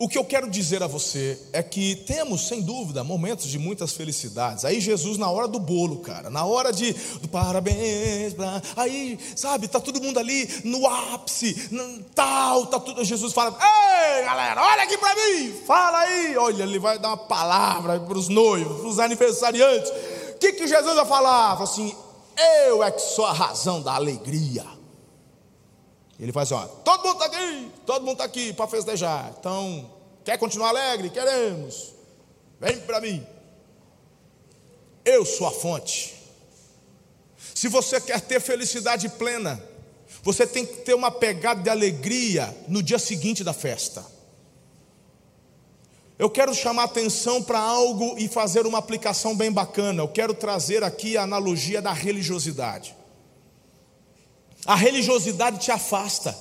o 0.00 0.08
que 0.08 0.16
eu 0.16 0.24
quero 0.24 0.48
dizer 0.48 0.82
a 0.82 0.86
você 0.86 1.38
é 1.52 1.62
que 1.62 1.94
temos, 1.94 2.48
sem 2.48 2.62
dúvida, 2.62 3.04
momentos 3.04 3.46
de 3.46 3.58
muitas 3.58 3.92
felicidades. 3.92 4.64
Aí 4.64 4.80
Jesus 4.80 5.18
na 5.18 5.30
hora 5.30 5.46
do 5.46 5.60
bolo, 5.60 5.98
cara, 5.98 6.30
na 6.30 6.42
hora 6.42 6.72
de 6.72 6.94
do 7.20 7.28
parabéns, 7.28 8.34
aí, 8.76 9.18
sabe, 9.36 9.68
tá 9.68 9.78
todo 9.78 10.02
mundo 10.02 10.18
ali 10.18 10.48
no 10.64 10.86
ápice, 10.86 11.68
tal, 12.14 12.64
tá 12.66 12.80
tudo. 12.80 13.04
Jesus 13.04 13.34
fala: 13.34 13.58
"Ei, 13.60 14.24
galera, 14.24 14.62
olha 14.62 14.84
aqui 14.84 14.96
para 14.96 15.14
mim. 15.14 15.52
Fala 15.66 15.98
aí". 15.98 16.34
Olha, 16.38 16.62
ele 16.62 16.78
vai 16.78 16.98
dar 16.98 17.08
uma 17.08 17.18
palavra 17.18 18.00
para 18.00 18.16
os 18.16 18.28
noivos, 18.28 18.80
para 18.80 18.88
os 18.88 18.98
aniversariantes. 18.98 19.92
Que 20.40 20.54
que 20.54 20.66
Jesus 20.66 20.96
vai 20.96 21.06
falar? 21.06 21.52
Fala 21.52 21.64
assim: 21.64 21.94
"Eu 22.66 22.82
é 22.82 22.90
que 22.90 23.00
sou 23.00 23.26
a 23.26 23.32
razão 23.32 23.80
da 23.82 23.94
alegria". 23.94 24.66
Ele 26.18 26.32
faz 26.32 26.50
assim: 26.52 26.62
ó, 26.62 26.66
todo 26.82 27.06
mundo 27.06 27.22
está 27.22 27.26
aqui, 27.26 27.72
todo 27.86 28.00
mundo 28.00 28.12
está 28.12 28.24
aqui 28.24 28.52
para 28.52 28.66
festejar. 28.66 29.34
Então, 29.38 29.90
quer 30.24 30.38
continuar 30.38 30.70
alegre? 30.70 31.08
Queremos. 31.08 31.94
Vem 32.60 32.78
para 32.80 33.00
mim. 33.00 33.26
Eu 35.04 35.24
sou 35.24 35.46
a 35.46 35.50
fonte. 35.50 36.14
Se 37.54 37.68
você 37.68 38.00
quer 38.00 38.20
ter 38.20 38.38
felicidade 38.40 39.08
plena, 39.08 39.62
você 40.22 40.46
tem 40.46 40.66
que 40.66 40.78
ter 40.78 40.94
uma 40.94 41.10
pegada 41.10 41.62
de 41.62 41.70
alegria 41.70 42.54
no 42.68 42.82
dia 42.82 42.98
seguinte 42.98 43.42
da 43.42 43.54
festa. 43.54 44.04
Eu 46.20 46.28
quero 46.28 46.54
chamar 46.54 46.84
atenção 46.84 47.42
para 47.42 47.58
algo 47.58 48.14
e 48.18 48.28
fazer 48.28 48.66
uma 48.66 48.76
aplicação 48.76 49.34
bem 49.34 49.50
bacana. 49.50 50.02
Eu 50.02 50.08
quero 50.08 50.34
trazer 50.34 50.84
aqui 50.84 51.16
a 51.16 51.22
analogia 51.22 51.80
da 51.80 51.94
religiosidade. 51.94 52.94
A 54.66 54.74
religiosidade 54.74 55.60
te 55.60 55.70
afasta. 55.70 56.36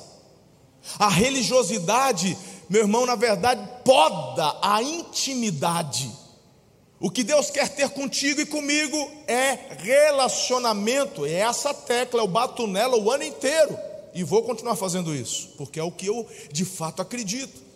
A 1.00 1.08
religiosidade, 1.08 2.38
meu 2.70 2.82
irmão, 2.82 3.06
na 3.06 3.16
verdade, 3.16 3.66
poda 3.86 4.54
a 4.62 4.84
intimidade. 4.84 6.12
O 7.00 7.10
que 7.10 7.24
Deus 7.24 7.50
quer 7.50 7.70
ter 7.70 7.90
contigo 7.92 8.42
e 8.42 8.46
comigo 8.46 8.98
é 9.28 9.78
relacionamento. 9.78 11.26
É 11.26 11.36
essa 11.36 11.74
tecla, 11.74 12.20
eu 12.22 12.28
bato 12.28 12.68
nela 12.68 12.98
o 12.98 13.10
ano 13.10 13.24
inteiro. 13.24 13.80
E 14.14 14.26
vou 14.26 14.44
continuar 14.44 14.76
fazendo 14.76 15.16
isso, 15.16 15.54
porque 15.58 15.80
é 15.80 15.84
o 15.84 15.90
que 15.90 16.08
eu 16.08 16.28
de 16.52 16.66
fato 16.66 17.02
acredito. 17.02 17.69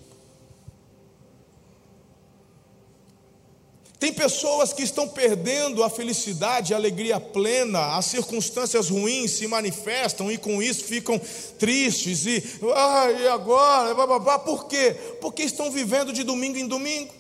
Tem 4.04 4.12
pessoas 4.12 4.74
que 4.74 4.84
estão 4.84 5.08
perdendo 5.08 5.82
a 5.82 5.90
felicidade, 5.90 6.74
a 6.74 6.76
alegria 6.76 7.22
plena, 7.22 7.96
as 7.96 8.08
circunstâncias 8.08 8.90
ruins 8.90 9.32
se 9.32 9.48
manifestam 9.48 10.30
e 10.30 10.38
com 10.38 10.62
isso 10.62 10.84
ficam 10.84 11.18
tristes 11.58 12.26
e, 12.26 12.44
ah, 12.76 13.10
e 13.10 13.28
agora? 13.30 13.96
Por 14.40 14.66
quê? 14.66 14.94
Porque 15.22 15.44
estão 15.44 15.72
vivendo 15.72 16.12
de 16.12 16.22
domingo 16.22 16.58
em 16.58 16.68
domingo. 16.68 17.14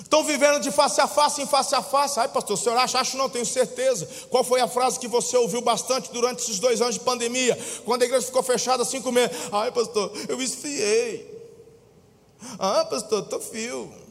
Estão 0.00 0.24
vivendo 0.24 0.58
de 0.58 0.70
face 0.70 1.02
a 1.02 1.06
face 1.06 1.42
em 1.42 1.46
face 1.46 1.74
a 1.74 1.82
face. 1.82 2.18
Ai, 2.18 2.28
pastor, 2.28 2.54
o 2.54 2.58
senhor 2.58 2.78
acha? 2.78 2.98
Acho 2.98 3.18
não, 3.18 3.28
tenho 3.28 3.44
certeza. 3.44 4.08
Qual 4.30 4.42
foi 4.42 4.62
a 4.62 4.66
frase 4.66 4.98
que 4.98 5.06
você 5.06 5.36
ouviu 5.36 5.60
bastante 5.60 6.10
durante 6.14 6.42
esses 6.42 6.58
dois 6.58 6.80
anos 6.80 6.94
de 6.94 7.00
pandemia? 7.00 7.58
Quando 7.84 8.00
a 8.00 8.06
igreja 8.06 8.24
ficou 8.24 8.42
fechada 8.42 8.86
cinco 8.86 9.12
meses. 9.12 9.36
Ai, 9.52 9.70
pastor, 9.70 10.12
eu 10.30 10.40
esfriei. 10.40 11.30
Ah, 12.58 12.86
pastor, 12.86 13.24
estou 13.24 13.38
fio. 13.38 14.01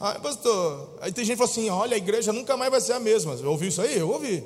Ai, 0.00 0.18
pastor. 0.20 0.98
Aí 1.00 1.12
tem 1.12 1.24
gente 1.24 1.36
que 1.36 1.38
fala 1.38 1.50
assim: 1.50 1.70
olha, 1.70 1.94
a 1.94 1.98
igreja 1.98 2.32
nunca 2.32 2.56
mais 2.56 2.70
vai 2.70 2.80
ser 2.80 2.94
a 2.94 3.00
mesma. 3.00 3.34
Eu 3.34 3.50
ouvi 3.50 3.68
isso 3.68 3.80
aí? 3.80 3.98
Eu 3.98 4.10
ouvi. 4.10 4.44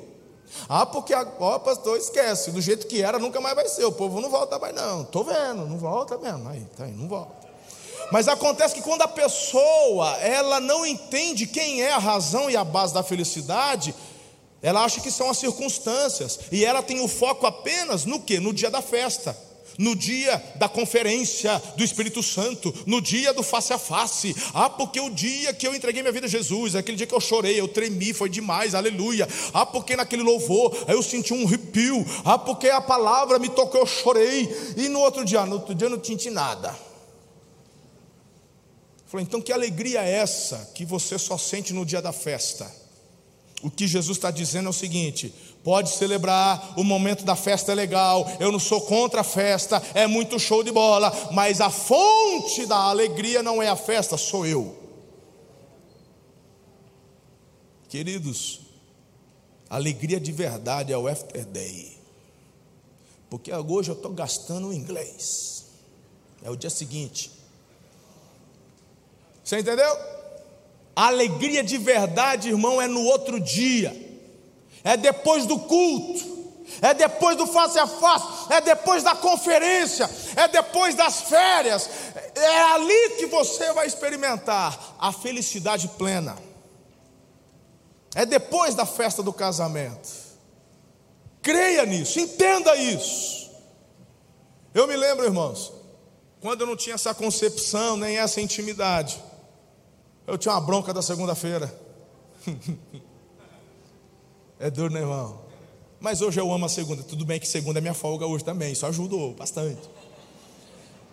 Ah, 0.69 0.85
porque 0.85 1.13
agora, 1.13 1.59
pastor, 1.59 1.97
esquece. 1.97 2.51
Do 2.51 2.61
jeito 2.61 2.87
que 2.87 3.01
era, 3.01 3.17
nunca 3.17 3.41
mais 3.41 3.55
vai 3.55 3.67
ser. 3.67 3.85
O 3.85 3.91
povo 3.91 4.21
não 4.21 4.29
volta 4.29 4.59
mais, 4.59 4.75
não. 4.75 5.01
Estou 5.01 5.23
vendo, 5.23 5.65
não 5.65 5.77
volta 5.77 6.17
mesmo. 6.17 6.47
Aí, 6.49 6.65
tá 6.77 6.85
aí, 6.85 6.91
não 6.91 7.07
volta. 7.07 7.45
Mas 8.11 8.27
acontece 8.27 8.75
que 8.75 8.81
quando 8.83 9.01
a 9.01 9.07
pessoa 9.07 10.15
ela 10.17 10.59
não 10.59 10.85
entende 10.85 11.47
quem 11.47 11.81
é 11.81 11.91
a 11.91 11.97
razão 11.97 12.49
e 12.49 12.55
a 12.55 12.63
base 12.63 12.93
da 12.93 13.01
felicidade, 13.01 13.95
ela 14.61 14.83
acha 14.83 15.01
que 15.01 15.09
são 15.09 15.29
as 15.29 15.39
circunstâncias. 15.39 16.39
E 16.51 16.63
ela 16.63 16.83
tem 16.83 17.03
o 17.03 17.07
foco 17.07 17.47
apenas 17.47 18.05
no 18.05 18.19
que? 18.19 18.39
No 18.39 18.53
dia 18.53 18.69
da 18.69 18.81
festa 18.81 19.35
no 19.77 19.95
dia 19.95 20.41
da 20.55 20.69
conferência 20.69 21.61
do 21.75 21.83
Espírito 21.83 22.23
Santo, 22.23 22.73
no 22.85 23.01
dia 23.01 23.33
do 23.33 23.43
face 23.43 23.73
a 23.73 23.77
face. 23.77 24.35
Ah, 24.53 24.69
porque 24.69 24.99
o 24.99 25.09
dia 25.09 25.53
que 25.53 25.67
eu 25.67 25.75
entreguei 25.75 26.01
minha 26.01 26.11
vida 26.11 26.27
a 26.27 26.29
Jesus, 26.29 26.75
aquele 26.75 26.97
dia 26.97 27.07
que 27.07 27.13
eu 27.13 27.21
chorei, 27.21 27.59
eu 27.59 27.67
tremi, 27.67 28.13
foi 28.13 28.29
demais, 28.29 28.75
aleluia. 28.75 29.27
Ah, 29.53 29.65
porque 29.65 29.95
naquele 29.95 30.23
louvor 30.23 30.75
eu 30.87 31.01
senti 31.01 31.33
um 31.33 31.45
arrepio. 31.45 32.05
Ah, 32.23 32.37
porque 32.37 32.69
a 32.69 32.81
palavra 32.81 33.39
me 33.39 33.49
tocou, 33.49 33.81
eu 33.81 33.87
chorei. 33.87 34.49
E 34.77 34.87
no 34.89 34.99
outro 34.99 35.25
dia, 35.25 35.45
no 35.45 35.55
outro 35.55 35.75
dia 35.75 35.87
eu 35.87 35.91
não 35.91 36.03
senti 36.03 36.29
nada. 36.29 36.75
Falei, 39.07 39.25
então 39.25 39.41
que 39.41 39.53
alegria 39.53 40.03
é 40.03 40.11
essa 40.11 40.71
que 40.73 40.83
você 40.83 41.17
só 41.17 41.37
sente 41.37 41.73
no 41.73 41.85
dia 41.85 42.01
da 42.01 42.11
festa? 42.11 42.69
O 43.61 43.69
que 43.69 43.87
Jesus 43.87 44.17
está 44.17 44.29
dizendo 44.29 44.67
é 44.67 44.69
o 44.69 44.73
seguinte: 44.73 45.33
Pode 45.65 45.89
celebrar, 45.89 46.75
o 46.77 46.83
momento 46.83 47.25
da 47.25 47.35
festa 47.35 47.71
é 47.71 47.75
legal, 47.75 48.31
eu 48.39 48.51
não 48.51 48.59
sou 48.59 48.81
contra 48.81 49.21
a 49.21 49.23
festa, 49.23 49.81
é 49.95 50.05
muito 50.05 50.37
show 50.37 50.63
de 50.63 50.71
bola, 50.71 51.11
mas 51.31 51.59
a 51.59 51.71
fonte 51.71 52.67
da 52.67 52.77
alegria 52.77 53.41
não 53.41 53.63
é 53.63 53.67
a 53.67 53.75
festa, 53.75 54.15
sou 54.15 54.45
eu. 54.45 54.77
Queridos, 57.89 58.59
alegria 59.67 60.19
de 60.19 60.31
verdade 60.31 60.93
é 60.93 60.97
o 60.99 61.07
after 61.07 61.43
day, 61.43 61.97
porque 63.27 63.51
hoje 63.51 63.89
eu 63.89 63.95
estou 63.95 64.13
gastando 64.13 64.67
o 64.67 64.73
inglês, 64.73 65.65
é 66.43 66.49
o 66.51 66.55
dia 66.55 66.69
seguinte. 66.69 67.31
Você 69.43 69.57
entendeu? 69.57 69.97
A 70.95 71.07
alegria 71.07 71.63
de 71.63 71.79
verdade, 71.79 72.49
irmão, 72.49 72.79
é 72.79 72.87
no 72.87 73.01
outro 73.01 73.39
dia 73.39 74.04
é 74.85 74.95
depois 74.95 75.47
do 75.47 75.57
culto, 75.57 76.23
é 76.79 76.93
depois 76.93 77.35
do 77.35 77.47
face 77.47 77.79
a 77.79 77.87
face, 77.87 78.53
é 78.53 78.61
depois 78.61 79.01
da 79.01 79.15
conferência, 79.15 80.07
é 80.35 80.47
depois 80.47 80.93
das 80.93 81.21
férias, 81.21 81.89
é 82.35 82.61
ali 82.73 83.15
que 83.17 83.25
você 83.25 83.73
vai 83.73 83.87
experimentar 83.87 84.95
a 84.99 85.11
felicidade 85.11 85.87
plena. 85.97 86.37
É 88.13 88.25
depois 88.25 88.75
da 88.75 88.85
festa 88.85 89.23
do 89.23 89.33
casamento. 89.33 90.07
Creia 91.41 91.83
nisso, 91.85 92.19
entenda 92.19 92.75
isso. 92.75 93.51
Eu 94.71 94.87
me 94.87 94.95
lembro, 94.95 95.25
irmãos, 95.25 95.73
quando 96.39 96.61
eu 96.61 96.67
não 96.67 96.75
tinha 96.75 96.93
essa 96.93 97.13
concepção, 97.13 97.97
nem 97.97 98.19
essa 98.19 98.39
intimidade, 98.39 99.21
eu 100.27 100.37
tinha 100.37 100.53
uma 100.53 100.61
bronca 100.61 100.93
da 100.93 101.01
segunda-feira. 101.01 101.73
É 104.59 104.69
duro, 104.69 104.93
né, 104.93 105.01
irmão? 105.01 105.41
Mas 105.99 106.21
hoje 106.21 106.39
eu 106.39 106.51
amo 106.51 106.65
a 106.65 106.69
segunda. 106.69 107.03
Tudo 107.03 107.25
bem 107.25 107.39
que 107.39 107.47
segunda 107.47 107.79
é 107.79 107.81
minha 107.81 107.93
folga 107.93 108.25
hoje 108.25 108.43
também. 108.43 108.71
Isso 108.71 108.85
ajudou 108.85 109.33
bastante. 109.33 109.81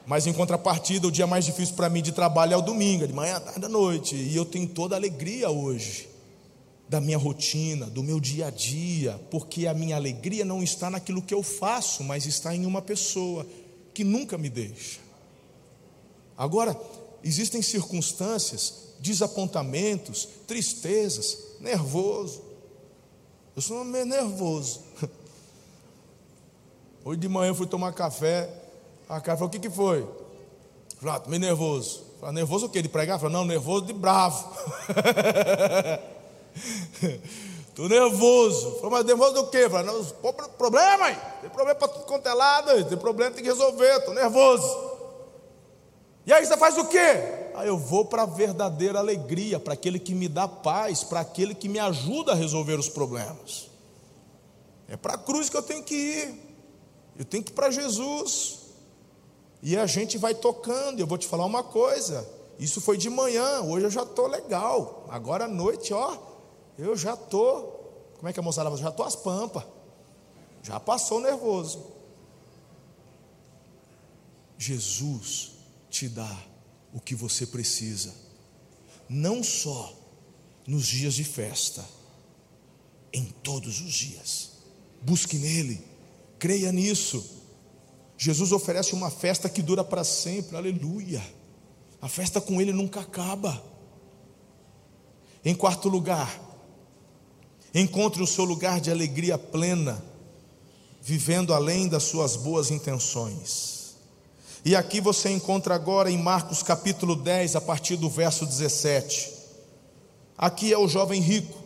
Mas 0.06 0.26
em 0.26 0.32
contrapartida, 0.32 1.06
o 1.06 1.10
dia 1.10 1.26
mais 1.26 1.44
difícil 1.44 1.74
para 1.74 1.88
mim 1.88 2.02
de 2.02 2.12
trabalho 2.12 2.54
é 2.54 2.56
o 2.56 2.62
domingo, 2.62 3.06
de 3.06 3.12
manhã, 3.12 3.40
tarde, 3.40 3.64
à 3.64 3.68
noite. 3.68 4.14
E 4.14 4.36
eu 4.36 4.44
tenho 4.44 4.68
toda 4.68 4.94
a 4.94 4.98
alegria 4.98 5.50
hoje 5.50 6.08
da 6.88 7.00
minha 7.00 7.16
rotina, 7.16 7.86
do 7.86 8.02
meu 8.02 8.20
dia 8.20 8.48
a 8.48 8.50
dia, 8.50 9.18
porque 9.30 9.66
a 9.66 9.74
minha 9.74 9.96
alegria 9.96 10.44
não 10.44 10.62
está 10.62 10.90
naquilo 10.90 11.22
que 11.22 11.32
eu 11.32 11.42
faço, 11.42 12.04
mas 12.04 12.26
está 12.26 12.54
em 12.54 12.66
uma 12.66 12.82
pessoa 12.82 13.46
que 13.94 14.04
nunca 14.04 14.36
me 14.36 14.50
deixa. 14.50 15.00
Agora, 16.36 16.78
existem 17.24 17.62
circunstâncias, 17.62 18.74
desapontamentos, 19.00 20.28
tristezas, 20.46 21.38
nervoso. 21.60 22.51
Eu 23.54 23.60
sou 23.60 23.84
meio 23.84 24.06
nervoso. 24.06 24.82
Hoje 27.04 27.20
de 27.20 27.28
manhã 27.28 27.50
eu 27.50 27.54
fui 27.54 27.66
tomar 27.66 27.92
café. 27.92 28.48
A 29.08 29.20
cara 29.20 29.36
falou: 29.36 29.48
O 29.48 29.52
que, 29.52 29.58
que 29.58 29.68
foi? 29.68 30.08
Falei: 30.98 31.16
ah, 31.16 31.22
meio 31.28 31.40
nervoso. 31.40 32.02
Falei: 32.18 32.36
Nervoso 32.36 32.66
o 32.66 32.68
quê? 32.70 32.80
De 32.80 32.88
pregar? 32.88 33.18
Falei: 33.18 33.36
Não, 33.36 33.44
nervoso 33.44 33.84
de 33.84 33.92
bravo. 33.92 34.50
Estou 37.68 37.88
nervoso. 37.88 38.76
Falei, 38.76 38.90
mas 38.90 39.04
nervoso 39.06 39.32
do 39.32 39.46
quê? 39.46 39.68
Falei, 39.68 39.86
não, 39.86 40.04
problema 40.58 41.06
aí. 41.06 41.16
Tem 41.40 41.48
problema 41.48 41.74
para 41.74 41.88
tudo 41.88 42.04
quanto 42.04 42.28
é 42.28 42.34
lado. 42.34 42.84
Tem 42.84 42.98
problema, 42.98 43.34
tem 43.34 43.42
que 43.42 43.48
resolver. 43.48 43.96
Estou 43.96 44.12
nervoso. 44.12 44.92
E 46.26 46.32
aí 46.32 46.44
você 46.44 46.54
faz 46.58 46.76
o 46.76 46.84
quê? 46.84 47.41
Aí 47.54 47.68
eu 47.68 47.78
vou 47.78 48.04
para 48.04 48.22
a 48.22 48.26
verdadeira 48.26 48.98
alegria, 48.98 49.60
para 49.60 49.74
aquele 49.74 49.98
que 49.98 50.14
me 50.14 50.28
dá 50.28 50.48
paz, 50.48 51.04
para 51.04 51.20
aquele 51.20 51.54
que 51.54 51.68
me 51.68 51.78
ajuda 51.78 52.32
a 52.32 52.34
resolver 52.34 52.78
os 52.78 52.88
problemas. 52.88 53.70
É 54.88 54.96
para 54.96 55.14
a 55.14 55.18
cruz 55.18 55.48
que 55.48 55.56
eu 55.56 55.62
tenho 55.62 55.82
que 55.82 55.94
ir. 55.94 56.34
Eu 57.18 57.24
tenho 57.24 57.42
que 57.42 57.50
ir 57.50 57.54
para 57.54 57.70
Jesus. 57.70 58.60
E 59.62 59.76
a 59.76 59.86
gente 59.86 60.18
vai 60.18 60.34
tocando. 60.34 61.00
Eu 61.00 61.06
vou 61.06 61.18
te 61.18 61.26
falar 61.26 61.44
uma 61.44 61.62
coisa. 61.62 62.28
Isso 62.58 62.80
foi 62.80 62.96
de 62.96 63.08
manhã. 63.08 63.60
Hoje 63.62 63.86
eu 63.86 63.90
já 63.90 64.02
estou 64.02 64.26
legal. 64.26 65.06
Agora 65.08 65.44
à 65.44 65.48
noite, 65.48 65.94
ó, 65.94 66.16
eu 66.78 66.96
já 66.96 67.14
estou. 67.14 68.12
Como 68.16 68.28
é 68.28 68.32
que 68.32 68.40
a 68.40 68.42
moçada 68.42 68.68
fala? 68.70 68.80
Já 68.80 68.88
estou 68.88 69.06
às 69.06 69.16
pampas. 69.16 69.64
Já 70.62 70.78
passou 70.78 71.20
nervoso. 71.20 71.92
Jesus 74.58 75.52
te 75.90 76.08
dá 76.08 76.51
o 76.92 77.00
que 77.00 77.14
você 77.14 77.46
precisa, 77.46 78.14
não 79.08 79.42
só 79.42 79.96
nos 80.66 80.86
dias 80.86 81.14
de 81.14 81.24
festa, 81.24 81.84
em 83.12 83.24
todos 83.42 83.80
os 83.80 83.92
dias. 83.92 84.50
Busque 85.02 85.36
nele, 85.36 85.84
creia 86.38 86.72
nisso. 86.72 87.24
Jesus 88.16 88.52
oferece 88.52 88.94
uma 88.94 89.10
festa 89.10 89.48
que 89.48 89.62
dura 89.62 89.82
para 89.82 90.04
sempre, 90.04 90.56
aleluia. 90.56 91.22
A 92.00 92.08
festa 92.08 92.40
com 92.40 92.60
ele 92.60 92.72
nunca 92.72 93.00
acaba. 93.00 93.62
Em 95.44 95.54
quarto 95.54 95.88
lugar, 95.88 96.40
encontre 97.74 98.22
o 98.22 98.26
seu 98.26 98.44
lugar 98.44 98.80
de 98.80 98.90
alegria 98.90 99.36
plena, 99.36 100.02
vivendo 101.00 101.52
além 101.52 101.88
das 101.88 102.04
suas 102.04 102.36
boas 102.36 102.70
intenções. 102.70 103.71
E 104.64 104.76
aqui 104.76 105.00
você 105.00 105.28
encontra 105.28 105.74
agora 105.74 106.10
em 106.10 106.16
Marcos 106.16 106.62
capítulo 106.62 107.16
10, 107.16 107.56
a 107.56 107.60
partir 107.60 107.96
do 107.96 108.08
verso 108.08 108.46
17. 108.46 109.32
Aqui 110.38 110.72
é 110.72 110.78
o 110.78 110.86
jovem 110.86 111.20
rico. 111.20 111.58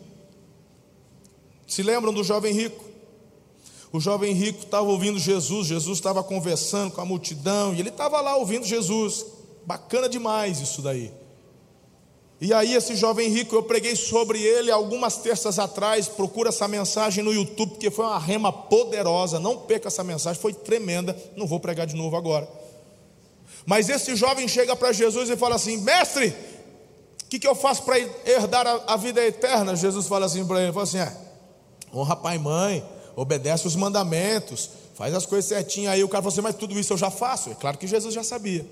Se 1.67 1.83
lembram 1.83 2.13
do 2.13 2.25
jovem 2.25 2.55
rico? 2.55 2.85
O 3.93 4.01
jovem 4.01 4.33
rico 4.33 4.65
estava 4.65 4.87
ouvindo 4.87 5.19
Jesus, 5.19 5.67
Jesus 5.67 5.99
estava 5.99 6.23
conversando 6.23 6.93
com 6.93 7.01
a 7.01 7.05
multidão 7.05 7.75
e 7.75 7.81
ele 7.81 7.91
estava 7.91 8.21
lá 8.21 8.37
ouvindo 8.37 8.65
Jesus. 8.65 9.27
Bacana 9.67 10.09
demais 10.09 10.61
isso 10.61 10.81
daí. 10.81 11.13
E 12.41 12.53
aí, 12.53 12.75
esse 12.75 12.95
jovem 12.95 13.31
rico, 13.31 13.55
eu 13.55 13.63
preguei 13.63 13.97
sobre 13.97 14.43
ele 14.43 14.71
algumas 14.71 15.17
terças 15.17 15.59
atrás. 15.59 16.07
Procura 16.07 16.51
essa 16.51 16.69
mensagem 16.69 17.25
no 17.25 17.33
YouTube, 17.33 17.71
porque 17.71 17.91
foi 17.91 18.05
uma 18.05 18.19
rema 18.19 18.53
poderosa. 18.53 19.41
Não 19.41 19.57
perca 19.57 19.89
essa 19.89 20.05
mensagem, 20.05 20.41
foi 20.41 20.53
tremenda. 20.53 21.17
Não 21.35 21.47
vou 21.47 21.59
pregar 21.59 21.87
de 21.87 21.97
novo 21.97 22.15
agora. 22.15 22.47
Mas 23.67 23.89
esse 23.89 24.15
jovem 24.15 24.47
chega 24.47 24.77
para 24.77 24.93
Jesus 24.93 25.29
e 25.29 25.37
fala 25.37 25.57
assim: 25.57 25.79
Mestre, 25.79 26.29
o 27.23 27.29
que, 27.29 27.41
que 27.41 27.47
eu 27.47 27.57
faço 27.57 27.83
para 27.83 27.99
herdar 27.99 28.65
a, 28.65 28.95
a, 28.95 28.97
vida 28.97 29.21
eterna? 29.21 29.75
Jesus 29.75 30.07
fala 30.07 30.27
assim 30.27 30.47
para 30.47 30.63
ele: 30.63 30.73
fala 30.73 30.85
assim, 30.85 30.99
é, 30.99 31.13
honra 31.93 32.15
pai 32.15 32.37
e 32.37 32.39
mãe, 32.39 32.89
obedece 33.17 33.67
os 33.67 33.75
mandamentos, 33.75 34.71
faz 34.95 35.13
as 35.13 35.27
coisas 35.27 35.49
certinho. 35.49 35.91
Aí 35.91 36.05
o 36.05 36.09
cara 36.09 36.23
falou 36.23 36.33
assim: 36.33 36.41
Mas 36.41 36.55
tudo 36.55 36.79
isso 36.79 36.93
eu 36.93 36.97
já 36.97 37.11
faço? 37.11 37.51
É 37.51 37.55
claro 37.57 37.77
que 37.77 37.89
Jesus 37.89 38.15
já 38.15 38.23
sabia. 38.23 38.65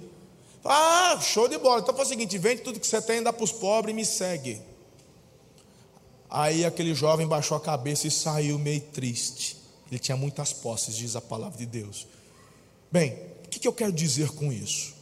Ah, 0.65 1.19
show 1.21 1.49
de 1.49 1.59
bola. 1.59 1.81
Então 1.81 1.95
faz 1.95 2.09
o 2.09 2.11
seguinte: 2.13 2.39
vende 2.39 2.63
tudo 2.63 2.79
que 2.79 2.87
você 2.87 3.03
tem, 3.03 3.21
dá 3.21 3.33
para 3.33 3.45
os 3.45 3.51
pobres 3.51 3.93
e 3.93 3.97
me 3.97 4.05
segue. 4.05 4.63
Aí 6.31 6.65
aquele 6.65 6.95
jovem 6.95 7.27
baixou 7.27 7.57
a 7.57 7.61
cabeça 7.61 8.07
e 8.07 8.11
saiu 8.11 8.59
meio 8.61 8.81
triste. 8.81 9.57
Ele 9.91 9.99
tinha 9.99 10.17
muitas 10.17 10.53
posses, 10.53 10.97
diz 10.97 11.17
a 11.17 11.21
palavra 11.21 11.59
de 11.59 11.67
Deus. 11.67 12.07
Bem, 12.91 13.34
que, 13.55 13.61
que 13.61 13.69
eu 13.69 13.73
quero 13.73 13.93
dizer 13.93 14.31
com 14.31 14.53
isso? 14.53 14.95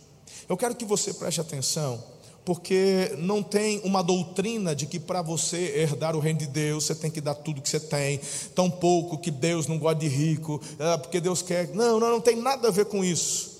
Eu 0.49 0.57
quero 0.57 0.75
que 0.75 0.85
você 0.85 1.15
preste 1.15 1.41
atenção, 1.41 2.03
porque 2.45 3.15
não 3.19 3.43
tem 3.43 3.81
uma 3.85 4.03
doutrina 4.03 4.75
de 4.75 4.87
que 4.87 4.99
para 4.99 5.23
você 5.23 5.57
herdar 5.77 6.15
o 6.15 6.21
reino 6.21 6.41
de 6.41 6.47
Deus, 6.47 6.85
você 6.85 6.95
tem 6.95 7.11
que 7.11 7.21
dar 7.21 7.35
tudo 7.35 7.63
que 7.63 7.69
você 7.69 7.81
tem, 7.81 8.21
tão 8.55 8.71
pouco 8.71 9.19
que 9.19 9.31
Deus 9.31 9.67
não 9.67 9.79
gosta 9.79 10.01
de 10.01 10.09
rico, 10.09 10.61
é, 10.79 10.97
porque 10.99 11.21
Deus 11.21 11.41
quer. 11.41 11.69
Não, 11.69 11.99
não, 11.99 12.11
não 12.11 12.21
tem 12.21 12.37
nada 12.37 12.69
a 12.69 12.71
ver 12.71 12.87
com 12.87 13.05
isso. 13.05 13.53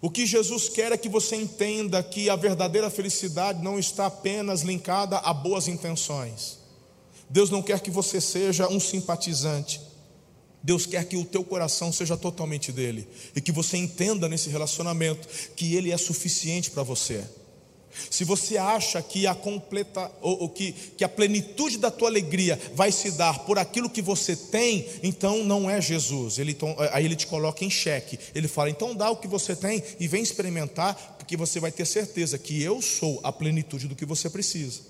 O 0.00 0.10
que 0.10 0.26
Jesus 0.26 0.68
quer 0.68 0.90
é 0.90 0.96
que 0.96 1.08
você 1.08 1.36
entenda 1.36 2.02
que 2.02 2.28
a 2.28 2.34
verdadeira 2.34 2.90
felicidade 2.90 3.62
não 3.62 3.78
está 3.78 4.06
apenas 4.06 4.62
linkada 4.62 5.18
a 5.18 5.32
boas 5.32 5.68
intenções. 5.68 6.58
Deus 7.30 7.50
não 7.50 7.62
quer 7.62 7.78
que 7.78 7.90
você 7.90 8.20
seja 8.20 8.66
um 8.66 8.80
simpatizante. 8.80 9.91
Deus 10.62 10.86
quer 10.86 11.04
que 11.04 11.16
o 11.16 11.24
teu 11.24 11.42
coração 11.42 11.92
seja 11.92 12.16
totalmente 12.16 12.70
dele 12.70 13.08
e 13.34 13.40
que 13.40 13.50
você 13.50 13.76
entenda 13.76 14.28
nesse 14.28 14.48
relacionamento 14.48 15.28
que 15.56 15.74
ele 15.74 15.90
é 15.90 15.96
suficiente 15.96 16.70
para 16.70 16.82
você. 16.82 17.24
Se 18.10 18.24
você 18.24 18.56
acha 18.56 19.02
que 19.02 19.26
a 19.26 19.34
completa 19.34 20.10
ou, 20.20 20.42
ou, 20.42 20.48
que, 20.48 20.72
que 20.72 21.04
a 21.04 21.08
plenitude 21.08 21.76
da 21.78 21.90
tua 21.90 22.08
alegria 22.08 22.58
vai 22.74 22.90
se 22.90 23.10
dar 23.12 23.40
por 23.40 23.58
aquilo 23.58 23.90
que 23.90 24.00
você 24.00 24.34
tem, 24.34 24.86
então 25.02 25.44
não 25.44 25.68
é 25.68 25.80
Jesus. 25.80 26.38
Ele, 26.38 26.52
então, 26.52 26.74
aí 26.90 27.04
ele 27.04 27.16
te 27.16 27.26
coloca 27.26 27.64
em 27.64 27.70
xeque. 27.70 28.18
Ele 28.34 28.48
fala: 28.48 28.70
então 28.70 28.94
dá 28.94 29.10
o 29.10 29.16
que 29.16 29.28
você 29.28 29.54
tem 29.54 29.82
e 30.00 30.08
vem 30.08 30.22
experimentar, 30.22 31.16
porque 31.18 31.36
você 31.36 31.60
vai 31.60 31.70
ter 31.70 31.84
certeza 31.84 32.38
que 32.38 32.62
eu 32.62 32.80
sou 32.80 33.20
a 33.22 33.30
plenitude 33.30 33.88
do 33.88 33.96
que 33.96 34.06
você 34.06 34.30
precisa. 34.30 34.80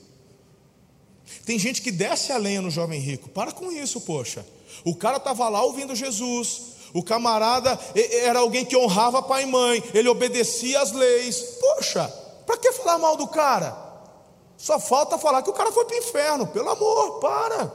Tem 1.44 1.58
gente 1.58 1.82
que 1.82 1.90
desce 1.90 2.30
a 2.30 2.38
lenha 2.38 2.62
no 2.62 2.70
jovem 2.70 3.00
rico. 3.00 3.28
Para 3.28 3.50
com 3.50 3.72
isso, 3.72 4.00
poxa. 4.02 4.44
O 4.84 4.94
cara 4.94 5.16
estava 5.16 5.48
lá 5.48 5.62
ouvindo 5.62 5.94
Jesus. 5.94 6.72
O 6.94 7.02
camarada 7.02 7.78
era 8.22 8.40
alguém 8.40 8.64
que 8.64 8.76
honrava 8.76 9.22
pai 9.22 9.44
e 9.44 9.46
mãe. 9.46 9.82
Ele 9.94 10.08
obedecia 10.08 10.80
às 10.80 10.92
leis. 10.92 11.58
Poxa, 11.60 12.06
para 12.46 12.56
que 12.56 12.72
falar 12.72 12.98
mal 12.98 13.16
do 13.16 13.26
cara? 13.26 13.76
Só 14.56 14.78
falta 14.78 15.18
falar 15.18 15.42
que 15.42 15.50
o 15.50 15.54
cara 15.54 15.72
foi 15.72 15.84
para 15.84 15.96
o 15.96 15.98
inferno. 15.98 16.46
Pelo 16.46 16.68
amor, 16.68 17.18
para. 17.18 17.72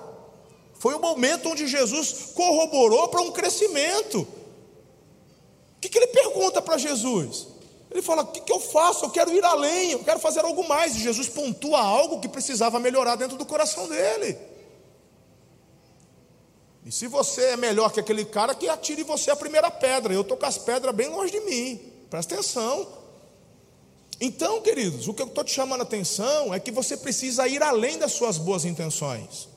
Foi 0.80 0.94
o 0.94 1.00
momento 1.00 1.50
onde 1.50 1.68
Jesus 1.68 2.32
corroborou 2.36 3.08
para 3.08 3.22
um 3.22 3.32
crescimento. 3.32 4.20
O 4.20 5.80
que, 5.82 5.90
que 5.90 5.98
ele 5.98 6.08
pergunta 6.08 6.62
para 6.62 6.78
Jesus? 6.78 7.48
Ele 7.90 8.02
fala: 8.02 8.22
O 8.22 8.28
que, 8.28 8.42
que 8.42 8.52
eu 8.52 8.60
faço? 8.60 9.06
Eu 9.06 9.10
quero 9.10 9.34
ir 9.34 9.44
além, 9.44 9.92
eu 9.92 10.00
quero 10.00 10.20
fazer 10.20 10.46
algo 10.46 10.68
mais. 10.68 10.96
E 10.96 11.00
Jesus 11.00 11.28
pontua 11.28 11.80
algo 11.80 12.20
que 12.20 12.28
precisava 12.28 12.80
melhorar 12.80 13.16
dentro 13.16 13.38
do 13.38 13.46
coração 13.46 13.88
dele. 13.88 14.38
E 16.88 16.92
se 16.92 17.06
você 17.06 17.42
é 17.48 17.58
melhor 17.58 17.92
que 17.92 18.00
aquele 18.00 18.24
cara, 18.24 18.56
que 18.56 18.70
atire 18.70 19.04
você 19.04 19.30
a 19.30 19.36
primeira 19.36 19.70
pedra. 19.70 20.14
Eu 20.14 20.22
estou 20.22 20.38
com 20.38 20.46
as 20.46 20.58
pedras 20.58 20.96
bem 20.96 21.10
longe 21.10 21.34
de 21.34 21.42
mim. 21.42 21.82
Presta 22.10 22.36
atenção. 22.36 22.88
Então, 24.22 24.62
queridos, 24.62 25.06
o 25.06 25.14
que 25.14 25.22
eu 25.22 25.28
estou 25.28 25.44
te 25.44 25.52
chamando 25.52 25.82
a 25.82 25.84
atenção 25.84 26.54
é 26.54 26.62
que 26.62 26.72
você 26.72 26.96
precisa 26.96 27.46
ir 27.46 27.62
além 27.62 27.98
das 27.98 28.14
suas 28.14 28.38
boas 28.38 28.64
intenções. 28.64 29.50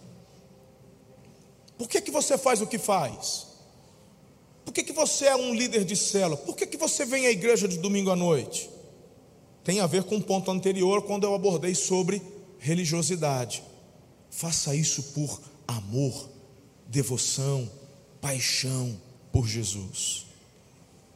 Por 1.78 1.88
que, 1.88 2.00
que 2.00 2.10
você 2.10 2.36
faz 2.36 2.60
o 2.60 2.66
que 2.66 2.78
faz? 2.78 3.46
Por 4.64 4.74
que, 4.74 4.82
que 4.82 4.92
você 4.92 5.26
é 5.26 5.36
um 5.36 5.54
líder 5.54 5.84
de 5.84 5.94
célula? 5.94 6.36
Por 6.36 6.56
que, 6.56 6.66
que 6.66 6.76
você 6.76 7.04
vem 7.04 7.28
à 7.28 7.30
igreja 7.30 7.68
de 7.68 7.78
domingo 7.78 8.10
à 8.10 8.16
noite? 8.16 8.68
Tem 9.62 9.78
a 9.78 9.86
ver 9.86 10.02
com 10.02 10.16
um 10.16 10.20
ponto 10.20 10.50
anterior, 10.50 11.02
quando 11.02 11.22
eu 11.22 11.34
abordei 11.36 11.76
sobre 11.76 12.20
religiosidade. 12.58 13.62
Faça 14.28 14.74
isso 14.74 15.12
por 15.14 15.40
amor 15.68 16.29
devoção, 16.90 17.70
paixão 18.20 19.00
por 19.32 19.46
Jesus. 19.46 20.26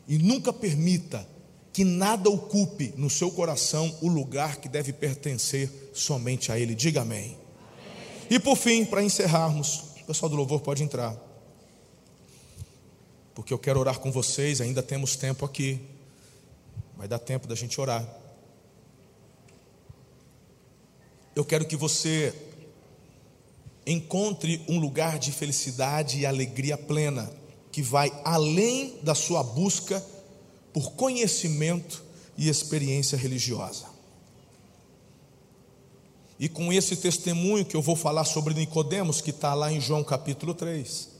E 0.06 0.16
nunca 0.18 0.52
permita 0.52 1.26
que 1.72 1.84
nada 1.84 2.30
ocupe 2.30 2.94
no 2.96 3.10
seu 3.10 3.30
coração 3.30 3.98
o 4.00 4.08
lugar 4.08 4.58
que 4.58 4.68
deve 4.68 4.92
pertencer 4.92 5.68
somente 5.92 6.52
a 6.52 6.58
Ele. 6.58 6.74
Diga 6.74 7.02
amém. 7.02 7.24
amém. 7.24 7.38
E 8.30 8.38
por 8.38 8.56
fim, 8.56 8.84
para 8.84 9.02
encerrarmos, 9.02 9.82
o 10.00 10.04
pessoal 10.04 10.30
do 10.30 10.36
louvor 10.36 10.60
pode 10.60 10.84
entrar. 10.84 11.16
Porque 13.34 13.52
eu 13.52 13.58
quero 13.58 13.80
orar 13.80 13.98
com 13.98 14.12
vocês, 14.12 14.60
ainda 14.60 14.82
temos 14.82 15.16
tempo 15.16 15.44
aqui. 15.44 15.80
Vai 16.96 17.08
dar 17.08 17.18
tempo 17.18 17.48
da 17.48 17.56
gente 17.56 17.80
orar. 17.80 18.06
Eu 21.34 21.44
quero 21.44 21.64
que 21.64 21.76
você 21.76 22.32
encontre 23.86 24.62
um 24.68 24.78
lugar 24.78 25.18
de 25.18 25.32
felicidade 25.32 26.18
e 26.18 26.26
alegria 26.26 26.76
plena, 26.76 27.30
que 27.70 27.82
vai 27.82 28.12
além 28.24 28.98
da 29.02 29.14
sua 29.14 29.42
busca 29.42 30.04
por 30.72 30.92
conhecimento, 30.92 32.04
e 32.36 32.48
experiência 32.48 33.16
religiosa. 33.16 33.86
E 36.38 36.48
com 36.48 36.72
esse 36.72 36.96
testemunho 36.96 37.64
que 37.64 37.76
eu 37.76 37.82
vou 37.82 37.94
falar 37.94 38.24
sobre 38.24 38.54
Nicodemos, 38.54 39.20
que 39.20 39.30
está 39.30 39.54
lá 39.54 39.72
em 39.72 39.80
João 39.80 40.02
capítulo 40.02 40.52
3, 40.52 41.14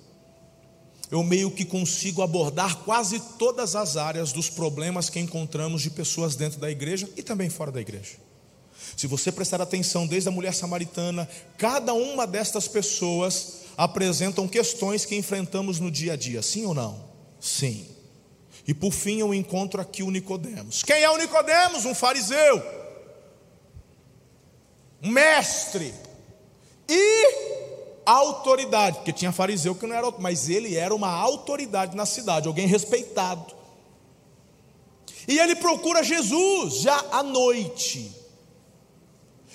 eu 1.11 1.23
meio 1.23 1.51
que 1.51 1.65
consigo 1.65 2.23
abordar 2.23 2.79
quase 2.79 3.21
todas 3.39 3.77
as 3.77 3.97
áreas 3.97 4.33
dos 4.33 4.51
problemas 4.51 5.09
que 5.09 5.21
encontramos 5.21 5.83
de 5.83 5.91
pessoas 5.91 6.35
dentro 6.35 6.59
da 6.59 6.71
igreja 6.71 7.09
e 7.17 7.23
também 7.23 7.49
fora 7.49 7.71
da 7.71 7.81
igreja. 7.81 8.17
Se 8.97 9.07
você 9.07 9.33
prestar 9.33 9.61
atenção 9.61 10.07
desde 10.07 10.29
a 10.29 10.33
mulher 10.33 10.55
samaritana, 10.55 11.29
cada 11.57 11.95
uma 11.95 12.27
destas 12.27 12.69
pessoas 12.69 13.65
apresentam 13.77 14.47
questões 14.47 15.05
que 15.05 15.17
enfrentamos 15.17 15.81
no 15.81 15.91
dia 15.91 16.13
a 16.13 16.17
dia, 16.17 16.43
sim 16.43 16.65
ou 16.65 16.75
não? 16.75 17.05
Sim. 17.41 17.87
E 18.67 18.73
por 18.73 18.93
fim 18.93 19.19
eu 19.19 19.35
encontro 19.35 19.81
aqui 19.81 20.03
o 20.03 20.11
Nicodemos. 20.11 20.83
Quem 20.83 21.03
é 21.03 21.11
o 21.11 21.19
Nicodemos? 21.19 21.85
Um 21.85 21.95
fariseu. 21.95 22.63
Um 25.03 25.11
mestre. 25.11 25.93
E 26.89 27.55
autoridade, 28.07 28.99
porque 28.99 29.13
tinha 29.13 29.33
fariseu 29.33 29.75
que 29.75 29.87
não 29.87 29.95
era, 29.95 30.11
mas 30.19 30.49
ele 30.49 30.77
era 30.77 30.95
uma 30.95 31.11
autoridade 31.11 31.97
na 31.97 32.07
cidade, 32.07 32.49
alguém 32.49 32.67
respeitado. 32.67 33.55
E 35.27 35.39
ele 35.39 35.57
procura 35.57 36.03
Jesus 36.03 36.81
já 36.81 37.03
à 37.11 37.23
noite. 37.23 38.24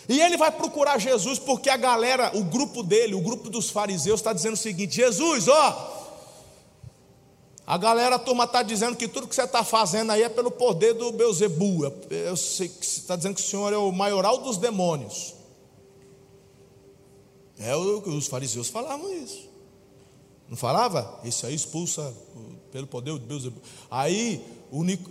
E 0.10 0.20
ele 0.20 0.38
vai 0.38 0.52
procurar 0.52 0.98
Jesus 0.98 1.38
porque 1.38 1.70
a 1.70 1.78
galera, 1.78 2.36
o 2.36 2.44
grupo 2.44 2.82
dele, 2.82 3.14
o 3.14 3.22
grupo 3.22 3.48
dos 3.48 3.70
fariseus, 3.70 4.20
está 4.20 4.34
dizendo 4.34 4.56
o 4.56 4.58
seguinte: 4.58 4.96
Jesus, 4.96 5.48
ó, 5.48 6.00
a 7.66 7.78
galera, 7.78 8.16
a 8.16 8.20
turma 8.20 8.46
está 8.46 8.64
dizendo 8.64 8.98
que 8.98 9.08
tudo 9.08 9.28
que 9.28 9.36
você 9.36 9.44
está 9.44 9.64
fazendo 9.64 10.12
aí 10.12 10.24
é 10.24 10.30
pelo 10.30 10.50
poder 10.50 10.96
do 10.96 11.12
Beuzebu. 11.12 11.86
Eu 12.10 12.36
sei 12.36 12.68
que 12.68 12.84
você 12.84 13.02
está 13.02 13.16
dizendo 13.16 13.36
que 13.36 13.42
o 13.42 13.46
Senhor 13.46 13.72
é 13.72 13.78
o 13.78 13.92
maioral 13.92 14.40
dos 14.40 14.58
demônios. 14.58 15.36
É 17.60 17.76
o 17.76 18.02
que 18.02 18.10
os 18.10 18.26
fariseus 18.26 18.68
falavam 18.68 19.14
isso. 19.14 19.48
Não 20.50 20.58
falava? 20.58 21.20
Esse 21.24 21.46
aí 21.46 21.54
expulsa 21.54 22.12
pelo 22.72 22.88
poder 22.88 23.14
de 23.20 23.26
Deus. 23.28 23.54
Aí, 23.92 24.44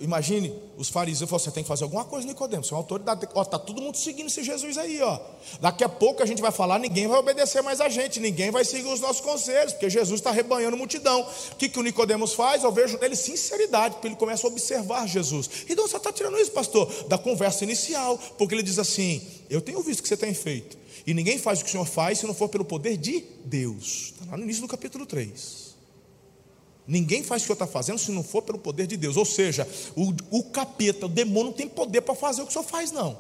imagine, 0.01 0.53
os 0.77 0.89
fariseus 0.89 1.29
falaram: 1.29 1.45
você 1.45 1.51
tem 1.51 1.65
que 1.65 1.69
fazer 1.69 1.83
alguma 1.83 2.05
coisa, 2.05 2.27
Nicodemo. 2.27 2.63
Você 2.63 2.73
é 2.73 2.77
uma 2.77 2.81
autoridade. 2.81 3.25
Está 3.25 3.59
todo 3.59 3.83
mundo 3.83 3.97
seguindo 3.97 4.29
esse 4.29 4.45
Jesus 4.45 4.79
aí, 4.79 5.03
ó. 5.03 5.19
Daqui 5.61 5.83
a 5.83 5.89
pouco 5.89 6.23
a 6.23 6.27
gente 6.27 6.41
vai 6.41 6.53
falar, 6.53 6.79
ninguém 6.79 7.09
vai 7.09 7.19
obedecer 7.19 7.61
mais 7.61 7.81
a 7.81 7.89
gente, 7.89 8.21
ninguém 8.21 8.53
vai 8.53 8.65
seguir 8.65 8.89
os 8.89 9.01
nossos 9.01 9.21
conselhos, 9.21 9.73
porque 9.73 9.91
Jesus 9.91 10.21
está 10.21 10.31
rebanhando 10.31 10.77
multidão. 10.77 11.27
O 11.53 11.57
que, 11.57 11.69
que 11.69 11.79
o 11.79 11.83
Nicodemos 11.83 12.35
faz? 12.35 12.63
Eu 12.63 12.71
vejo 12.71 12.99
nele 12.99 13.17
sinceridade, 13.17 13.95
porque 13.95 14.07
ele 14.07 14.17
começa 14.17 14.47
a 14.47 14.51
observar 14.51 15.09
Jesus. 15.09 15.51
E 15.69 15.75
de 15.75 15.81
onde 15.81 15.91
você 15.91 15.97
está 15.97 16.13
tirando 16.13 16.39
isso, 16.39 16.53
pastor? 16.53 16.89
Da 17.09 17.19
conversa 17.19 17.65
inicial, 17.65 18.17
porque 18.39 18.55
ele 18.55 18.63
diz 18.63 18.79
assim: 18.79 19.21
Eu 19.51 19.61
tenho 19.61 19.83
visto 19.83 20.01
o 20.01 20.03
que 20.05 20.09
você 20.09 20.17
tem 20.17 20.33
feito. 20.33 20.79
E 21.05 21.13
ninguém 21.13 21.39
faz 21.39 21.61
o 21.61 21.65
que 21.65 21.69
o 21.69 21.73
Senhor 21.73 21.87
faz 21.87 22.19
se 22.19 22.27
não 22.27 22.35
for 22.35 22.49
pelo 22.49 22.65
poder 22.65 22.97
de 22.97 23.25
Deus. 23.45 24.13
Está 24.13 24.31
lá 24.31 24.37
no 24.37 24.45
início 24.45 24.63
do 24.63 24.69
capítulo 24.69 25.05
3. 25.05 25.68
Ninguém 26.89 27.23
faz 27.23 27.43
o 27.43 27.45
que 27.45 27.53
o 27.53 27.55
Senhor 27.55 27.65
está 27.65 27.67
fazendo 27.67 27.99
se 27.99 28.11
não 28.11 28.25
for 28.25 28.41
pelo 28.41 28.59
poder 28.59 28.87
de 28.87 28.97
Deus. 28.97 29.19
Ou 29.19 29.27
seja, 29.27 29.69
o, 29.95 30.15
o 30.31 30.43
capeta, 30.45 31.05
o 31.05 31.09
demônio 31.09 31.49
não 31.49 31.53
tem 31.53 31.69
poder 31.69 32.01
para 32.01 32.15
fazer 32.15 32.41
o 32.41 32.47
que 32.47 32.51
o 32.51 32.53
Senhor 32.55 32.65
faz, 32.65 32.91
não. 32.91 33.19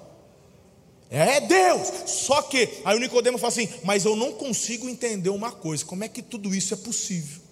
É 1.10 1.38
Deus. 1.40 1.86
Só 2.06 2.40
que, 2.40 2.80
aí 2.82 2.96
o 2.96 3.00
Nicodemo 3.00 3.36
fala 3.36 3.52
assim: 3.52 3.68
Mas 3.84 4.06
eu 4.06 4.16
não 4.16 4.32
consigo 4.32 4.88
entender 4.88 5.28
uma 5.28 5.52
coisa: 5.52 5.84
como 5.84 6.02
é 6.02 6.08
que 6.08 6.22
tudo 6.22 6.54
isso 6.54 6.72
é 6.72 6.78
possível? 6.78 7.42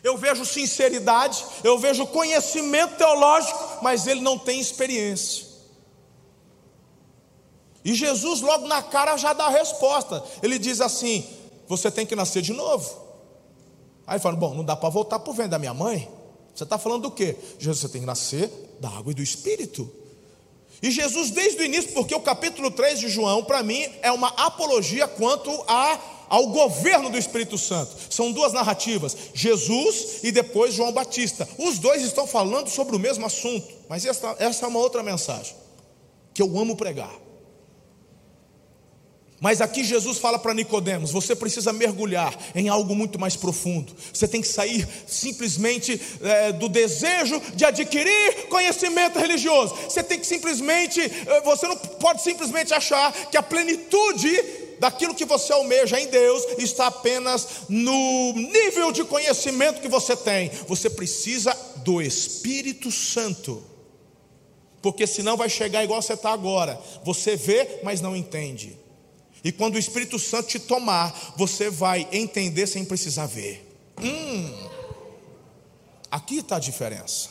Eu 0.00 0.16
vejo 0.16 0.44
sinceridade, 0.44 1.44
eu 1.64 1.76
vejo 1.76 2.06
conhecimento 2.06 2.96
teológico, 2.96 3.78
mas 3.82 4.06
ele 4.06 4.20
não 4.20 4.38
tem 4.38 4.60
experiência. 4.60 5.44
E 7.84 7.94
Jesus, 7.94 8.40
logo 8.40 8.68
na 8.68 8.80
cara, 8.80 9.16
já 9.16 9.32
dá 9.32 9.46
a 9.46 9.50
resposta. 9.50 10.22
Ele 10.40 10.56
diz 10.56 10.80
assim: 10.80 11.28
Você 11.66 11.90
tem 11.90 12.06
que 12.06 12.14
nascer 12.14 12.42
de 12.42 12.52
novo. 12.52 13.05
Aí 14.06 14.18
fala: 14.18 14.36
Bom, 14.36 14.54
não 14.54 14.64
dá 14.64 14.76
para 14.76 14.88
voltar 14.88 15.18
para 15.18 15.30
o 15.30 15.34
ventre 15.34 15.50
da 15.50 15.58
minha 15.58 15.74
mãe. 15.74 16.08
Você 16.54 16.64
está 16.64 16.78
falando 16.78 17.02
do 17.02 17.10
quê? 17.10 17.36
Jesus, 17.58 17.80
você 17.80 17.88
tem 17.88 18.00
que 18.00 18.06
nascer 18.06 18.50
da 18.80 18.88
água 18.88 19.12
e 19.12 19.14
do 19.14 19.22
espírito. 19.22 19.90
E 20.82 20.90
Jesus, 20.90 21.30
desde 21.30 21.62
o 21.62 21.64
início, 21.64 21.92
porque 21.92 22.14
o 22.14 22.20
capítulo 22.20 22.70
3 22.70 23.00
de 23.00 23.08
João, 23.08 23.42
para 23.44 23.62
mim, 23.62 23.86
é 24.02 24.12
uma 24.12 24.28
apologia 24.28 25.08
quanto 25.08 25.50
a, 25.66 25.98
ao 26.28 26.48
governo 26.48 27.10
do 27.10 27.16
Espírito 27.16 27.56
Santo. 27.56 27.94
São 28.10 28.32
duas 28.32 28.52
narrativas: 28.52 29.16
Jesus 29.34 30.20
e 30.22 30.30
depois 30.30 30.74
João 30.74 30.92
Batista. 30.92 31.48
Os 31.58 31.78
dois 31.78 32.02
estão 32.02 32.26
falando 32.26 32.68
sobre 32.68 32.94
o 32.94 32.98
mesmo 32.98 33.26
assunto, 33.26 33.66
mas 33.88 34.04
essa, 34.04 34.36
essa 34.38 34.66
é 34.66 34.68
uma 34.68 34.80
outra 34.80 35.02
mensagem 35.02 35.54
que 36.32 36.42
eu 36.42 36.58
amo 36.58 36.76
pregar. 36.76 37.25
Mas 39.46 39.60
aqui 39.60 39.84
Jesus 39.84 40.18
fala 40.18 40.40
para 40.40 40.52
Nicodemos: 40.52 41.12
você 41.12 41.36
precisa 41.36 41.72
mergulhar 41.72 42.36
em 42.52 42.68
algo 42.68 42.96
muito 42.96 43.16
mais 43.16 43.36
profundo. 43.36 43.94
Você 44.12 44.26
tem 44.26 44.40
que 44.40 44.48
sair 44.48 44.84
simplesmente 45.06 46.00
é, 46.20 46.50
do 46.50 46.68
desejo 46.68 47.40
de 47.54 47.64
adquirir 47.64 48.48
conhecimento 48.48 49.20
religioso. 49.20 49.72
Você 49.88 50.02
tem 50.02 50.18
que 50.18 50.26
simplesmente, 50.26 51.00
é, 51.00 51.40
você 51.42 51.68
não 51.68 51.76
pode 51.76 52.24
simplesmente 52.24 52.74
achar 52.74 53.12
que 53.12 53.36
a 53.36 53.42
plenitude 53.42 54.28
daquilo 54.80 55.14
que 55.14 55.24
você 55.24 55.52
almeja 55.52 56.00
em 56.00 56.08
Deus 56.08 56.42
está 56.58 56.88
apenas 56.88 57.46
no 57.68 58.32
nível 58.32 58.90
de 58.90 59.04
conhecimento 59.04 59.80
que 59.80 59.88
você 59.88 60.16
tem. 60.16 60.50
Você 60.66 60.90
precisa 60.90 61.56
do 61.84 62.02
Espírito 62.02 62.90
Santo. 62.90 63.62
Porque 64.82 65.06
senão 65.06 65.36
vai 65.36 65.48
chegar 65.48 65.84
igual 65.84 66.02
você 66.02 66.14
está 66.14 66.32
agora. 66.32 66.80
Você 67.04 67.36
vê, 67.36 67.78
mas 67.84 68.00
não 68.00 68.16
entende. 68.16 68.84
E 69.46 69.52
quando 69.52 69.76
o 69.76 69.78
Espírito 69.78 70.18
Santo 70.18 70.48
te 70.48 70.58
tomar, 70.58 71.34
você 71.36 71.70
vai 71.70 72.08
entender 72.10 72.66
sem 72.66 72.84
precisar 72.84 73.26
ver. 73.26 73.64
Hum, 74.02 74.68
aqui 76.10 76.38
está 76.38 76.56
a 76.56 76.58
diferença. 76.58 77.28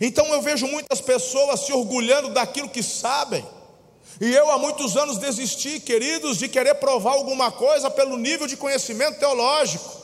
Então 0.00 0.26
eu 0.28 0.40
vejo 0.40 0.66
muitas 0.66 1.02
pessoas 1.02 1.66
se 1.66 1.74
orgulhando 1.74 2.30
daquilo 2.30 2.70
que 2.70 2.82
sabem. 2.82 3.46
E 4.18 4.34
eu 4.34 4.50
há 4.50 4.56
muitos 4.56 4.96
anos 4.96 5.18
desisti, 5.18 5.78
queridos, 5.78 6.38
de 6.38 6.48
querer 6.48 6.76
provar 6.76 7.12
alguma 7.12 7.52
coisa 7.52 7.90
pelo 7.90 8.16
nível 8.16 8.46
de 8.46 8.56
conhecimento 8.56 9.18
teológico. 9.18 10.03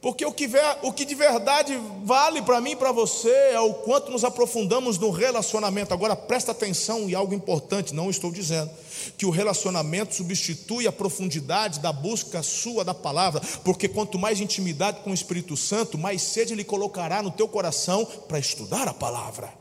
Porque 0.00 0.24
o 0.24 0.32
que, 0.32 0.48
o 0.82 0.92
que 0.92 1.04
de 1.04 1.14
verdade 1.14 1.78
vale 2.04 2.40
para 2.40 2.60
mim 2.60 2.70
e 2.70 2.76
para 2.76 2.90
você 2.90 3.30
é 3.52 3.60
o 3.60 3.74
quanto 3.74 4.10
nos 4.10 4.24
aprofundamos 4.24 4.98
no 4.98 5.10
relacionamento. 5.10 5.92
Agora 5.92 6.16
presta 6.16 6.52
atenção 6.52 7.08
e 7.08 7.14
algo 7.14 7.34
importante, 7.34 7.94
não 7.94 8.08
estou 8.08 8.32
dizendo 8.32 8.70
que 9.16 9.26
o 9.26 9.30
relacionamento 9.30 10.14
substitui 10.14 10.86
a 10.86 10.92
profundidade 10.92 11.80
da 11.80 11.92
busca 11.92 12.42
sua 12.42 12.84
da 12.84 12.94
palavra, 12.94 13.40
porque 13.62 13.88
quanto 13.88 14.18
mais 14.18 14.40
intimidade 14.40 15.00
com 15.00 15.10
o 15.10 15.14
Espírito 15.14 15.56
Santo, 15.56 15.98
mais 15.98 16.22
sede 16.22 16.54
ele 16.54 16.64
colocará 16.64 17.22
no 17.22 17.30
teu 17.30 17.48
coração 17.48 18.06
para 18.26 18.38
estudar 18.38 18.88
a 18.88 18.94
palavra. 18.94 19.59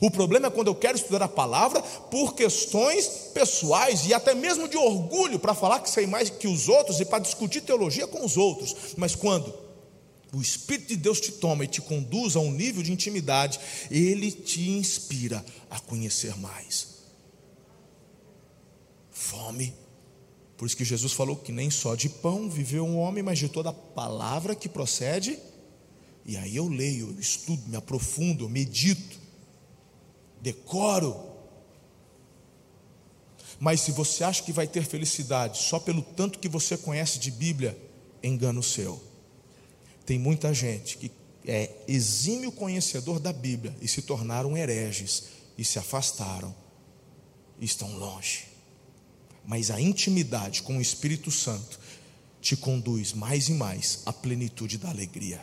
O 0.00 0.10
problema 0.10 0.46
é 0.46 0.50
quando 0.50 0.68
eu 0.68 0.74
quero 0.74 0.96
estudar 0.96 1.24
a 1.24 1.28
palavra 1.28 1.82
por 1.82 2.34
questões 2.34 3.06
pessoais 3.34 4.06
e 4.06 4.14
até 4.14 4.34
mesmo 4.34 4.68
de 4.68 4.76
orgulho 4.76 5.38
para 5.38 5.54
falar 5.54 5.80
que 5.80 5.90
sei 5.90 6.06
mais 6.06 6.30
que 6.30 6.46
os 6.46 6.68
outros 6.68 7.00
e 7.00 7.04
para 7.04 7.18
discutir 7.18 7.62
teologia 7.62 8.06
com 8.06 8.24
os 8.24 8.36
outros. 8.36 8.74
Mas 8.96 9.14
quando 9.14 9.52
o 10.32 10.40
Espírito 10.40 10.88
de 10.88 10.96
Deus 10.96 11.20
te 11.20 11.32
toma 11.32 11.64
e 11.64 11.68
te 11.68 11.80
conduz 11.80 12.36
a 12.36 12.40
um 12.40 12.50
nível 12.50 12.82
de 12.82 12.92
intimidade, 12.92 13.60
ele 13.90 14.30
te 14.30 14.70
inspira 14.70 15.44
a 15.68 15.78
conhecer 15.78 16.36
mais. 16.38 16.88
Fome. 19.10 19.74
Por 20.56 20.66
isso 20.66 20.76
que 20.76 20.84
Jesus 20.84 21.12
falou 21.12 21.36
que 21.36 21.50
nem 21.50 21.70
só 21.70 21.94
de 21.94 22.08
pão 22.08 22.48
viveu 22.48 22.84
um 22.84 22.98
homem, 22.98 23.22
mas 23.22 23.38
de 23.38 23.48
toda 23.48 23.70
a 23.70 23.74
palavra 23.74 24.54
que 24.54 24.68
procede. 24.68 25.38
E 26.24 26.36
aí 26.36 26.54
eu 26.54 26.68
leio, 26.68 27.10
eu 27.10 27.20
estudo, 27.20 27.68
me 27.68 27.76
aprofundo, 27.76 28.48
medito 28.48 29.21
decoro. 30.42 31.30
Mas 33.60 33.80
se 33.80 33.92
você 33.92 34.24
acha 34.24 34.42
que 34.42 34.52
vai 34.52 34.66
ter 34.66 34.84
felicidade 34.84 35.58
só 35.58 35.78
pelo 35.78 36.02
tanto 36.02 36.40
que 36.40 36.48
você 36.48 36.76
conhece 36.76 37.20
de 37.20 37.30
Bíblia, 37.30 37.78
engano 38.20 38.62
seu. 38.62 39.00
Tem 40.04 40.18
muita 40.18 40.52
gente 40.52 40.98
que 40.98 41.12
é 41.46 41.70
exímio 41.86 42.50
conhecedor 42.50 43.20
da 43.20 43.32
Bíblia 43.32 43.74
e 43.80 43.86
se 43.86 44.02
tornaram 44.02 44.56
hereges 44.56 45.24
e 45.56 45.64
se 45.64 45.78
afastaram 45.78 46.54
e 47.60 47.64
estão 47.64 47.96
longe. 47.96 48.48
Mas 49.46 49.70
a 49.70 49.80
intimidade 49.80 50.62
com 50.62 50.78
o 50.78 50.80
Espírito 50.80 51.30
Santo 51.30 51.78
te 52.40 52.56
conduz 52.56 53.12
mais 53.12 53.48
e 53.48 53.52
mais 53.52 54.02
à 54.04 54.12
plenitude 54.12 54.78
da 54.78 54.90
alegria. 54.90 55.40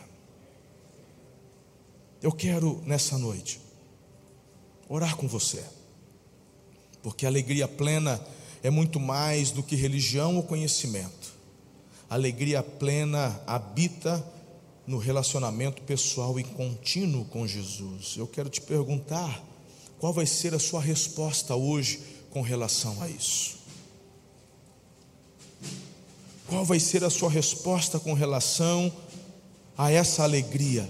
Eu 2.22 2.32
quero 2.32 2.82
nessa 2.84 3.16
noite 3.16 3.60
orar 4.90 5.16
com 5.16 5.28
você. 5.28 5.62
Porque 7.00 7.24
alegria 7.24 7.68
plena 7.68 8.20
é 8.62 8.68
muito 8.68 8.98
mais 8.98 9.52
do 9.52 9.62
que 9.62 9.76
religião 9.76 10.36
ou 10.36 10.42
conhecimento. 10.42 11.32
Alegria 12.10 12.60
plena 12.60 13.40
habita 13.46 14.22
no 14.84 14.98
relacionamento 14.98 15.80
pessoal 15.82 16.40
e 16.40 16.44
contínuo 16.44 17.24
com 17.26 17.46
Jesus. 17.46 18.16
Eu 18.16 18.26
quero 18.26 18.50
te 18.50 18.60
perguntar 18.60 19.42
qual 20.00 20.12
vai 20.12 20.26
ser 20.26 20.52
a 20.54 20.58
sua 20.58 20.80
resposta 20.80 21.54
hoje 21.54 22.00
com 22.30 22.42
relação 22.42 23.00
a 23.00 23.08
isso. 23.08 23.60
Qual 26.48 26.64
vai 26.64 26.80
ser 26.80 27.04
a 27.04 27.10
sua 27.10 27.30
resposta 27.30 28.00
com 28.00 28.12
relação 28.12 28.92
a 29.78 29.92
essa 29.92 30.24
alegria? 30.24 30.88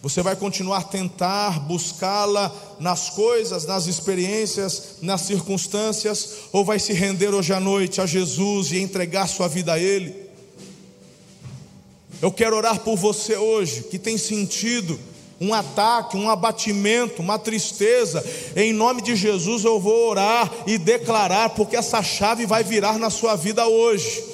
Você 0.00 0.22
vai 0.22 0.36
continuar 0.36 0.78
a 0.78 0.82
tentar 0.82 1.58
buscá-la 1.60 2.54
nas 2.78 3.10
coisas, 3.10 3.66
nas 3.66 3.86
experiências, 3.86 4.96
nas 5.02 5.22
circunstâncias, 5.22 6.30
ou 6.52 6.64
vai 6.64 6.78
se 6.78 6.92
render 6.92 7.34
hoje 7.34 7.52
à 7.52 7.58
noite 7.58 8.00
a 8.00 8.06
Jesus 8.06 8.70
e 8.70 8.78
entregar 8.78 9.26
sua 9.26 9.48
vida 9.48 9.72
a 9.72 9.78
Ele? 9.78 10.14
Eu 12.22 12.30
quero 12.30 12.56
orar 12.56 12.80
por 12.80 12.96
você 12.96 13.36
hoje 13.36 13.84
que 13.84 13.98
tem 13.98 14.16
sentido 14.16 14.98
um 15.40 15.52
ataque, 15.52 16.16
um 16.16 16.30
abatimento, 16.30 17.22
uma 17.22 17.38
tristeza. 17.38 18.24
Em 18.56 18.72
nome 18.72 19.02
de 19.02 19.16
Jesus 19.16 19.64
eu 19.64 19.80
vou 19.80 20.10
orar 20.10 20.52
e 20.66 20.78
declarar, 20.78 21.50
porque 21.50 21.76
essa 21.76 22.02
chave 22.02 22.46
vai 22.46 22.62
virar 22.62 22.98
na 22.98 23.10
sua 23.10 23.34
vida 23.34 23.66
hoje. 23.66 24.24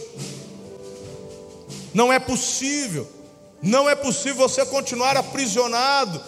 Não 1.93 2.13
é 2.13 2.19
possível 2.19 3.07
não 3.65 3.89
é 3.89 3.95
possível 3.95 4.47
você 4.47 4.65
continuar 4.67 5.17
aprisionado 5.17 6.21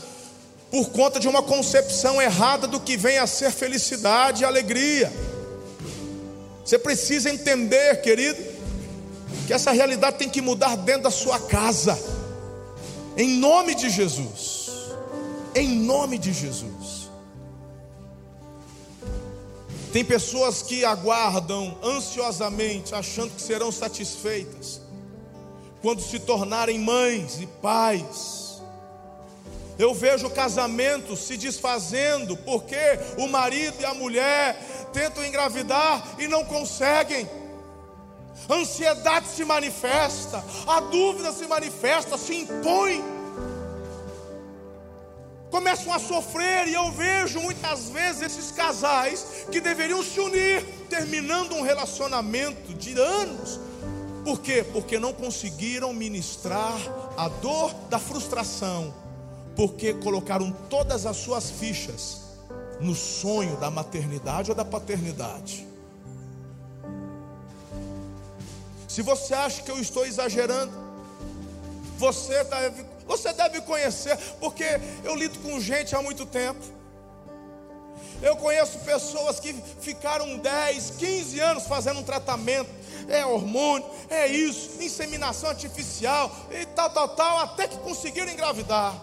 por 0.70 0.88
conta 0.88 1.20
de 1.20 1.28
uma 1.28 1.42
concepção 1.42 2.20
errada 2.20 2.66
do 2.66 2.80
que 2.80 2.96
vem 2.96 3.18
a 3.18 3.26
ser 3.26 3.52
felicidade 3.52 4.42
e 4.42 4.46
alegria. 4.46 5.12
Você 6.64 6.78
precisa 6.78 7.28
entender, 7.28 8.00
querido, 8.00 8.42
que 9.46 9.52
essa 9.52 9.70
realidade 9.70 10.16
tem 10.16 10.30
que 10.30 10.40
mudar 10.40 10.76
dentro 10.78 11.02
da 11.02 11.10
sua 11.10 11.38
casa, 11.38 11.98
em 13.18 13.28
nome 13.38 13.74
de 13.74 13.90
Jesus. 13.90 14.70
Em 15.54 15.68
nome 15.68 16.18
de 16.18 16.32
Jesus. 16.32 17.10
Tem 19.92 20.04
pessoas 20.04 20.62
que 20.62 20.86
aguardam 20.86 21.78
ansiosamente, 21.82 22.94
achando 22.94 23.30
que 23.30 23.42
serão 23.42 23.70
satisfeitas 23.70 24.85
quando 25.86 26.02
se 26.02 26.18
tornarem 26.18 26.80
mães 26.80 27.40
e 27.40 27.46
pais. 27.46 28.60
Eu 29.78 29.94
vejo 29.94 30.28
casamentos 30.28 31.20
se 31.20 31.36
desfazendo 31.36 32.36
porque 32.38 32.76
o 33.16 33.28
marido 33.28 33.76
e 33.80 33.84
a 33.84 33.94
mulher 33.94 34.60
tentam 34.92 35.24
engravidar 35.24 36.04
e 36.18 36.26
não 36.26 36.44
conseguem. 36.44 37.30
A 38.48 38.54
ansiedade 38.54 39.28
se 39.28 39.44
manifesta, 39.44 40.44
a 40.66 40.80
dúvida 40.80 41.30
se 41.30 41.46
manifesta, 41.46 42.18
se 42.18 42.34
impõe. 42.34 43.04
Começam 45.52 45.94
a 45.94 46.00
sofrer, 46.00 46.66
e 46.66 46.74
eu 46.74 46.90
vejo 46.90 47.38
muitas 47.38 47.90
vezes 47.90 48.22
esses 48.22 48.50
casais 48.50 49.46
que 49.52 49.60
deveriam 49.60 50.02
se 50.02 50.18
unir, 50.18 50.64
terminando 50.90 51.54
um 51.54 51.62
relacionamento 51.62 52.74
de 52.74 52.98
anos, 52.98 53.60
por 54.26 54.40
quê? 54.40 54.66
Porque 54.72 54.98
não 54.98 55.12
conseguiram 55.12 55.92
ministrar 55.92 56.76
a 57.16 57.28
dor 57.28 57.72
da 57.88 57.96
frustração, 57.96 58.92
porque 59.54 59.94
colocaram 59.94 60.50
todas 60.68 61.06
as 61.06 61.16
suas 61.16 61.48
fichas 61.48 62.22
no 62.80 62.92
sonho 62.92 63.56
da 63.58 63.70
maternidade 63.70 64.50
ou 64.50 64.56
da 64.56 64.64
paternidade. 64.64 65.64
Se 68.88 69.00
você 69.00 69.32
acha 69.32 69.62
que 69.62 69.70
eu 69.70 69.78
estou 69.78 70.04
exagerando, 70.04 70.72
você 71.96 72.42
deve, 72.42 72.84
você 73.06 73.32
deve 73.32 73.60
conhecer, 73.60 74.18
porque 74.40 74.64
eu 75.04 75.14
lido 75.14 75.38
com 75.38 75.60
gente 75.60 75.94
há 75.94 76.02
muito 76.02 76.26
tempo. 76.26 76.64
Eu 78.20 78.34
conheço 78.34 78.80
pessoas 78.80 79.38
que 79.38 79.52
ficaram 79.80 80.38
10, 80.38 80.94
15 80.98 81.38
anos 81.38 81.62
fazendo 81.68 82.00
um 82.00 82.02
tratamento 82.02 82.85
é 83.08 83.24
hormônio, 83.24 83.86
é 84.10 84.26
isso, 84.26 84.82
inseminação 84.82 85.50
artificial 85.50 86.30
e 86.50 86.66
tal, 86.66 86.90
tal, 86.90 87.08
tal, 87.10 87.38
até 87.38 87.68
que 87.68 87.76
conseguiram 87.78 88.30
engravidar. 88.32 88.94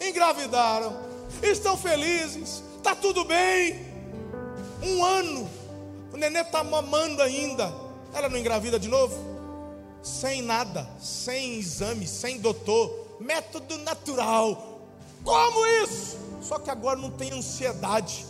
Engravidaram, 0.00 0.96
estão 1.42 1.76
felizes, 1.76 2.62
está 2.76 2.94
tudo 2.94 3.24
bem. 3.24 3.86
Um 4.82 5.04
ano, 5.04 5.50
o 6.12 6.16
nenê 6.16 6.40
está 6.40 6.64
mamando 6.64 7.22
ainda, 7.22 7.72
ela 8.14 8.28
não 8.28 8.38
engravida 8.38 8.78
de 8.78 8.88
novo? 8.88 9.28
Sem 10.02 10.40
nada, 10.40 10.88
sem 10.98 11.58
exame, 11.58 12.06
sem 12.06 12.38
doutor, 12.38 13.18
método 13.20 13.76
natural. 13.78 14.80
Como 15.22 15.66
isso? 15.84 16.18
Só 16.40 16.58
que 16.58 16.70
agora 16.70 16.98
não 16.98 17.10
tem 17.10 17.32
ansiedade, 17.32 18.24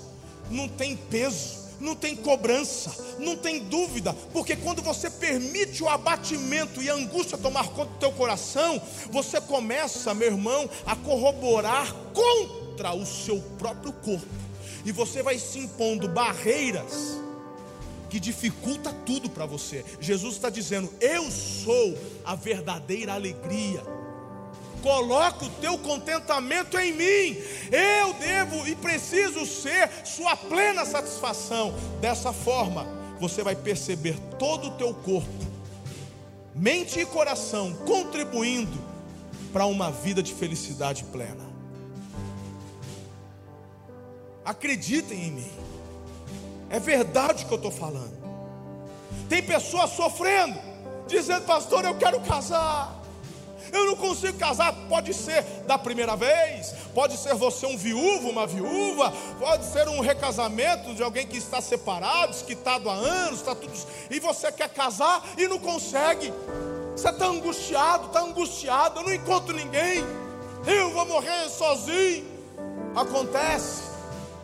não 0.51 0.69
tem 0.69 0.97
peso 0.97 1.60
não 1.81 1.97
tem 1.97 2.15
cobrança, 2.15 2.95
não 3.19 3.37
tem 3.37 3.61
dúvida, 3.65 4.13
porque 4.33 4.55
quando 4.57 4.83
você 4.83 5.11
permite 5.11 5.83
o 5.83 5.89
abatimento 5.89 6.83
e 6.83 6.91
a 6.91 6.95
angústia 6.95 7.39
tomar 7.39 7.69
conta 7.69 7.93
do 7.93 7.99
teu 7.99 8.13
coração, 8.13 8.81
você 9.11 9.41
começa, 9.41 10.15
meu 10.15 10.29
irmão, 10.29 10.69
a 10.87 10.95
corroborar 10.95 11.95
contra 12.13 12.93
o 12.93 13.07
seu 13.07 13.41
próprio 13.59 13.93
corpo, 13.93 14.27
e 14.85 14.93
você 14.93 15.23
vai 15.23 15.39
se 15.39 15.59
impondo 15.59 16.09
barreiras 16.09 17.19
que 18.09 18.19
dificulta 18.19 18.93
tudo 19.07 19.31
para 19.31 19.47
você. 19.47 19.85
Jesus 20.01 20.35
está 20.35 20.51
dizendo: 20.51 20.93
Eu 21.01 21.31
sou 21.31 21.97
a 22.25 22.35
verdadeira 22.35 23.15
alegria 23.15 23.83
Coloca 24.83 25.45
o 25.45 25.51
teu 25.61 25.79
contentamento 25.79 26.79
em 26.79 26.93
mim. 26.93 27.43
Eu 27.71 28.13
devo 28.15 28.67
e 28.67 28.75
preciso 28.75 29.45
ser 29.47 29.91
sua 30.05 30.37
plena 30.37 30.85
satisfação. 30.85 31.75
Dessa 32.01 32.33
forma, 32.33 32.87
você 33.21 33.43
vai 33.43 33.55
perceber 33.55 34.17
todo 34.39 34.69
o 34.69 34.71
teu 34.73 34.95
corpo, 34.95 35.29
mente 36.55 36.99
e 36.99 37.07
coração 37.07 37.75
contribuindo 37.87 38.79
para 39.53 39.67
uma 39.67 39.91
vida 39.91 40.23
de 40.23 40.33
felicidade 40.33 41.05
plena. 41.05 41.51
Acreditem 44.45 45.25
em 45.25 45.31
mim. 45.33 45.53
É 46.71 46.81
verdade 46.81 47.45
o 47.45 47.47
que 47.47 47.53
eu 47.53 47.57
estou 47.57 47.71
falando. 47.71 48.19
Tem 49.29 49.43
pessoas 49.43 49.91
sofrendo, 49.91 50.59
dizendo, 51.07 51.45
pastor, 51.45 51.85
eu 51.85 51.95
quero 51.97 52.21
casar. 52.21 53.00
Eu 53.73 53.87
não 53.87 53.97
consigo 53.97 54.39
casar. 54.39 54.73
Pode 54.89 55.15
ser 55.15 55.43
da 55.67 55.79
primeira 55.79 56.17
vez, 56.17 56.75
pode 56.95 57.17
ser 57.17 57.35
você 57.35 57.67
um 57.67 57.77
viúvo, 57.77 58.31
uma 58.31 58.47
viúva, 58.47 59.13
pode 59.39 59.65
ser 59.67 59.89
um 59.89 60.01
recasamento 60.01 60.95
de 60.95 61.03
alguém 61.03 61.27
que 61.27 61.37
está 61.37 61.61
separado, 61.61 62.33
desquitado 62.33 62.89
há 62.89 62.95
anos, 62.95 63.41
está 63.41 63.55
tudo. 63.55 63.73
E 64.11 64.19
você 64.21 64.51
quer 64.51 64.69
casar 64.69 65.23
e 65.37 65.47
não 65.49 65.59
consegue. 65.59 66.33
Você 66.97 67.09
está 67.09 67.27
angustiado, 67.27 68.07
está 68.07 68.21
angustiado, 68.21 69.01
eu 69.01 69.05
não 69.05 69.15
encontro 69.15 69.55
ninguém. 69.55 70.05
Eu 70.67 70.91
vou 70.91 71.07
morrer 71.07 71.49
sozinho. 71.49 72.29
Acontece 72.95 73.83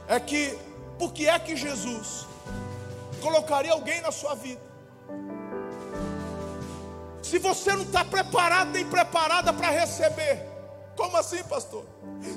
é 0.08 0.20
que, 0.20 0.56
por 0.98 1.12
que 1.12 1.28
é 1.28 1.38
que 1.38 1.56
Jesus 1.56 2.26
colocaria 3.20 3.72
alguém 3.72 4.00
na 4.00 4.12
sua 4.12 4.34
vida? 4.34 4.60
Se 7.28 7.40
você 7.40 7.72
não 7.72 7.82
está 7.82 8.04
preparado 8.04 8.70
nem 8.70 8.86
preparada 8.86 9.52
para 9.52 9.68
receber, 9.70 10.46
como 10.96 11.16
assim, 11.16 11.42
pastor? 11.42 11.84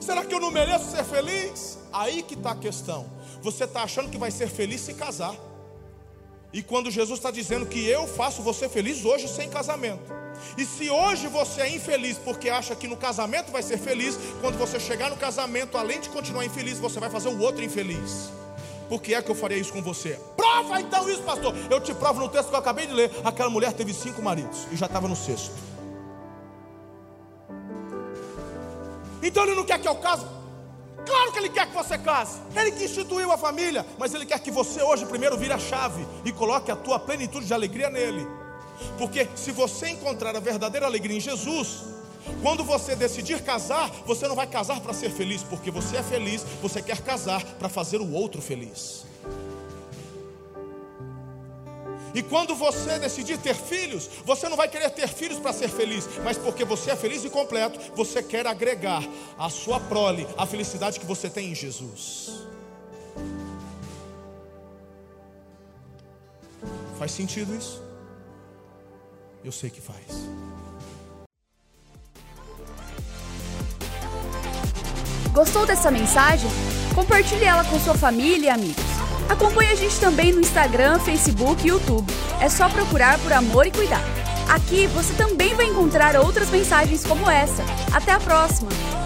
Será 0.01 0.25
que 0.25 0.33
eu 0.33 0.39
não 0.39 0.49
mereço 0.49 0.89
ser 0.89 1.03
feliz? 1.03 1.77
Aí 1.93 2.23
que 2.23 2.33
está 2.33 2.51
a 2.51 2.55
questão. 2.55 3.05
Você 3.43 3.65
está 3.65 3.83
achando 3.83 4.09
que 4.09 4.17
vai 4.17 4.31
ser 4.31 4.49
feliz 4.49 4.81
se 4.81 4.95
casar. 4.95 5.35
E 6.51 6.63
quando 6.63 6.89
Jesus 6.89 7.19
está 7.19 7.29
dizendo 7.29 7.67
que 7.67 7.87
eu 7.87 8.07
faço 8.07 8.41
você 8.41 8.67
feliz 8.67 9.05
hoje 9.05 9.27
sem 9.27 9.47
casamento. 9.47 10.11
E 10.57 10.65
se 10.65 10.89
hoje 10.89 11.27
você 11.27 11.61
é 11.61 11.69
infeliz 11.69 12.17
porque 12.17 12.49
acha 12.49 12.75
que 12.75 12.87
no 12.87 12.97
casamento 12.97 13.51
vai 13.51 13.61
ser 13.61 13.77
feliz, 13.77 14.17
quando 14.41 14.57
você 14.57 14.79
chegar 14.79 15.11
no 15.11 15.17
casamento, 15.17 15.77
além 15.77 16.01
de 16.01 16.09
continuar 16.09 16.45
infeliz, 16.45 16.79
você 16.79 16.99
vai 16.99 17.11
fazer 17.11 17.29
o 17.29 17.39
outro 17.39 17.63
infeliz. 17.63 18.31
Por 18.89 19.01
que 19.01 19.13
é 19.13 19.21
que 19.21 19.29
eu 19.29 19.35
faria 19.35 19.57
isso 19.57 19.71
com 19.71 19.81
você? 19.83 20.19
Prova 20.35 20.81
então 20.81 21.07
isso, 21.07 21.21
pastor. 21.21 21.53
Eu 21.69 21.79
te 21.79 21.93
provo 21.93 22.19
no 22.19 22.27
texto 22.27 22.49
que 22.49 22.55
eu 22.55 22.59
acabei 22.59 22.87
de 22.87 22.93
ler. 22.93 23.11
Aquela 23.23 23.49
mulher 23.49 23.71
teve 23.71 23.93
cinco 23.93 24.21
maridos 24.21 24.65
e 24.71 24.75
já 24.75 24.87
estava 24.87 25.07
no 25.07 25.15
sexto. 25.15 25.53
Então 29.21 29.43
ele 29.43 29.53
não 29.53 29.63
quer 29.63 29.79
que 29.79 29.87
eu 29.87 29.95
case? 29.95 30.25
Claro 31.05 31.31
que 31.31 31.39
ele 31.39 31.49
quer 31.49 31.67
que 31.67 31.73
você 31.73 31.97
case. 31.99 32.39
Ele 32.55 32.71
que 32.71 32.83
instituiu 32.83 33.31
a 33.31 33.37
família, 33.37 33.85
mas 33.97 34.13
ele 34.13 34.25
quer 34.25 34.39
que 34.39 34.49
você 34.49 34.81
hoje 34.81 35.05
primeiro 35.05 35.37
vire 35.37 35.53
a 35.53 35.59
chave 35.59 36.05
e 36.25 36.31
coloque 36.31 36.71
a 36.71 36.75
tua 36.75 36.99
plenitude 36.99 37.45
de 37.45 37.53
alegria 37.53 37.89
nele. 37.91 38.27
Porque 38.97 39.27
se 39.35 39.51
você 39.51 39.89
encontrar 39.89 40.35
a 40.35 40.39
verdadeira 40.39 40.87
alegria 40.87 41.17
em 41.17 41.19
Jesus, 41.19 41.83
quando 42.41 42.63
você 42.63 42.95
decidir 42.95 43.41
casar, 43.41 43.89
você 44.05 44.27
não 44.27 44.35
vai 44.35 44.47
casar 44.47 44.79
para 44.79 44.93
ser 44.93 45.09
feliz, 45.09 45.43
porque 45.43 45.71
você 45.71 45.97
é 45.97 46.03
feliz, 46.03 46.45
você 46.61 46.81
quer 46.81 47.01
casar 47.01 47.43
para 47.43 47.69
fazer 47.69 47.99
o 47.99 48.11
outro 48.11 48.41
feliz. 48.41 49.05
E 52.13 52.23
quando 52.23 52.55
você 52.55 52.97
decidir 52.97 53.37
ter 53.37 53.53
filhos, 53.55 54.09
você 54.25 54.49
não 54.49 54.57
vai 54.57 54.67
querer 54.67 54.89
ter 54.89 55.07
filhos 55.07 55.37
para 55.37 55.53
ser 55.53 55.69
feliz, 55.69 56.07
mas 56.23 56.37
porque 56.37 56.65
você 56.65 56.91
é 56.91 56.95
feliz 56.95 57.23
e 57.23 57.29
completo, 57.29 57.79
você 57.95 58.23
quer 58.23 58.47
agregar 58.47 59.03
à 59.37 59.49
sua 59.49 59.79
prole 59.79 60.27
a 60.37 60.45
felicidade 60.45 60.99
que 60.99 61.05
você 61.05 61.29
tem 61.29 61.51
em 61.51 61.55
Jesus. 61.55 62.47
Faz 66.97 67.11
sentido 67.11 67.55
isso? 67.55 67.81
Eu 69.43 69.51
sei 69.51 69.69
que 69.69 69.79
faz. 69.79 70.27
Gostou 75.33 75.65
dessa 75.65 75.91
mensagem? 75.91 76.49
Compartilhe 76.95 77.45
ela 77.45 77.63
com 77.63 77.79
sua 77.79 77.93
família 77.93 78.47
e 78.47 78.49
amigos. 78.49 78.83
Acompanhe 79.29 79.71
a 79.71 79.75
gente 79.75 79.99
também 79.99 80.31
no 80.33 80.41
Instagram, 80.41 80.99
Facebook 80.99 81.63
e 81.63 81.69
YouTube. 81.69 82.11
É 82.41 82.49
só 82.49 82.67
procurar 82.67 83.19
por 83.19 83.31
Amor 83.31 83.67
e 83.67 83.71
Cuidar. 83.71 84.03
Aqui 84.49 84.87
você 84.87 85.13
também 85.13 85.53
vai 85.53 85.67
encontrar 85.67 86.15
outras 86.15 86.49
mensagens 86.49 87.05
como 87.05 87.29
essa. 87.29 87.63
Até 87.93 88.11
a 88.11 88.19
próxima! 88.19 88.98